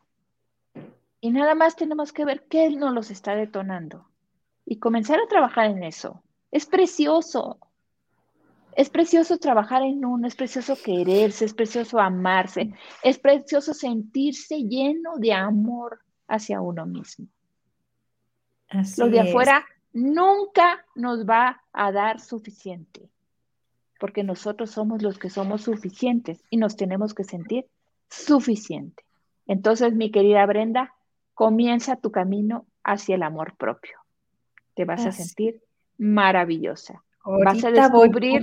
Y 1.20 1.30
nada 1.30 1.54
más 1.54 1.76
tenemos 1.76 2.12
que 2.12 2.24
ver 2.24 2.46
qué 2.48 2.70
nos 2.70 2.94
los 2.94 3.10
está 3.10 3.34
detonando 3.34 4.08
y 4.64 4.78
comenzar 4.78 5.18
a 5.18 5.28
trabajar 5.28 5.66
en 5.66 5.82
eso. 5.82 6.22
Es 6.50 6.66
precioso. 6.66 7.58
Es 8.76 8.90
precioso 8.90 9.38
trabajar 9.38 9.82
en 9.82 10.04
uno, 10.04 10.28
es 10.28 10.36
precioso 10.36 10.76
quererse, 10.76 11.46
es 11.46 11.54
precioso 11.54 11.98
amarse, 11.98 12.72
es 13.02 13.18
precioso 13.18 13.74
sentirse 13.74 14.62
lleno 14.62 15.16
de 15.16 15.32
amor 15.32 16.00
hacia 16.28 16.60
uno 16.60 16.86
mismo. 16.86 17.26
Lo 18.98 19.08
de 19.08 19.20
afuera 19.20 19.64
nunca 19.92 20.84
nos 20.94 21.26
va 21.26 21.62
a 21.72 21.90
dar 21.90 22.20
suficiente, 22.20 23.10
porque 23.98 24.22
nosotros 24.22 24.70
somos 24.70 25.02
los 25.02 25.18
que 25.18 25.30
somos 25.30 25.62
suficientes 25.62 26.44
y 26.50 26.58
nos 26.58 26.76
tenemos 26.76 27.14
que 27.14 27.24
sentir 27.24 27.66
suficiente. 28.08 29.02
Entonces, 29.46 29.94
mi 29.94 30.10
querida 30.12 30.46
Brenda, 30.46 30.94
comienza 31.38 31.94
tu 31.94 32.10
camino 32.10 32.66
hacia 32.82 33.14
el 33.14 33.22
amor 33.22 33.56
propio. 33.56 33.96
Te 34.74 34.84
vas 34.84 35.06
a 35.06 35.12
sentir 35.12 35.62
maravillosa. 35.96 37.04
vas 37.24 37.62
a 37.62 37.70
descubrir 37.70 38.42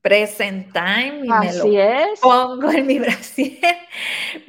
present 0.00 0.72
time 0.72 1.20
y 1.22 1.28
me 1.28 1.52
lo 1.52 1.64
pongo 2.20 2.72
en 2.72 2.84
mi 2.88 2.98
brasier. 2.98 3.76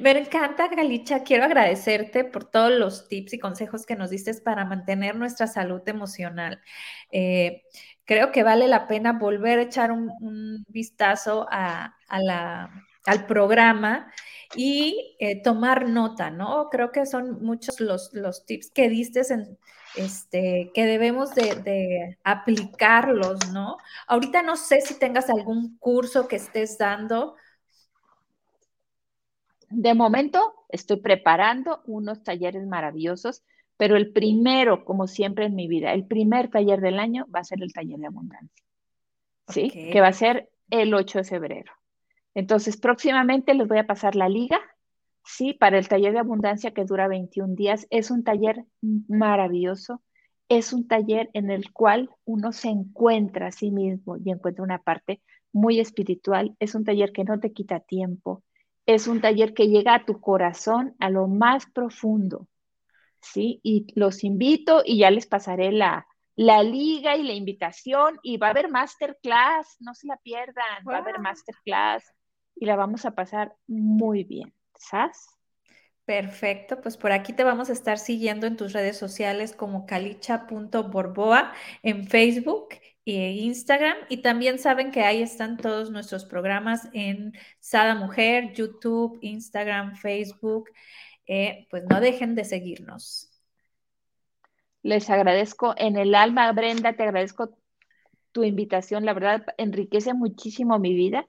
Me 0.00 0.10
encanta, 0.10 0.66
Galicha. 0.66 1.22
Quiero 1.22 1.44
agradecerte 1.44 2.24
por 2.24 2.46
todos 2.46 2.72
los 2.72 3.06
tips 3.06 3.34
y 3.34 3.38
consejos 3.38 3.86
que 3.86 3.94
nos 3.94 4.10
diste 4.10 4.34
para 4.42 4.64
mantener 4.64 5.14
nuestra 5.14 5.46
salud 5.46 5.82
emocional. 5.86 6.60
Eh, 7.12 7.62
creo 8.04 8.32
que 8.32 8.42
vale 8.42 8.66
la 8.66 8.88
pena 8.88 9.12
volver 9.12 9.60
a 9.60 9.62
echar 9.62 9.92
un, 9.92 10.64
vistazo 10.66 11.46
a, 11.48 11.94
la, 12.10 12.72
al 13.06 13.26
programa 13.26 14.10
y 14.56 15.16
eh, 15.18 15.42
tomar 15.42 15.88
nota, 15.88 16.30
¿no? 16.30 16.68
Creo 16.70 16.92
que 16.92 17.06
son 17.06 17.42
muchos 17.42 17.80
los, 17.80 18.12
los 18.12 18.44
tips 18.44 18.70
que 18.70 18.88
diste 18.88 19.22
en, 19.32 19.58
este, 19.96 20.70
que 20.74 20.86
debemos 20.86 21.34
de, 21.34 22.18
aplicarlos, 22.24 23.50
¿no? 23.52 23.76
Ahorita 24.06 24.42
no 24.42 24.56
sé 24.56 24.80
si 24.80 24.98
tengas 24.98 25.30
algún 25.30 25.78
curso 25.78 26.28
que 26.28 26.36
estés 26.36 26.78
dando. 26.78 27.36
De 29.70 29.94
momento 29.94 30.54
estoy 30.68 31.00
preparando 31.00 31.82
unos 31.86 32.22
talleres 32.22 32.66
maravillosos, 32.66 33.42
pero 33.76 33.96
el 33.96 34.12
primero, 34.12 34.84
como 34.84 35.06
siempre 35.06 35.46
en 35.46 35.54
mi 35.54 35.68
vida, 35.68 35.92
el 35.92 36.06
primer 36.06 36.48
taller 36.48 36.80
del 36.80 36.98
año 36.98 37.26
va 37.34 37.40
a 37.40 37.44
ser 37.44 37.62
el 37.62 37.72
taller 37.72 37.98
de 37.98 38.06
abundancia, 38.06 38.64
¿sí? 39.48 39.70
Que 39.70 40.00
va 40.00 40.08
a 40.08 40.12
ser 40.12 40.50
el 40.70 40.94
8 40.94 41.18
de 41.18 41.24
febrero. 41.24 41.72
Entonces, 42.34 42.76
próximamente 42.76 43.54
les 43.54 43.68
voy 43.68 43.78
a 43.78 43.86
pasar 43.86 44.16
la 44.16 44.28
liga, 44.28 44.60
sí, 45.24 45.54
para 45.54 45.78
el 45.78 45.88
taller 45.88 46.12
de 46.12 46.18
abundancia 46.18 46.72
que 46.72 46.84
dura 46.84 47.08
21 47.08 47.54
días. 47.54 47.86
Es 47.90 48.10
un 48.10 48.24
taller 48.24 48.64
maravilloso. 48.80 50.02
Es 50.48 50.72
un 50.72 50.86
taller 50.86 51.30
en 51.32 51.50
el 51.50 51.72
cual 51.72 52.10
uno 52.24 52.52
se 52.52 52.68
encuentra 52.68 53.46
a 53.46 53.52
sí 53.52 53.70
mismo 53.70 54.16
y 54.18 54.30
encuentra 54.30 54.62
una 54.62 54.82
parte 54.82 55.22
muy 55.52 55.80
espiritual. 55.80 56.54
Es 56.60 56.74
un 56.74 56.84
taller 56.84 57.12
que 57.12 57.24
no 57.24 57.40
te 57.40 57.52
quita 57.52 57.80
tiempo. 57.80 58.42
Es 58.84 59.06
un 59.08 59.22
taller 59.22 59.54
que 59.54 59.68
llega 59.68 59.94
a 59.94 60.04
tu 60.04 60.20
corazón, 60.20 60.94
a 60.98 61.08
lo 61.08 61.28
más 61.28 61.64
profundo. 61.66 62.48
¿sí? 63.20 63.60
Y 63.62 63.86
los 63.94 64.22
invito 64.22 64.82
y 64.84 64.98
ya 64.98 65.10
les 65.10 65.26
pasaré 65.26 65.72
la, 65.72 66.06
la 66.36 66.62
liga 66.62 67.16
y 67.16 67.22
la 67.22 67.32
invitación 67.32 68.18
y 68.22 68.36
va 68.36 68.48
a 68.48 68.50
haber 68.50 68.70
masterclass, 68.70 69.76
no 69.80 69.94
se 69.94 70.06
la 70.08 70.18
pierdan, 70.18 70.84
va 70.86 70.96
a 70.96 70.98
haber 70.98 71.20
masterclass 71.20 72.04
y 72.56 72.66
la 72.66 72.76
vamos 72.76 73.04
a 73.04 73.12
pasar 73.12 73.56
muy 73.66 74.24
bien. 74.24 74.52
¿Sabes? 74.76 75.28
Perfecto, 76.04 76.82
pues 76.82 76.98
por 76.98 77.12
aquí 77.12 77.32
te 77.32 77.44
vamos 77.44 77.70
a 77.70 77.72
estar 77.72 77.98
siguiendo 77.98 78.46
en 78.46 78.56
tus 78.56 78.74
redes 78.74 78.98
sociales 78.98 79.54
como 79.54 79.86
calicha.borboa 79.86 81.54
en 81.82 82.06
Facebook 82.06 82.68
e 83.06 83.32
Instagram 83.32 83.96
y 84.10 84.18
también 84.18 84.58
saben 84.58 84.90
que 84.90 85.02
ahí 85.02 85.22
están 85.22 85.56
todos 85.56 85.90
nuestros 85.90 86.26
programas 86.26 86.88
en 86.92 87.32
Sada 87.58 87.94
Mujer, 87.94 88.52
YouTube, 88.52 89.18
Instagram, 89.22 89.96
Facebook. 89.96 90.70
Eh, 91.26 91.66
pues 91.70 91.84
no 91.88 92.00
dejen 92.00 92.34
de 92.34 92.44
seguirnos. 92.44 93.30
Les 94.82 95.08
agradezco 95.08 95.74
en 95.78 95.96
el 95.96 96.14
alma, 96.14 96.52
Brenda, 96.52 96.92
te 96.94 97.02
agradezco 97.02 97.56
tu 98.32 98.44
invitación, 98.44 99.06
la 99.06 99.14
verdad 99.14 99.46
enriquece 99.56 100.12
muchísimo 100.12 100.78
mi 100.78 100.94
vida 100.94 101.26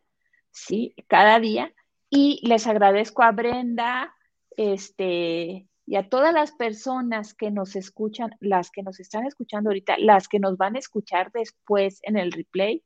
¿sí? 0.55 0.95
Cada 1.07 1.39
día. 1.39 1.73
Y 2.09 2.39
les 2.47 2.65
agradezco 2.65 3.23
a 3.23 3.31
Brenda, 3.31 4.15
este, 4.55 5.67
y 5.85 5.95
a 5.95 6.09
todas 6.09 6.33
las 6.33 6.51
personas 6.53 7.33
que 7.33 7.51
nos 7.51 7.75
escuchan, 7.75 8.31
las 8.39 8.71
que 8.71 8.81
nos 8.81 8.99
están 8.99 9.25
escuchando 9.25 9.69
ahorita, 9.69 9.97
las 9.99 10.27
que 10.27 10.39
nos 10.39 10.57
van 10.57 10.75
a 10.75 10.79
escuchar 10.79 11.31
después 11.31 11.99
en 12.03 12.17
el 12.17 12.31
replay. 12.31 12.83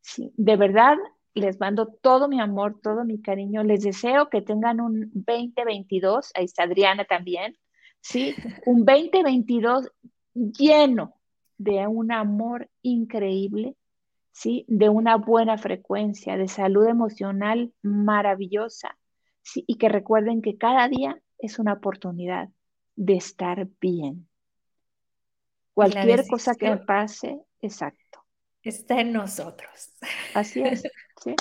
Sí, 0.00 0.32
de 0.36 0.56
verdad, 0.56 0.96
les 1.34 1.60
mando 1.60 1.86
todo 1.86 2.28
mi 2.28 2.40
amor, 2.40 2.80
todo 2.82 3.04
mi 3.04 3.20
cariño. 3.20 3.62
Les 3.62 3.82
deseo 3.82 4.28
que 4.30 4.42
tengan 4.42 4.80
un 4.80 5.10
2022, 5.12 6.32
ahí 6.34 6.44
está 6.44 6.64
Adriana 6.64 7.04
también, 7.04 7.56
¿sí? 8.00 8.34
Un 8.66 8.84
2022 8.84 9.90
lleno 10.34 11.14
de 11.58 11.86
un 11.86 12.10
amor 12.10 12.68
increíble, 12.80 13.76
¿sí? 14.32 14.64
De 14.68 14.88
una 14.88 15.16
buena 15.16 15.58
frecuencia, 15.58 16.36
de 16.36 16.48
salud 16.48 16.86
emocional 16.86 17.72
maravillosa, 17.82 18.96
¿sí? 19.42 19.64
Y 19.66 19.76
que 19.76 19.88
recuerden 19.88 20.42
que 20.42 20.58
cada 20.58 20.88
día 20.88 21.20
es 21.38 21.58
una 21.58 21.74
oportunidad 21.74 22.48
de 22.96 23.14
estar 23.14 23.68
bien. 23.80 24.28
Cualquier 25.74 26.26
cosa 26.26 26.54
que 26.54 26.76
pase, 26.76 27.40
exacto. 27.60 28.24
Está 28.62 29.00
en 29.00 29.12
nosotros. 29.12 29.92
Así 30.34 30.62
es, 30.62 30.82
¿sí? 31.22 31.34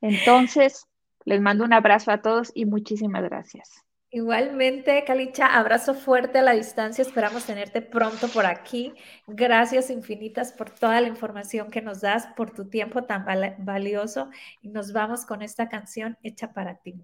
Entonces, 0.00 0.86
les 1.24 1.40
mando 1.40 1.64
un 1.64 1.72
abrazo 1.72 2.10
a 2.10 2.22
todos 2.22 2.52
y 2.54 2.66
muchísimas 2.66 3.22
gracias. 3.22 3.83
Igualmente, 4.14 5.02
Calicha, 5.04 5.58
abrazo 5.58 5.92
fuerte 5.92 6.38
a 6.38 6.42
la 6.42 6.52
distancia. 6.52 7.02
Esperamos 7.02 7.46
tenerte 7.46 7.82
pronto 7.82 8.28
por 8.28 8.46
aquí. 8.46 8.94
Gracias 9.26 9.90
infinitas 9.90 10.52
por 10.52 10.70
toda 10.70 11.00
la 11.00 11.08
información 11.08 11.68
que 11.68 11.82
nos 11.82 12.00
das, 12.00 12.28
por 12.36 12.52
tu 12.52 12.66
tiempo 12.66 13.02
tan 13.02 13.26
valioso. 13.58 14.30
Y 14.62 14.68
nos 14.68 14.92
vamos 14.92 15.26
con 15.26 15.42
esta 15.42 15.68
canción 15.68 16.16
hecha 16.22 16.52
para 16.52 16.76
ti. 16.76 16.94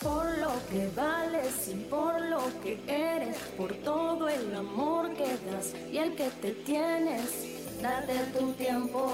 Por 0.00 0.38
lo 0.38 0.52
que 0.70 0.88
vales 0.96 1.68
y 1.68 1.74
por 1.90 2.18
lo 2.18 2.40
que 2.62 2.80
eres, 2.88 3.36
por 3.58 3.74
todo 3.74 4.30
el 4.30 4.54
amor 4.56 5.12
que 5.12 5.36
das 5.50 5.74
y 5.92 5.98
el 5.98 6.14
que 6.14 6.30
te 6.40 6.52
tienes, 6.52 7.82
date 7.82 8.14
tu 8.38 8.52
tiempo 8.52 9.12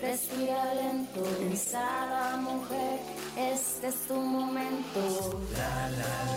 Respira 0.00 0.74
lento, 0.74 1.22
pensada 1.40 2.36
mujer, 2.36 3.00
este 3.36 3.88
es 3.88 3.96
tu 4.06 4.14
momento. 4.14 5.00
La, 5.56 5.90
la, 5.90 6.28